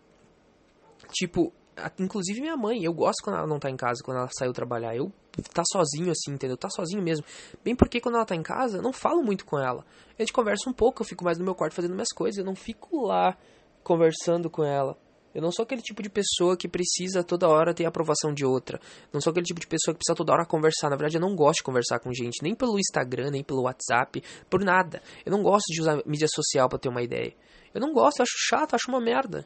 Tipo, 1.12 1.54
inclusive 2.00 2.42
minha 2.42 2.58
mãe, 2.58 2.84
eu 2.84 2.94
gosto 2.94 3.24
quando 3.24 3.38
ela 3.38 3.48
não 3.48 3.60
tá 3.60 3.70
em 3.70 3.76
casa, 3.76 4.04
quando 4.04 4.18
ela 4.18 4.30
saiu 4.38 4.54
trabalhar. 4.54 4.96
Eu 4.96 5.12
tá 5.54 5.64
sozinho 5.72 6.12
assim, 6.12 6.32
entendeu? 6.32 6.58
Tá 6.58 6.70
sozinho 6.70 7.02
mesmo. 7.02 7.26
Bem 7.64 7.76
porque 7.76 8.00
quando 8.00 8.16
ela 8.16 8.26
tá 8.26 8.36
em 8.36 8.44
casa, 8.44 8.78
eu 8.78 8.82
não 8.82 8.94
falo 8.94 9.22
muito 9.22 9.46
com 9.46 9.60
ela. 9.60 9.86
A 10.18 10.22
gente 10.22 10.34
conversa 10.34 10.70
um 10.70 10.74
pouco, 10.74 11.02
eu 11.02 11.06
fico 11.06 11.24
mais 11.24 11.38
no 11.38 11.44
meu 11.44 11.56
quarto 11.56 11.74
fazendo 11.74 11.94
minhas 11.94 12.12
coisas, 12.14 12.38
eu 12.38 12.46
não 12.46 12.56
fico 12.56 13.06
lá 13.06 13.38
conversando 13.84 14.50
com 14.50 14.64
ela. 14.64 14.98
Eu 15.36 15.42
não 15.42 15.52
sou 15.52 15.64
aquele 15.64 15.82
tipo 15.82 16.02
de 16.02 16.10
pessoa 16.10 16.56
que 16.56 16.66
precisa 16.66 17.22
toda 17.22 17.50
hora 17.50 17.74
ter 17.74 17.84
a 17.84 17.90
aprovação 17.90 18.34
de 18.34 18.46
outra. 18.46 18.80
Não 19.12 19.20
sou 19.20 19.32
aquele 19.32 19.46
tipo 19.46 19.60
de 19.60 19.68
pessoa 19.68 19.94
que 19.94 20.00
precisa 20.00 20.16
toda 20.16 20.32
hora 20.32 20.46
conversar. 20.46 20.90
Na 20.90 20.96
verdade, 20.96 21.18
eu 21.18 21.22
não 21.22 21.36
gosto 21.36 21.58
de 21.58 21.64
conversar 21.64 22.00
com 22.00 22.14
gente, 22.14 22.42
nem 22.42 22.56
pelo 22.56 22.80
Instagram, 22.80 23.32
nem 23.32 23.44
pelo 23.44 23.64
WhatsApp, 23.64 24.24
por 24.50 24.64
nada. 24.64 25.02
Eu 25.26 25.34
não 25.34 25.44
gosto 25.44 25.66
de 25.74 25.82
usar 25.82 26.02
mídia 26.06 26.28
social 26.34 26.70
para 26.70 26.80
ter 26.80 26.88
uma 26.88 27.04
ideia. 27.04 27.36
Eu 27.74 27.82
não 27.82 27.92
gosto, 27.92 28.20
eu 28.20 28.24
acho 28.24 28.34
chato, 28.48 28.76
acho 28.76 28.90
uma 28.90 29.02
merda. 29.02 29.46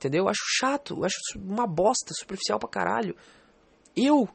Entendeu? 0.00 0.24
Eu 0.24 0.28
acho 0.30 0.40
chato, 0.58 1.04
acho 1.04 1.18
uma 1.36 1.66
bosta, 1.66 2.14
superficial 2.18 2.58
pra 2.58 2.70
caralho. 2.70 3.14
Eu 3.94 4.26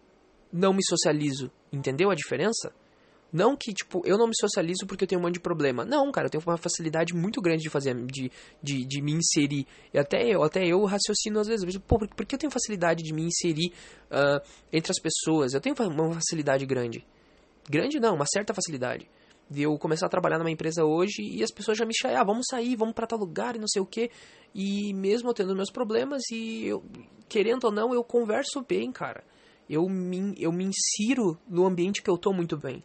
não 0.53 0.71
me 0.73 0.85
socializo, 0.85 1.51
entendeu 1.73 2.11
a 2.11 2.15
diferença? 2.15 2.71
Não 3.33 3.57
que, 3.57 3.73
tipo, 3.73 4.03
eu 4.05 4.15
não 4.15 4.27
me 4.27 4.35
socializo 4.39 4.85
porque 4.87 5.05
eu 5.05 5.07
tenho 5.07 5.19
um 5.19 5.23
monte 5.23 5.33
de 5.33 5.39
problema. 5.39 5.83
Não, 5.83 6.11
cara, 6.11 6.27
eu 6.27 6.29
tenho 6.29 6.43
uma 6.45 6.55
facilidade 6.55 7.15
muito 7.15 7.41
grande 7.41 7.63
de 7.63 7.69
fazer, 7.71 7.95
de, 8.05 8.31
de, 8.61 8.85
de 8.85 9.01
me 9.01 9.13
inserir. 9.13 9.65
E 9.91 9.97
até 9.97 10.23
eu, 10.23 10.43
até 10.43 10.67
eu 10.67 10.85
raciocino 10.85 11.39
às 11.39 11.47
vezes, 11.47 11.77
pô, 11.79 11.97
por, 11.97 12.07
por 12.09 12.25
que 12.27 12.35
eu 12.35 12.39
tenho 12.39 12.51
facilidade 12.51 13.03
de 13.03 13.11
me 13.11 13.23
inserir 13.23 13.73
uh, 14.11 14.39
entre 14.71 14.91
as 14.91 15.01
pessoas? 15.01 15.55
Eu 15.55 15.59
tenho 15.59 15.75
uma 15.75 16.13
facilidade 16.13 16.63
grande. 16.67 17.03
Grande 17.67 17.99
não, 17.99 18.13
uma 18.13 18.27
certa 18.27 18.53
facilidade. 18.53 19.09
De 19.49 19.61
eu 19.61 19.77
começar 19.77 20.07
a 20.07 20.09
trabalhar 20.09 20.39
numa 20.39 20.49
empresa 20.49 20.83
hoje 20.83 21.21
e 21.21 21.43
as 21.43 21.51
pessoas 21.51 21.77
já 21.77 21.85
me 21.85 21.93
chamam, 21.95 22.17
ah, 22.17 22.23
vamos 22.23 22.45
sair, 22.49 22.75
vamos 22.75 22.95
para 22.95 23.05
tal 23.05 23.19
lugar 23.19 23.55
e 23.55 23.59
não 23.59 23.67
sei 23.67 23.81
o 23.81 23.85
que. 23.85 24.09
E 24.53 24.93
mesmo 24.93 25.29
eu 25.29 25.33
tendo 25.33 25.55
meus 25.55 25.69
problemas 25.71 26.23
e 26.31 26.65
eu, 26.65 26.83
querendo 27.29 27.65
ou 27.65 27.71
não, 27.71 27.93
eu 27.93 28.03
converso 28.03 28.65
bem, 28.67 28.91
cara. 28.91 29.23
Eu 29.69 29.87
me, 29.87 30.33
eu 30.37 30.51
me 30.51 30.65
insiro 30.65 31.37
no 31.47 31.65
ambiente 31.65 32.01
que 32.01 32.09
eu 32.09 32.17
tô 32.17 32.31
muito 32.33 32.57
bem. 32.57 32.83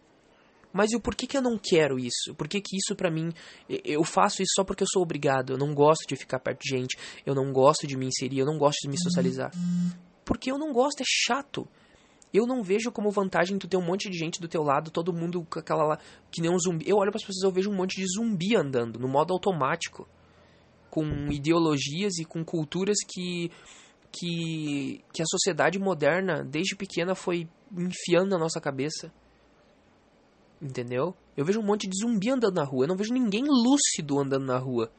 Mas 0.73 0.92
e 0.92 0.96
o 0.96 1.01
porquê 1.01 1.27
que 1.27 1.37
eu 1.37 1.42
não 1.42 1.59
quero 1.59 1.99
isso? 1.99 2.35
Por 2.37 2.46
que, 2.46 2.61
que 2.61 2.77
isso 2.77 2.94
para 2.94 3.11
mim. 3.11 3.33
Eu 3.68 4.05
faço 4.05 4.42
isso 4.42 4.53
só 4.55 4.64
porque 4.64 4.85
eu 4.85 4.88
sou 4.90 5.03
obrigado. 5.03 5.53
Eu 5.53 5.59
não 5.59 5.75
gosto 5.75 6.07
de 6.07 6.16
ficar 6.16 6.38
perto 6.38 6.61
de 6.61 6.70
gente. 6.77 6.96
Eu 7.27 7.35
não 7.35 7.53
gosto 7.53 7.87
de 7.87 7.96
me 7.96 8.07
inserir. 8.07 8.38
Eu 8.38 8.46
não 8.46 8.57
gosto 8.57 8.81
de 8.83 8.88
me 8.88 9.01
socializar. 9.01 9.51
Porque 10.25 10.51
eu 10.51 10.59
não 10.59 10.73
gosto, 10.73 11.01
é 11.01 11.05
chato. 11.07 11.66
Eu 12.33 12.47
não 12.47 12.62
vejo 12.62 12.93
como 12.93 13.11
vantagem 13.11 13.59
tu 13.59 13.66
ter 13.66 13.77
um 13.77 13.85
monte 13.85 14.09
de 14.09 14.16
gente 14.16 14.40
do 14.40 14.47
teu 14.47 14.62
lado, 14.62 14.90
todo 14.90 15.12
mundo 15.12 15.45
com 15.51 15.59
aquela 15.59 15.85
lá. 15.85 15.99
Que 16.31 16.40
nem 16.40 16.51
um 16.51 16.59
zumbi. 16.59 16.88
Eu 16.88 16.97
olho 16.97 17.11
para 17.11 17.19
as 17.19 17.25
pessoas 17.25 17.43
eu 17.43 17.51
vejo 17.51 17.71
um 17.71 17.75
monte 17.75 17.97
de 17.97 18.07
zumbi 18.07 18.55
andando, 18.57 18.99
no 18.99 19.09
modo 19.09 19.33
automático. 19.33 20.09
Com 20.88 21.05
ideologias 21.31 22.19
e 22.19 22.25
com 22.25 22.45
culturas 22.45 22.97
que. 23.07 23.51
Que, 24.12 25.05
que 25.12 25.23
a 25.23 25.27
sociedade 25.27 25.79
moderna, 25.79 26.43
desde 26.43 26.75
pequena, 26.75 27.14
foi 27.14 27.49
enfiando 27.73 28.31
na 28.31 28.38
nossa 28.38 28.61
cabeça. 28.61 29.12
Entendeu? 30.61 31.14
Eu 31.37 31.45
vejo 31.45 31.61
um 31.61 31.64
monte 31.64 31.88
de 31.88 31.97
zumbi 31.97 32.29
andando 32.29 32.57
na 32.57 32.64
rua. 32.64 32.85
Eu 32.85 32.88
não 32.88 32.97
vejo 32.97 33.14
ninguém 33.14 33.45
lúcido 33.45 34.19
andando 34.19 34.47
na 34.47 34.59
rua. 34.59 34.90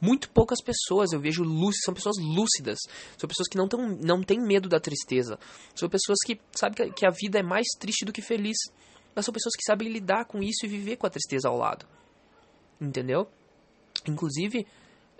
Muito 0.00 0.30
poucas 0.30 0.62
pessoas 0.62 1.12
eu 1.12 1.20
vejo 1.20 1.42
lúcidas, 1.42 1.84
são 1.84 1.94
pessoas 1.94 2.16
lúcidas. 2.18 2.78
São 3.18 3.28
pessoas 3.28 3.48
que 3.48 3.58
não, 3.58 3.68
tão, 3.68 3.88
não 4.00 4.22
têm 4.22 4.40
medo 4.40 4.68
da 4.68 4.80
tristeza. 4.80 5.38
São 5.74 5.88
pessoas 5.88 6.18
que 6.24 6.40
sabem 6.52 6.92
que 6.92 7.04
a 7.04 7.10
vida 7.10 7.38
é 7.38 7.42
mais 7.42 7.66
triste 7.78 8.04
do 8.04 8.12
que 8.12 8.22
feliz. 8.22 8.56
Mas 9.14 9.24
são 9.24 9.34
pessoas 9.34 9.54
que 9.56 9.64
sabem 9.64 9.88
lidar 9.88 10.24
com 10.24 10.42
isso 10.42 10.64
e 10.64 10.68
viver 10.68 10.96
com 10.96 11.06
a 11.06 11.10
tristeza 11.10 11.48
ao 11.48 11.56
lado. 11.56 11.86
Entendeu? 12.80 13.28
Inclusive, 14.06 14.66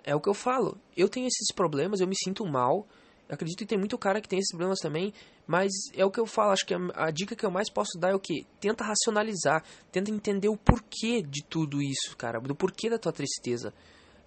é 0.03 0.15
o 0.15 0.21
que 0.21 0.29
eu 0.29 0.33
falo. 0.33 0.77
Eu 0.95 1.07
tenho 1.07 1.27
esses 1.27 1.53
problemas, 1.53 1.99
eu 1.99 2.07
me 2.07 2.15
sinto 2.15 2.45
mal. 2.45 2.87
Acredito 3.29 3.59
que 3.59 3.65
tem 3.65 3.77
muito 3.77 3.97
cara 3.97 4.19
que 4.19 4.27
tem 4.27 4.39
esses 4.39 4.51
problemas 4.51 4.79
também, 4.79 5.13
mas 5.47 5.71
é 5.95 6.03
o 6.03 6.11
que 6.11 6.19
eu 6.19 6.25
falo, 6.25 6.51
acho 6.51 6.65
que 6.65 6.73
a, 6.73 6.79
a, 6.95 7.11
dica 7.11 7.33
que 7.33 7.45
eu 7.45 7.51
mais 7.51 7.69
posso 7.69 7.97
dar 7.97 8.09
é 8.09 8.15
o 8.15 8.19
que? 8.19 8.45
Tenta 8.59 8.83
racionalizar, 8.83 9.63
tenta 9.89 10.11
entender 10.11 10.49
o 10.49 10.57
porquê 10.57 11.21
de 11.21 11.41
tudo 11.41 11.81
isso, 11.81 12.15
cara, 12.17 12.41
do 12.41 12.53
porquê 12.53 12.89
da 12.89 12.99
tua 12.99 13.13
tristeza, 13.13 13.73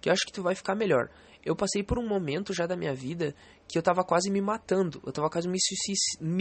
que 0.05 0.09
eu 0.09 0.13
acho 0.13 0.23
que 0.23 0.31
tu 0.31 0.43
vai 0.43 0.53
ficar 0.53 0.75
melhor. 0.75 1.09
Eu 1.43 1.55
passei 1.55 1.81
por 1.81 1.97
um 1.97 2.07
momento 2.07 2.53
já 2.53 2.67
da 2.67 2.77
minha 2.77 2.93
vida 2.93 3.33
que 3.67 3.75
eu 3.75 3.81
tava 3.81 4.03
quase 4.03 4.29
me 4.29 4.39
matando, 4.39 5.01
eu 5.03 5.11
tava 5.11 5.31
quase 5.31 5.47
me, 5.49 5.57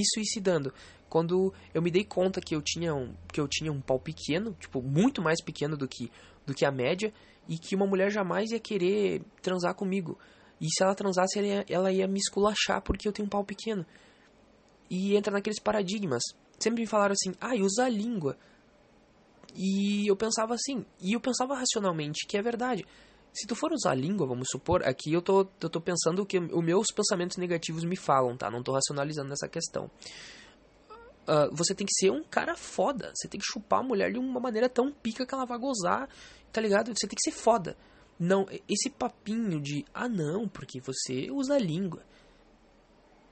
suicidando, 0.05 0.71
quando 1.09 1.51
eu 1.73 1.81
me 1.81 1.91
dei 1.91 2.05
conta 2.05 2.43
que 2.43 2.55
eu 2.55 2.61
tinha 2.61 2.95
um, 2.95 3.15
que 3.33 3.41
eu 3.41 3.49
tinha 3.49 3.73
um 3.73 3.81
pau 3.81 3.99
pequeno, 3.99 4.55
tipo, 4.61 4.83
muito 4.83 5.23
mais 5.23 5.43
pequeno 5.43 5.79
do 5.79 5.89
que, 5.89 6.13
do 6.45 6.53
que 6.53 6.67
a 6.67 6.71
média, 6.71 7.11
e 7.49 7.57
que 7.57 7.75
uma 7.75 7.87
mulher 7.87 8.11
jamais 8.11 8.51
ia 8.51 8.61
querer 8.61 9.23
transar 9.41 9.75
comigo. 9.75 10.19
E 10.61 10.67
se 10.69 10.83
ela 10.83 10.95
transasse, 10.95 11.39
ela 11.39 11.47
ia, 11.47 11.65
ela 11.71 11.91
ia 11.91 12.07
me 12.07 12.19
esculachar 12.19 12.83
porque 12.83 13.09
eu 13.09 13.13
tenho 13.13 13.25
um 13.25 13.31
pau 13.31 13.45
pequeno. 13.45 13.87
E 14.91 15.17
entra 15.17 15.33
naqueles 15.33 15.59
paradigmas. 15.59 16.23
Sempre 16.59 16.83
me 16.83 16.87
falaram 16.87 17.15
assim, 17.15 17.35
ah, 17.41 17.55
usa 17.55 17.87
a 17.87 17.89
língua. 17.89 18.37
E 19.57 20.07
eu 20.07 20.17
pensava 20.17 20.53
assim, 20.53 20.85
e 21.01 21.15
eu 21.15 21.21
pensava 21.21 21.55
racionalmente 21.55 22.27
que 22.27 22.37
é 22.37 22.43
verdade. 22.43 22.85
Se 23.35 23.49
tu 23.49 23.57
for 23.57 23.73
usar 23.73 23.91
a 23.91 23.95
língua, 23.95 24.29
vamos 24.29 24.47
supor, 24.49 24.85
aqui 24.85 25.13
eu 25.13 25.21
tô, 25.21 25.41
eu 25.61 25.69
tô 25.69 25.81
pensando 25.81 26.23
o 26.23 26.27
que 26.27 26.39
os 26.39 26.65
meus 26.65 26.87
pensamentos 26.95 27.37
negativos 27.37 27.85
me 27.85 27.97
falam, 27.97 28.37
tá? 28.37 28.49
Não 28.49 28.63
tô 28.63 28.73
racionalizando 28.73 29.29
nessa 29.29 29.49
questão. 29.49 29.91
Uh, 31.27 31.53
você 31.53 31.75
tem 31.75 31.85
que 31.85 31.95
ser 31.95 32.13
um 32.13 32.23
cara 32.23 32.55
foda. 32.55 33.11
Você 33.13 33.27
tem 33.27 33.41
que 33.41 33.47
chupar 33.47 33.81
a 33.81 33.83
mulher 33.83 34.13
de 34.13 34.21
uma 34.21 34.39
maneira 34.39 34.69
tão 34.69 34.93
pica 34.93 35.27
que 35.27 35.35
ela 35.35 35.45
vai 35.45 35.59
gozar, 35.59 36.09
tá 36.53 36.61
ligado? 36.61 36.95
Você 36.97 37.09
tem 37.09 37.17
que 37.17 37.29
ser 37.29 37.37
foda. 37.37 37.77
Não, 38.21 38.47
esse 38.69 38.89
papinho 38.89 39.61
de 39.61 39.85
ah 39.93 40.09
não, 40.09 40.47
porque 40.47 40.81
você 40.81 41.29
usa 41.33 41.55
a 41.55 41.59
língua. 41.59 42.05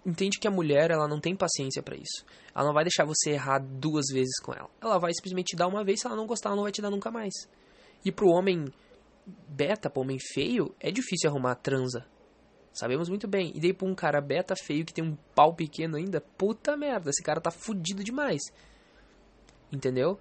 Entende 0.05 0.41
que 0.41 0.49
a 0.49 0.51
mulher 0.51 0.91
ela 0.91 1.07
não 1.07 1.21
tem 1.21 1.37
paciência 1.37 1.81
para 1.81 1.95
isso. 1.95 2.25
Ela 2.53 2.67
não 2.67 2.75
vai 2.75 2.83
deixar 2.83 3.05
você 3.05 3.31
errar 3.31 3.61
duas 3.61 4.07
vezes 4.13 4.41
com 4.41 4.53
ela. 4.53 4.69
Ela 4.81 4.99
vai 4.99 5.13
simplesmente 5.15 5.51
te 5.53 5.57
dar 5.57 5.69
uma 5.69 5.85
vez, 5.85 6.01
se 6.01 6.07
ela 6.09 6.17
não 6.17 6.27
gostar, 6.27 6.49
ela 6.49 6.57
não 6.57 6.65
vai 6.65 6.73
te 6.73 6.83
dar 6.83 6.91
nunca 6.91 7.09
mais. 7.09 7.33
E 8.05 8.11
pro 8.11 8.29
homem 8.29 8.65
beta, 9.27 9.91
pro 9.91 10.03
homem 10.03 10.19
feio, 10.19 10.75
é 10.81 10.91
difícil 10.91 11.31
arrumar 11.31 11.55
transa. 11.57 12.07
Sabemos 12.73 13.09
muito 13.09 13.29
bem. 13.29 13.53
E 13.55 13.61
daí 13.61 13.73
pra 13.73 13.87
um 13.87 13.95
cara 13.95 14.21
beta 14.21 14.55
feio 14.57 14.85
que 14.85 14.95
tem 14.95 15.05
um 15.05 15.17
pau 15.35 15.55
pequeno 15.55 15.97
ainda, 15.97 16.21
puta 16.21 16.77
merda, 16.77 17.11
esse 17.11 17.23
cara 17.23 17.41
tá 17.41 17.51
fudido 17.51 18.03
demais. 18.03 18.41
Entendeu? 19.71 20.19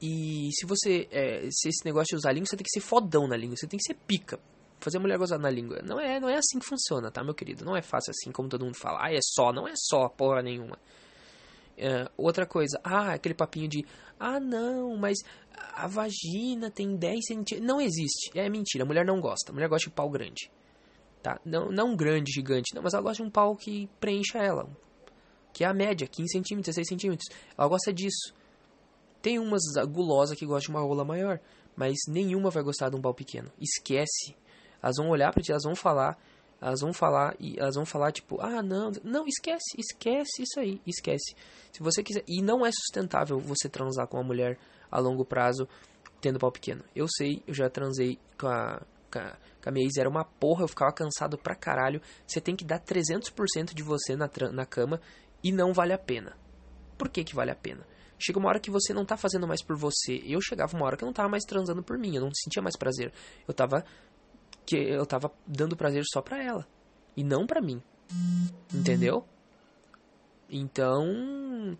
E 0.00 0.50
se 0.52 0.66
você. 0.66 1.08
É, 1.12 1.48
se 1.50 1.68
esse 1.68 1.84
negócio 1.84 2.08
de 2.10 2.16
usar 2.16 2.32
língua, 2.32 2.46
você 2.46 2.56
tem 2.56 2.64
que 2.64 2.70
ser 2.70 2.80
fodão 2.80 3.28
na 3.28 3.36
língua, 3.36 3.56
você 3.56 3.68
tem 3.68 3.78
que 3.78 3.86
ser 3.86 3.94
pica. 3.94 4.40
Fazer 4.80 4.98
a 4.98 5.00
mulher 5.00 5.16
gozar 5.16 5.38
na 5.38 5.48
língua. 5.48 5.80
Não 5.84 6.00
é, 6.00 6.18
não 6.18 6.28
é 6.28 6.34
assim 6.34 6.58
que 6.58 6.66
funciona, 6.66 7.08
tá, 7.08 7.22
meu 7.22 7.34
querido? 7.34 7.64
Não 7.64 7.76
é 7.76 7.82
fácil 7.82 8.10
assim 8.10 8.32
como 8.32 8.48
todo 8.48 8.64
mundo 8.64 8.76
fala. 8.76 8.98
Ah, 9.00 9.12
é 9.12 9.20
só. 9.22 9.52
Não 9.52 9.68
é 9.68 9.74
só 9.76 10.08
porra 10.08 10.42
nenhuma. 10.42 10.76
É, 11.76 12.08
outra 12.16 12.46
coisa. 12.46 12.78
Ah, 12.84 13.12
aquele 13.12 13.34
papinho 13.34 13.68
de. 13.68 13.84
Ah, 14.18 14.38
não, 14.38 14.96
mas 14.96 15.18
a 15.74 15.86
vagina 15.86 16.70
tem 16.70 16.96
10 16.96 17.26
centímetros. 17.26 17.66
Não 17.66 17.80
existe. 17.80 18.30
É 18.34 18.48
mentira. 18.48 18.84
A 18.84 18.86
mulher 18.86 19.04
não 19.04 19.20
gosta. 19.20 19.50
A 19.50 19.54
mulher 19.54 19.68
gosta 19.68 19.88
de 19.88 19.94
pau 19.94 20.08
grande. 20.10 20.50
Tá? 21.22 21.40
Não, 21.44 21.70
não 21.70 21.96
grande, 21.96 22.32
gigante. 22.32 22.74
Não, 22.74 22.82
mas 22.82 22.94
ela 22.94 23.02
gosta 23.02 23.22
de 23.22 23.28
um 23.28 23.30
pau 23.30 23.56
que 23.56 23.88
preencha 24.00 24.38
ela. 24.38 24.68
Que 25.52 25.64
é 25.64 25.66
a 25.66 25.74
média, 25.74 26.06
15 26.06 26.32
centímetros, 26.32 26.74
16 26.74 26.88
centímetros. 26.88 27.28
Ela 27.56 27.68
gosta 27.68 27.92
disso. 27.92 28.34
Tem 29.20 29.38
umas 29.38 29.62
gulosas 29.88 30.36
que 30.36 30.44
gostam 30.44 30.72
de 30.72 30.78
uma 30.78 30.86
rola 30.86 31.04
maior, 31.04 31.38
mas 31.76 31.96
nenhuma 32.08 32.50
vai 32.50 32.62
gostar 32.62 32.90
de 32.90 32.96
um 32.96 33.00
pau 33.00 33.14
pequeno. 33.14 33.52
Esquece. 33.60 34.34
Elas 34.82 34.96
vão 34.96 35.10
olhar 35.10 35.32
para 35.32 35.42
ti, 35.42 35.52
elas 35.52 35.62
vão 35.62 35.76
falar, 35.76 36.18
elas 36.62 36.80
vão 36.80 36.92
falar 36.92 37.34
e 37.40 37.58
elas 37.58 37.74
vão 37.74 37.84
falar 37.84 38.12
tipo, 38.12 38.40
ah, 38.40 38.62
não, 38.62 38.92
não, 39.02 39.26
esquece, 39.26 39.76
esquece 39.76 40.42
isso 40.42 40.60
aí, 40.60 40.80
esquece. 40.86 41.34
Se 41.72 41.82
você 41.82 42.04
quiser, 42.04 42.22
e 42.28 42.40
não 42.40 42.64
é 42.64 42.70
sustentável 42.70 43.40
você 43.40 43.68
transar 43.68 44.06
com 44.06 44.16
uma 44.16 44.22
mulher 44.22 44.56
a 44.88 45.00
longo 45.00 45.24
prazo 45.24 45.68
tendo 46.20 46.38
pau 46.38 46.52
pequeno. 46.52 46.84
Eu 46.94 47.06
sei, 47.08 47.42
eu 47.48 47.52
já 47.52 47.68
transei 47.68 48.16
com 48.38 48.46
a, 48.46 48.80
com 49.10 49.18
a, 49.18 49.36
com 49.60 49.68
a 49.68 49.72
minha 49.72 49.84
ex, 49.84 49.96
era 49.96 50.08
uma 50.08 50.24
porra, 50.24 50.62
eu 50.62 50.68
ficava 50.68 50.92
cansado 50.92 51.36
pra 51.36 51.56
caralho. 51.56 52.00
Você 52.24 52.40
tem 52.40 52.54
que 52.54 52.64
dar 52.64 52.78
300% 52.78 53.74
de 53.74 53.82
você 53.82 54.14
na, 54.14 54.30
na 54.52 54.64
cama 54.64 55.00
e 55.42 55.50
não 55.50 55.72
vale 55.72 55.92
a 55.92 55.98
pena. 55.98 56.38
Por 56.96 57.08
que 57.08 57.24
que 57.24 57.34
vale 57.34 57.50
a 57.50 57.56
pena? 57.56 57.84
Chega 58.16 58.38
uma 58.38 58.48
hora 58.48 58.60
que 58.60 58.70
você 58.70 58.94
não 58.94 59.04
tá 59.04 59.16
fazendo 59.16 59.48
mais 59.48 59.64
por 59.64 59.76
você. 59.76 60.22
Eu 60.24 60.40
chegava 60.40 60.76
uma 60.76 60.86
hora 60.86 60.96
que 60.96 61.02
eu 61.02 61.06
não 61.06 61.12
tava 61.12 61.28
mais 61.28 61.42
transando 61.42 61.82
por 61.82 61.98
mim, 61.98 62.14
eu 62.14 62.20
não 62.20 62.30
sentia 62.32 62.62
mais 62.62 62.76
prazer. 62.76 63.12
Eu 63.48 63.52
tava 63.52 63.84
que 64.64 64.76
eu 64.76 65.04
tava 65.06 65.32
dando 65.46 65.76
prazer 65.76 66.02
só 66.12 66.20
pra 66.20 66.42
ela 66.42 66.66
e 67.16 67.22
não 67.22 67.46
pra 67.46 67.60
mim. 67.60 67.82
Entendeu? 68.72 69.24
Então, 70.48 71.76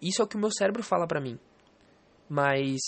isso 0.00 0.22
é 0.22 0.24
o 0.24 0.28
que 0.28 0.36
o 0.36 0.38
meu 0.38 0.50
cérebro 0.52 0.82
fala 0.82 1.06
pra 1.06 1.20
mim. 1.20 1.38
Mas 2.28 2.80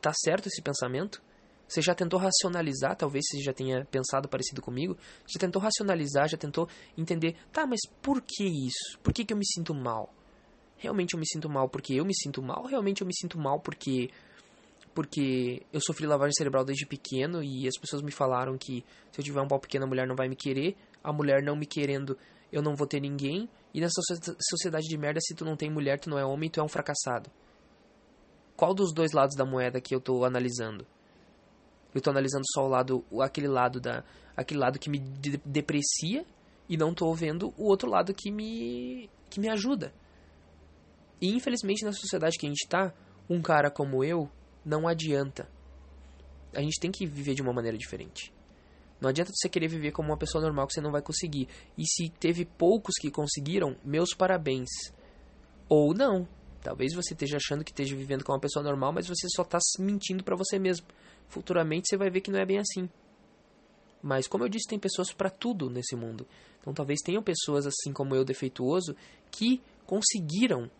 tá 0.00 0.12
certo 0.12 0.46
esse 0.46 0.62
pensamento? 0.62 1.22
Você 1.66 1.80
já 1.80 1.94
tentou 1.94 2.20
racionalizar, 2.20 2.94
talvez 2.94 3.24
você 3.26 3.42
já 3.42 3.52
tenha 3.52 3.86
pensado 3.86 4.28
parecido 4.28 4.60
comigo, 4.60 4.96
já 5.26 5.40
tentou 5.40 5.60
racionalizar, 5.60 6.28
já 6.28 6.36
tentou 6.36 6.68
entender, 6.96 7.36
tá, 7.50 7.66
mas 7.66 7.80
por 8.02 8.20
que 8.20 8.44
isso? 8.44 8.98
Por 9.02 9.14
que, 9.14 9.24
que 9.24 9.32
eu 9.32 9.36
me 9.36 9.46
sinto 9.46 9.74
mal? 9.74 10.12
realmente 10.84 11.14
eu 11.14 11.20
me 11.20 11.26
sinto 11.26 11.48
mal 11.48 11.68
porque 11.68 11.94
eu 11.94 12.04
me 12.04 12.14
sinto 12.14 12.42
mal, 12.42 12.64
realmente 12.66 13.00
eu 13.00 13.06
me 13.06 13.14
sinto 13.14 13.38
mal 13.38 13.58
porque 13.58 14.10
porque 14.94 15.62
eu 15.72 15.80
sofri 15.80 16.06
lavagem 16.06 16.32
cerebral 16.32 16.64
desde 16.64 16.86
pequeno 16.86 17.42
e 17.42 17.66
as 17.66 17.76
pessoas 17.78 18.00
me 18.00 18.12
falaram 18.12 18.56
que 18.56 18.84
se 19.10 19.20
eu 19.20 19.24
tiver 19.24 19.40
um 19.40 19.48
pau 19.48 19.58
pequeno 19.58 19.84
a 19.84 19.88
mulher 19.88 20.06
não 20.06 20.14
vai 20.14 20.28
me 20.28 20.36
querer. 20.36 20.76
a 21.02 21.12
mulher 21.12 21.42
não 21.42 21.56
me 21.56 21.66
querendo, 21.66 22.16
eu 22.52 22.62
não 22.62 22.76
vou 22.76 22.86
ter 22.86 23.00
ninguém. 23.00 23.48
E 23.74 23.80
nessa 23.80 24.00
sociedade 24.50 24.86
de 24.86 24.96
merda, 24.96 25.20
se 25.20 25.34
tu 25.34 25.44
não 25.44 25.56
tem 25.56 25.68
mulher, 25.68 25.98
tu 25.98 26.08
não 26.08 26.18
é 26.18 26.24
homem, 26.24 26.48
tu 26.48 26.60
é 26.60 26.62
um 26.62 26.68
fracassado. 26.68 27.28
Qual 28.56 28.72
dos 28.72 28.92
dois 28.94 29.12
lados 29.12 29.34
da 29.34 29.44
moeda 29.44 29.80
que 29.80 29.92
eu 29.94 30.00
tô 30.00 30.24
analisando? 30.24 30.86
Eu 31.92 32.00
tô 32.00 32.10
analisando 32.10 32.44
só 32.52 32.64
o 32.64 32.68
lado, 32.68 33.04
aquele 33.20 33.48
lado 33.48 33.80
da, 33.80 34.04
aquele 34.36 34.60
lado 34.60 34.78
que 34.78 34.88
me 34.88 34.98
de 34.98 35.36
deprecia 35.44 36.24
e 36.68 36.76
não 36.76 36.94
tô 36.94 37.12
vendo 37.12 37.52
o 37.58 37.64
outro 37.64 37.90
lado 37.90 38.14
que 38.14 38.30
me 38.30 39.10
que 39.28 39.40
me 39.40 39.48
ajuda. 39.48 39.92
E 41.20 41.34
infelizmente 41.34 41.84
na 41.84 41.92
sociedade 41.92 42.38
que 42.38 42.46
a 42.46 42.48
gente 42.48 42.68
tá, 42.68 42.92
um 43.28 43.42
cara 43.42 43.70
como 43.70 44.04
eu 44.04 44.30
não 44.64 44.88
adianta. 44.88 45.48
A 46.54 46.60
gente 46.60 46.80
tem 46.80 46.90
que 46.90 47.06
viver 47.06 47.34
de 47.34 47.42
uma 47.42 47.52
maneira 47.52 47.76
diferente. 47.76 48.32
Não 49.00 49.10
adianta 49.10 49.32
você 49.34 49.48
querer 49.48 49.68
viver 49.68 49.92
como 49.92 50.08
uma 50.08 50.16
pessoa 50.16 50.42
normal 50.42 50.66
que 50.66 50.72
você 50.72 50.80
não 50.80 50.92
vai 50.92 51.02
conseguir. 51.02 51.48
E 51.76 51.84
se 51.86 52.08
teve 52.08 52.44
poucos 52.44 52.94
que 52.98 53.10
conseguiram, 53.10 53.76
meus 53.84 54.14
parabéns. 54.14 54.70
Ou 55.68 55.92
não. 55.92 56.26
Talvez 56.62 56.94
você 56.94 57.12
esteja 57.12 57.36
achando 57.36 57.62
que 57.62 57.70
esteja 57.70 57.94
vivendo 57.94 58.24
como 58.24 58.36
uma 58.36 58.40
pessoa 58.40 58.62
normal, 58.62 58.92
mas 58.92 59.06
você 59.06 59.28
só 59.28 59.42
está 59.42 59.58
mentindo 59.78 60.24
para 60.24 60.36
você 60.36 60.58
mesmo. 60.58 60.86
Futuramente 61.28 61.88
você 61.88 61.96
vai 61.96 62.08
ver 62.08 62.22
que 62.22 62.30
não 62.30 62.38
é 62.38 62.46
bem 62.46 62.58
assim. 62.58 62.88
Mas 64.02 64.26
como 64.26 64.44
eu 64.44 64.48
disse, 64.48 64.68
tem 64.68 64.78
pessoas 64.78 65.12
para 65.12 65.28
tudo 65.28 65.68
nesse 65.68 65.96
mundo. 65.96 66.26
Então 66.60 66.72
talvez 66.72 67.00
tenham 67.00 67.22
pessoas 67.22 67.66
assim 67.66 67.92
como 67.92 68.14
eu, 68.14 68.24
defeituoso, 68.24 68.96
que 69.30 69.60
conseguiram 69.84 70.70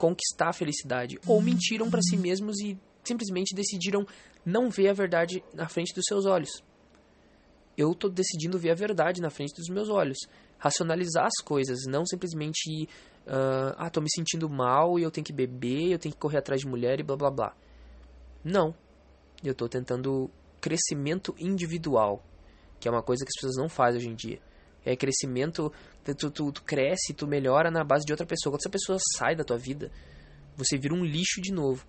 conquistar 0.00 0.48
a 0.48 0.52
felicidade 0.54 1.18
ou 1.26 1.42
mentiram 1.42 1.90
para 1.90 2.00
si 2.00 2.16
mesmos 2.16 2.58
e 2.60 2.76
simplesmente 3.04 3.54
decidiram 3.54 4.06
não 4.46 4.70
ver 4.70 4.88
a 4.88 4.94
verdade 4.94 5.44
na 5.52 5.68
frente 5.68 5.94
dos 5.94 6.04
seus 6.08 6.24
olhos. 6.24 6.64
Eu 7.76 7.92
estou 7.92 8.08
decidindo 8.08 8.58
ver 8.58 8.70
a 8.70 8.74
verdade 8.74 9.20
na 9.20 9.28
frente 9.28 9.54
dos 9.54 9.68
meus 9.68 9.90
olhos, 9.90 10.16
racionalizar 10.58 11.26
as 11.26 11.44
coisas, 11.44 11.80
não 11.86 12.06
simplesmente 12.06 12.88
uh, 13.26 13.76
ah, 13.76 13.90
tô 13.90 14.00
me 14.00 14.10
sentindo 14.10 14.48
mal 14.48 14.98
e 14.98 15.02
eu 15.02 15.10
tenho 15.10 15.24
que 15.24 15.34
beber, 15.34 15.92
eu 15.92 15.98
tenho 15.98 16.14
que 16.14 16.20
correr 16.20 16.38
atrás 16.38 16.62
de 16.62 16.66
mulher 16.66 16.98
e 16.98 17.02
blá 17.02 17.16
blá 17.16 17.30
blá. 17.30 17.56
Não. 18.42 18.74
Eu 19.44 19.52
estou 19.52 19.68
tentando 19.68 20.30
crescimento 20.62 21.34
individual, 21.38 22.24
que 22.78 22.88
é 22.88 22.90
uma 22.90 23.02
coisa 23.02 23.22
que 23.22 23.28
as 23.28 23.40
pessoas 23.40 23.56
não 23.56 23.68
fazem 23.68 23.98
hoje 23.98 24.08
em 24.08 24.14
dia. 24.14 24.40
É 24.82 24.96
crescimento, 24.96 25.70
tu, 26.04 26.30
tu, 26.30 26.52
tu 26.52 26.62
cresce, 26.62 27.14
tu 27.14 27.26
melhora 27.26 27.70
na 27.70 27.84
base 27.84 28.04
de 28.04 28.12
outra 28.12 28.26
pessoa. 28.26 28.52
Quando 28.52 28.60
essa 28.60 28.70
pessoa 28.70 28.98
sai 29.16 29.36
da 29.36 29.44
tua 29.44 29.58
vida, 29.58 29.90
você 30.56 30.78
vira 30.78 30.94
um 30.94 31.04
lixo 31.04 31.40
de 31.40 31.52
novo. 31.52 31.86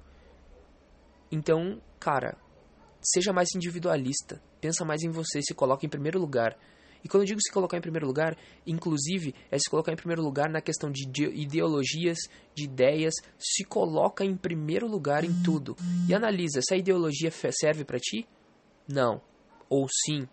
Então, 1.32 1.82
cara, 2.00 2.38
seja 3.02 3.34
mais 3.34 3.50
individualista. 3.56 4.42
Pensa 4.60 4.86
mais 4.86 5.02
em 5.02 5.10
você, 5.10 5.42
se 5.42 5.54
coloca 5.54 5.86
em 5.86 5.90
primeiro 5.90 6.20
lugar. 6.20 6.58
E 7.04 7.08
quando 7.08 7.24
eu 7.24 7.28
digo 7.28 7.42
se 7.42 7.52
colocar 7.52 7.78
em 7.78 7.82
primeiro 7.82 8.06
lugar, 8.06 8.38
inclusive, 8.66 9.34
é 9.50 9.58
se 9.58 9.70
colocar 9.70 9.92
em 9.92 9.96
primeiro 9.96 10.22
lugar 10.22 10.50
na 10.50 10.62
questão 10.62 10.92
de 10.92 11.04
ideologias, 11.34 12.20
de 12.54 12.66
ideias, 12.66 13.14
se 13.40 13.64
coloca 13.64 14.24
em 14.24 14.36
primeiro 14.36 14.88
lugar 14.88 15.24
em 15.24 15.34
tudo. 15.42 15.76
E 16.08 16.14
analisa, 16.14 16.60
essa 16.60 16.76
ideologia 16.76 17.32
serve 17.52 17.84
para 17.84 17.98
ti? 17.98 18.28
Não. 18.88 19.22
Ou 19.68 19.88
sim. 20.06 20.28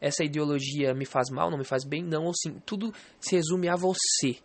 Essa 0.00 0.24
ideologia 0.24 0.94
me 0.94 1.04
faz 1.04 1.28
mal, 1.30 1.50
não 1.50 1.58
me 1.58 1.64
faz 1.64 1.84
bem? 1.84 2.02
Não 2.02 2.24
ou 2.24 2.32
sim. 2.34 2.60
Tudo 2.64 2.92
se 3.20 3.34
resume 3.34 3.68
a 3.68 3.74
você. 3.74 4.38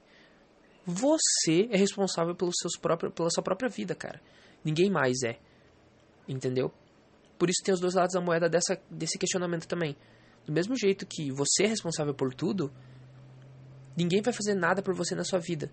Você 0.86 1.70
é 1.72 1.78
responsável 1.78 2.36
pelos 2.36 2.56
seus 2.60 2.78
próprios, 2.78 3.14
pela 3.14 3.30
sua 3.30 3.44
própria 3.44 3.70
vida, 3.70 3.96
cara. 3.96 4.20
Ninguém 4.64 4.90
mais 4.90 5.22
é. 5.24 5.38
Entendeu? 6.28 6.72
Por 7.38 7.50
isso 7.50 7.62
tem 7.64 7.74
os 7.74 7.80
dois 7.80 7.94
lados 7.94 8.14
da 8.14 8.22
moeda 8.22 8.50
dessa, 8.50 8.82
desse 8.90 9.18
questionamento 9.18 9.68
também. 9.68 9.96
Do 10.46 10.52
mesmo 10.52 10.76
jeito 10.76 11.06
que 11.06 11.32
você 11.32 11.64
é 11.64 11.68
responsável 11.68 12.14
por 12.14 12.34
tudo, 12.34 12.72
ninguém 13.96 14.22
vai 14.22 14.34
fazer 14.34 14.56
nada 14.56 14.82
por 14.82 14.96
você 14.96 15.16
na 15.16 15.24
sua 15.24 15.40
vida. 15.40 15.72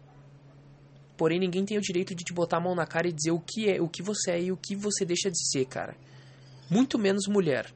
Porém, 1.16 1.38
ninguém 1.38 1.64
tem 1.64 1.76
o 1.76 1.82
direito 1.82 2.14
de 2.14 2.24
te 2.24 2.32
botar 2.32 2.58
a 2.58 2.60
mão 2.60 2.74
na 2.74 2.86
cara 2.86 3.08
e 3.08 3.12
dizer 3.12 3.30
o 3.30 3.40
que 3.40 3.68
é, 3.68 3.80
o 3.80 3.88
que 3.88 4.02
você 4.02 4.30
é 4.30 4.42
e 4.42 4.52
o 4.52 4.56
que 4.56 4.74
você 4.74 5.04
deixa 5.04 5.30
de 5.30 5.38
ser, 5.50 5.66
cara. 5.66 5.96
Muito 6.70 6.98
menos 6.98 7.26
mulher. 7.28 7.72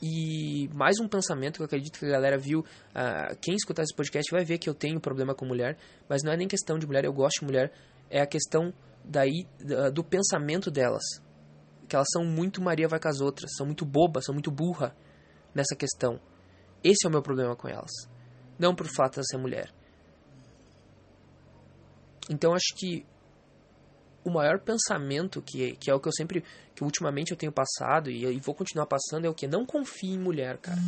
E 0.00 0.68
mais 0.72 1.00
um 1.00 1.08
pensamento 1.08 1.56
que 1.56 1.62
eu 1.62 1.66
acredito 1.66 1.98
que 1.98 2.06
a 2.06 2.10
galera 2.10 2.38
viu. 2.38 2.60
Uh, 2.60 3.36
quem 3.40 3.54
escutar 3.54 3.82
esse 3.82 3.94
podcast 3.94 4.30
vai 4.30 4.44
ver 4.44 4.58
que 4.58 4.68
eu 4.68 4.74
tenho 4.74 5.00
problema 5.00 5.34
com 5.34 5.44
mulher. 5.44 5.76
Mas 6.08 6.22
não 6.22 6.32
é 6.32 6.36
nem 6.36 6.46
questão 6.46 6.78
de 6.78 6.86
mulher, 6.86 7.04
eu 7.04 7.12
gosto 7.12 7.40
de 7.40 7.46
mulher. 7.46 7.72
É 8.08 8.20
a 8.20 8.26
questão 8.26 8.72
daí 9.04 9.46
do 9.92 10.04
pensamento 10.04 10.70
delas. 10.70 11.02
Que 11.88 11.96
elas 11.96 12.08
são 12.12 12.24
muito 12.24 12.62
Maria 12.62 12.86
vai 12.86 13.00
com 13.00 13.08
as 13.08 13.20
outras. 13.20 13.50
São 13.56 13.66
muito 13.66 13.84
bobas, 13.84 14.24
são 14.24 14.34
muito 14.34 14.50
burra 14.50 14.94
nessa 15.54 15.74
questão. 15.74 16.20
Esse 16.84 17.06
é 17.06 17.08
o 17.08 17.10
meu 17.12 17.22
problema 17.22 17.56
com 17.56 17.68
elas. 17.68 17.90
Não 18.58 18.74
por 18.74 18.86
fato 18.86 19.20
de 19.20 19.26
ser 19.28 19.38
mulher. 19.38 19.72
Então 22.30 22.52
acho 22.52 22.74
que 22.76 23.04
o 24.28 24.32
maior 24.32 24.60
pensamento 24.60 25.42
que, 25.42 25.72
que 25.76 25.90
é 25.90 25.94
o 25.94 26.00
que 26.00 26.08
eu 26.08 26.12
sempre 26.12 26.44
que 26.74 26.84
ultimamente 26.84 27.32
eu 27.32 27.36
tenho 27.36 27.50
passado 27.50 28.10
e, 28.10 28.24
e 28.24 28.38
vou 28.38 28.54
continuar 28.54 28.86
passando 28.86 29.24
é 29.24 29.28
o 29.28 29.34
que 29.34 29.48
não 29.48 29.66
confie 29.66 30.12
em 30.12 30.18
mulher, 30.18 30.58
cara. 30.58 30.78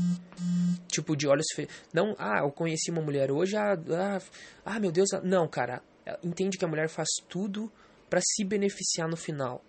Tipo 0.86 1.16
de 1.16 1.26
olhos 1.26 1.46
fe... 1.54 1.68
não, 1.92 2.14
ah, 2.18 2.40
eu 2.44 2.50
conheci 2.52 2.90
uma 2.90 3.02
mulher 3.02 3.30
hoje, 3.30 3.56
ah, 3.56 3.72
ah, 3.72 4.20
ah 4.64 4.78
meu 4.78 4.92
Deus, 4.92 5.12
ah, 5.12 5.20
não, 5.22 5.48
cara. 5.48 5.82
Entende 6.22 6.56
que 6.56 6.64
a 6.64 6.68
mulher 6.68 6.88
faz 6.88 7.08
tudo 7.28 7.70
para 8.08 8.20
se 8.22 8.44
beneficiar 8.44 9.08
no 9.08 9.16
final. 9.16 9.64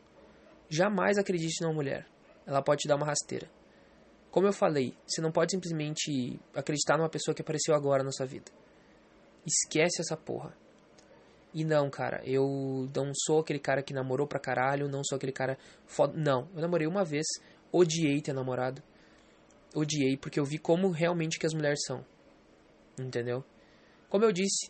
Jamais 0.70 1.18
acredite 1.18 1.62
numa 1.62 1.74
mulher. 1.74 2.06
Ela 2.46 2.62
pode 2.62 2.82
te 2.82 2.88
dar 2.88 2.96
uma 2.96 3.06
rasteira. 3.06 3.50
Como 4.32 4.48
eu 4.48 4.54
falei, 4.54 4.96
você 5.06 5.22
não 5.22 5.32
pode 5.32 5.52
simplesmente 5.52 6.40
acreditar 6.56 6.98
numa 6.98 7.10
pessoa 7.10 7.36
que 7.36 7.42
apareceu 7.42 7.76
agora 7.76 8.04
na 8.04 8.12
sua 8.12 8.26
vida. 8.26 8.52
Esquece 9.46 10.02
essa 10.02 10.16
porra. 10.16 10.56
E 11.54 11.66
não, 11.66 11.90
cara, 11.90 12.22
eu 12.26 12.90
não 12.96 13.12
sou 13.14 13.40
aquele 13.40 13.60
cara 13.60 13.84
que 13.84 13.94
namorou 13.94 14.26
pra 14.26 14.40
caralho, 14.40 14.88
não 14.88 15.04
sou 15.04 15.18
aquele 15.18 15.34
cara 15.34 15.58
foda. 15.86 16.14
Não, 16.16 16.48
eu 16.56 16.62
namorei 16.62 16.88
uma 16.88 17.04
vez, 17.04 17.26
odiei 17.72 18.22
ter 18.22 18.34
namorado. 18.34 18.82
Odiei, 19.76 20.18
porque 20.18 20.40
eu 20.40 20.46
vi 20.46 20.58
como 20.58 20.90
realmente 20.90 21.38
que 21.38 21.46
as 21.46 21.54
mulheres 21.54 21.80
são. 21.86 22.06
Entendeu? 23.00 23.44
Como 24.10 24.24
eu 24.24 24.32
disse, 24.32 24.70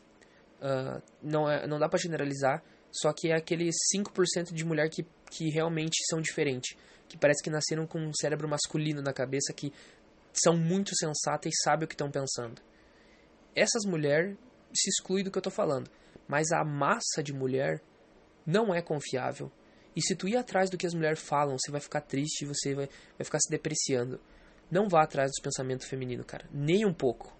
uh, 0.61 1.01
não, 1.21 1.49
é, 1.49 1.67
não 1.67 1.79
dá 1.79 1.87
para 1.87 1.99
generalizar, 1.99 2.63
só 2.91 3.13
que 3.13 3.31
é 3.31 3.35
aqueles 3.35 3.75
5% 3.95 4.53
de 4.53 4.65
mulher 4.65 4.89
que, 4.89 5.05
que 5.29 5.49
realmente 5.49 5.97
são 6.09 6.19
diferentes. 6.19 6.75
Que 7.07 7.17
parece 7.17 7.43
que 7.43 7.49
nasceram 7.49 7.85
com 7.85 7.99
um 7.99 8.13
cérebro 8.13 8.47
masculino 8.47 9.01
na 9.01 9.13
cabeça, 9.13 9.53
que 9.53 9.71
são 10.33 10.55
muito 10.55 10.95
sensatas 10.95 11.51
e 11.51 11.63
sabem 11.63 11.85
o 11.85 11.87
que 11.87 11.93
estão 11.93 12.09
pensando. 12.09 12.61
Essas 13.55 13.83
mulheres 13.85 14.37
se 14.73 14.89
excluem 14.89 15.23
do 15.23 15.31
que 15.31 15.37
eu 15.37 15.41
estou 15.41 15.51
falando. 15.51 15.89
Mas 16.31 16.53
a 16.53 16.63
massa 16.63 17.21
de 17.21 17.33
mulher 17.33 17.83
não 18.45 18.73
é 18.73 18.81
confiável. 18.81 19.51
E 19.93 20.01
se 20.01 20.15
tu 20.15 20.29
ir 20.29 20.37
atrás 20.37 20.69
do 20.69 20.77
que 20.77 20.87
as 20.87 20.93
mulheres 20.93 21.19
falam, 21.19 21.57
você 21.57 21.69
vai 21.69 21.81
ficar 21.81 21.99
triste, 21.99 22.45
você 22.45 22.73
vai, 22.73 22.87
vai 23.17 23.25
ficar 23.25 23.37
se 23.41 23.51
depreciando. 23.51 24.17
Não 24.71 24.87
vá 24.87 25.03
atrás 25.03 25.29
dos 25.29 25.43
pensamentos 25.43 25.87
femininos, 25.87 26.25
cara. 26.25 26.47
Nem 26.49 26.85
um 26.85 26.93
pouco. 26.93 27.37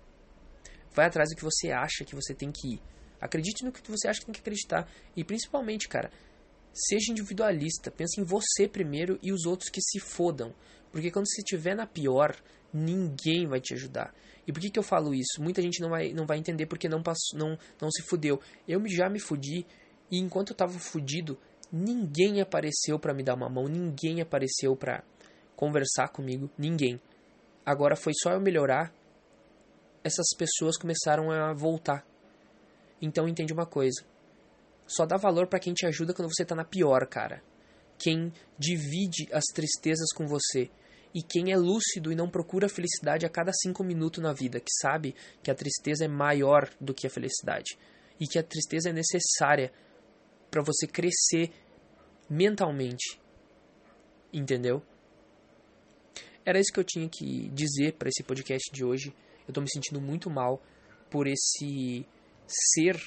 Vai 0.94 1.06
atrás 1.06 1.30
do 1.30 1.38
que 1.38 1.42
você 1.42 1.72
acha 1.72 2.04
que 2.04 2.14
você 2.14 2.36
tem 2.36 2.52
que 2.52 2.74
ir. 2.74 2.82
Acredite 3.22 3.64
no 3.64 3.72
que 3.72 3.90
você 3.90 4.10
acha 4.10 4.20
que 4.20 4.26
tem 4.26 4.34
que 4.34 4.42
acreditar. 4.42 4.86
E 5.16 5.24
principalmente, 5.24 5.88
cara, 5.88 6.12
seja 6.74 7.14
individualista. 7.14 7.90
Pense 7.90 8.20
em 8.20 8.26
você 8.26 8.68
primeiro 8.68 9.18
e 9.24 9.32
os 9.32 9.46
outros 9.46 9.70
que 9.70 9.80
se 9.82 10.02
fodam. 10.02 10.54
Porque 10.92 11.10
quando 11.10 11.30
você 11.30 11.40
estiver 11.40 11.78
na 11.78 11.88
pior, 11.88 12.36
ninguém 12.74 13.48
vai 13.48 13.62
te 13.62 13.74
ajudar. 13.74 14.14
E 14.48 14.52
por 14.52 14.60
que, 14.60 14.70
que 14.70 14.80
eu 14.80 14.84
falo 14.84 15.14
isso? 15.14 15.42
Muita 15.42 15.62
gente 15.62 15.82
não 15.82 15.90
vai, 15.90 16.14
não 16.14 16.26
vai 16.26 16.38
entender 16.38 16.66
porque 16.66 16.90
não, 16.90 17.02
passou, 17.02 17.38
não, 17.38 17.58
não 17.80 17.92
se 17.92 18.02
fudeu. 18.04 18.40
Eu 18.68 18.82
já 18.88 19.10
me 19.10 19.20
fudi 19.20 19.66
e 20.10 20.18
enquanto 20.18 20.50
eu 20.50 20.56
tava 20.56 20.78
fudido, 20.78 21.38
ninguém 21.72 22.42
apareceu 22.42 23.00
para 23.00 23.14
me 23.14 23.24
dar 23.24 23.36
uma 23.36 23.50
mão, 23.50 23.66
ninguém 23.68 24.22
apareceu 24.22 24.76
para 24.76 25.04
conversar 25.56 26.10
comigo, 26.10 26.50
ninguém. 26.58 27.00
Agora 27.66 27.96
foi 27.96 28.14
só 28.22 28.32
eu 28.32 28.42
melhorar, 28.42 28.94
essas 30.04 30.28
pessoas 30.38 30.78
começaram 30.78 31.32
a 31.32 31.54
voltar. 31.54 32.06
Então 33.02 33.28
entende 33.28 33.54
uma 33.54 33.66
coisa. 33.66 34.04
Só 34.86 35.06
dá 35.06 35.16
valor 35.16 35.48
para 35.48 35.60
quem 35.60 35.74
te 35.74 35.86
ajuda 35.86 36.14
quando 36.14 36.30
você 36.34 36.44
tá 36.44 36.56
na 36.56 36.66
pior, 36.66 37.08
cara. 37.08 37.42
Quem 37.98 38.34
divide 38.58 39.30
as 39.32 39.46
tristezas 39.54 40.12
com 40.14 40.28
você. 40.28 40.70
E 41.14 41.22
quem 41.22 41.52
é 41.52 41.58
lúcido 41.58 42.12
e 42.12 42.16
não 42.16 42.30
procura 42.30 42.70
felicidade 42.70 43.26
a 43.26 43.30
cada 43.30 43.52
cinco 43.52 43.84
minutos 43.84 44.24
na 44.24 44.34
vida, 44.34 44.60
que 44.60 44.72
sabe 44.82 45.14
que 45.44 45.52
a 45.52 45.56
tristeza 45.56 46.06
é 46.06 46.08
maior 46.08 46.70
do 46.80 46.94
que 46.94 47.06
a 47.06 47.10
felicidade. 47.10 47.78
E 48.20 48.28
que 48.28 48.40
a 48.40 48.44
tristeza 48.44 48.90
é 48.90 48.94
necessária 48.94 49.72
para 50.50 50.62
você 50.62 50.88
crescer 50.88 51.52
mentalmente. 52.30 53.20
Entendeu? 54.32 54.82
Era 56.46 56.60
isso 56.60 56.72
que 56.74 56.80
eu 56.80 56.84
tinha 56.84 57.10
que 57.10 57.50
dizer 57.50 57.94
para 57.94 58.10
esse 58.10 58.24
podcast 58.24 58.72
de 58.72 58.84
hoje. 58.84 59.14
Eu 59.48 59.54
tô 59.54 59.62
me 59.62 59.70
sentindo 59.70 60.00
muito 60.00 60.30
mal 60.30 60.62
por 61.10 61.28
esse 61.28 62.06
ser 62.48 62.98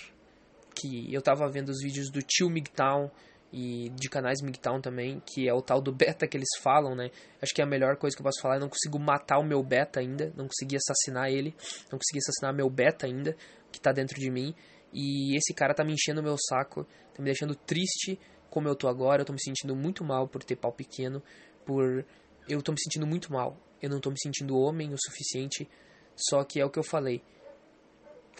que 0.74 1.12
eu 1.12 1.22
tava 1.22 1.48
vendo 1.50 1.70
os 1.70 1.80
vídeos 1.82 2.10
do 2.10 2.20
tio 2.20 2.50
Migtown 2.50 3.10
e 3.56 3.88
de 3.90 4.08
canais 4.08 4.42
MGTOW 4.42 4.80
também, 4.80 5.22
que 5.24 5.48
é 5.48 5.54
o 5.54 5.62
tal 5.62 5.80
do 5.80 5.92
beta 5.92 6.26
que 6.26 6.36
eles 6.36 6.48
falam, 6.60 6.96
né? 6.96 7.12
Acho 7.40 7.54
que 7.54 7.62
é 7.62 7.64
a 7.64 7.68
melhor 7.68 7.96
coisa 7.96 8.16
que 8.16 8.20
eu 8.20 8.24
posso 8.24 8.42
falar. 8.42 8.56
Eu 8.56 8.62
não 8.62 8.68
consigo 8.68 8.98
matar 8.98 9.38
o 9.38 9.44
meu 9.44 9.62
beta 9.62 10.00
ainda, 10.00 10.32
não 10.36 10.48
consegui 10.48 10.76
assassinar 10.76 11.30
ele, 11.30 11.54
não 11.84 11.96
consegui 11.96 12.18
assassinar 12.18 12.52
meu 12.52 12.68
beta 12.68 13.06
ainda, 13.06 13.36
que 13.70 13.80
tá 13.80 13.92
dentro 13.92 14.18
de 14.18 14.28
mim. 14.28 14.52
E 14.92 15.36
esse 15.36 15.54
cara 15.54 15.72
tá 15.72 15.84
me 15.84 15.92
enchendo 15.92 16.20
o 16.20 16.24
meu 16.24 16.36
saco, 16.36 16.82
tá 17.14 17.22
me 17.22 17.26
deixando 17.26 17.54
triste 17.54 18.18
como 18.50 18.66
eu 18.66 18.74
tô 18.74 18.88
agora. 18.88 19.22
Eu 19.22 19.24
tô 19.24 19.32
me 19.32 19.40
sentindo 19.40 19.76
muito 19.76 20.02
mal 20.02 20.26
por 20.26 20.42
ter 20.42 20.56
pau 20.56 20.72
pequeno, 20.72 21.22
por. 21.64 22.04
Eu 22.48 22.60
tô 22.60 22.72
me 22.72 22.80
sentindo 22.80 23.06
muito 23.06 23.32
mal. 23.32 23.56
Eu 23.80 23.88
não 23.88 24.00
tô 24.00 24.10
me 24.10 24.18
sentindo 24.20 24.58
homem 24.58 24.92
o 24.92 24.96
suficiente. 24.98 25.70
Só 26.16 26.42
que 26.42 26.58
é 26.60 26.64
o 26.64 26.70
que 26.70 26.78
eu 26.80 26.84
falei. 26.84 27.22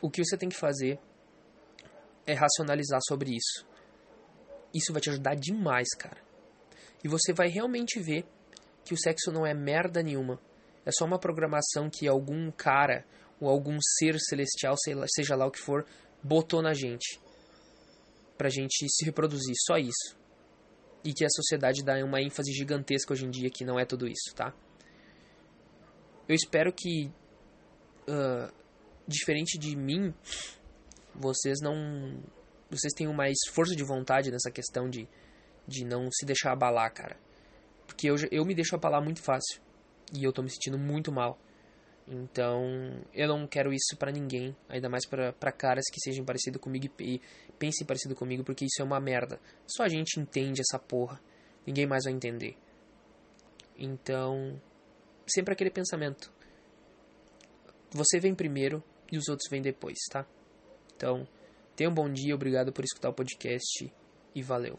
O 0.03 0.11
que 0.11 0.25
você 0.25 0.37
tem 0.37 0.49
que 0.49 0.57
fazer 0.57 0.99
é 2.27 2.35
racionalizar 2.35 2.99
sobre 3.07 3.31
isso 3.31 3.74
isso 4.75 4.93
vai 4.93 5.01
te 5.01 5.11
ajudar 5.11 5.35
demais, 5.37 5.89
cara. 5.97 6.21
E 7.03 7.09
você 7.09 7.33
vai 7.33 7.49
realmente 7.49 8.01
ver 8.01 8.27
que 8.85 8.93
o 8.93 8.99
sexo 8.99 9.31
não 9.31 9.47
é 9.47 9.55
merda 9.55 10.03
nenhuma. 10.03 10.41
É 10.85 10.91
só 10.91 11.05
uma 11.05 11.19
programação 11.19 11.89
que 11.89 12.09
algum 12.09 12.51
cara 12.51 13.07
ou 13.41 13.49
algum 13.49 13.79
ser 13.99 14.19
celestial, 14.19 14.75
seja 15.07 15.37
lá 15.37 15.47
o 15.47 15.51
que 15.51 15.61
for, 15.61 15.87
botou 16.23 16.63
na 16.63 16.75
gente. 16.75 17.21
Pra 18.37 18.49
gente 18.49 18.87
se 18.89 19.05
reproduzir, 19.05 19.55
só 19.67 19.77
isso. 19.77 20.17
E 21.05 21.13
que 21.13 21.25
a 21.25 21.31
sociedade 21.31 21.85
dá 21.85 21.95
uma 22.05 22.21
ênfase 22.21 22.53
gigantesca 22.53 23.13
hoje 23.13 23.27
em 23.27 23.31
dia 23.31 23.51
que 23.51 23.65
não 23.65 23.79
é 23.79 23.85
tudo 23.85 24.07
isso, 24.07 24.35
tá? 24.35 24.55
Eu 26.27 26.35
espero 26.35 26.73
que, 26.73 27.13
uh, 28.09 28.53
diferente 29.07 29.59
de 29.59 29.77
mim, 29.77 30.15
vocês 31.15 31.61
não 31.61 32.23
vocês 32.79 32.93
tenham 32.93 33.13
mais 33.13 33.37
força 33.53 33.75
de 33.75 33.83
vontade 33.85 34.31
nessa 34.31 34.51
questão 34.51 34.89
de, 34.89 35.09
de 35.67 35.85
não 35.85 36.11
se 36.11 36.27
deixar 36.27 36.53
abalar, 36.53 36.93
cara. 36.93 37.17
Porque 37.87 38.09
eu, 38.09 38.17
eu 38.31 38.45
me 38.45 38.55
deixo 38.55 38.75
abalar 38.75 39.03
muito 39.03 39.23
fácil. 39.23 39.61
E 40.13 40.25
eu 40.25 40.33
tô 40.33 40.43
me 40.43 40.51
sentindo 40.51 40.79
muito 40.79 41.11
mal. 41.13 41.39
Então, 42.07 43.03
eu 43.15 43.29
não 43.29 43.47
quero 43.47 43.73
isso 43.73 43.97
para 43.99 44.13
ninguém, 44.13 44.55
ainda 44.69 44.91
mais 44.91 45.07
para 45.07 45.53
caras 45.53 45.85
que 45.91 45.99
sejam 46.01 46.25
parecidos 46.25 46.61
comigo 46.61 46.87
e 47.01 47.21
pensem 47.59 47.87
parecido 47.87 48.15
comigo, 48.15 48.45
porque 48.45 48.67
isso 48.67 48.83
é 48.83 48.85
uma 48.85 49.01
merda. 49.01 49.41
Só 49.67 49.85
a 49.85 49.89
gente 49.89 50.21
entende 50.21 50.61
essa 50.61 50.79
porra. 50.79 51.19
Ninguém 51.67 51.87
mais 51.87 52.05
vai 52.05 52.13
entender. 52.13 52.59
Então, 53.77 54.61
sempre 55.27 55.55
aquele 55.55 55.71
pensamento. 55.71 56.31
Você 57.91 58.21
vem 58.21 58.35
primeiro 58.35 58.83
e 59.11 59.17
os 59.17 59.29
outros 59.29 59.49
vêm 59.51 59.63
depois, 59.63 59.99
tá? 60.11 60.27
Então, 60.95 61.27
Tenha 61.77 61.91
um 61.91 61.95
bom 61.95 62.09
dia, 62.09 62.35
obrigado 62.35 62.73
por 62.73 62.85
escutar 62.85 63.09
o 63.09 63.15
podcast 63.15 63.93
e 64.35 64.43
valeu. 64.43 64.79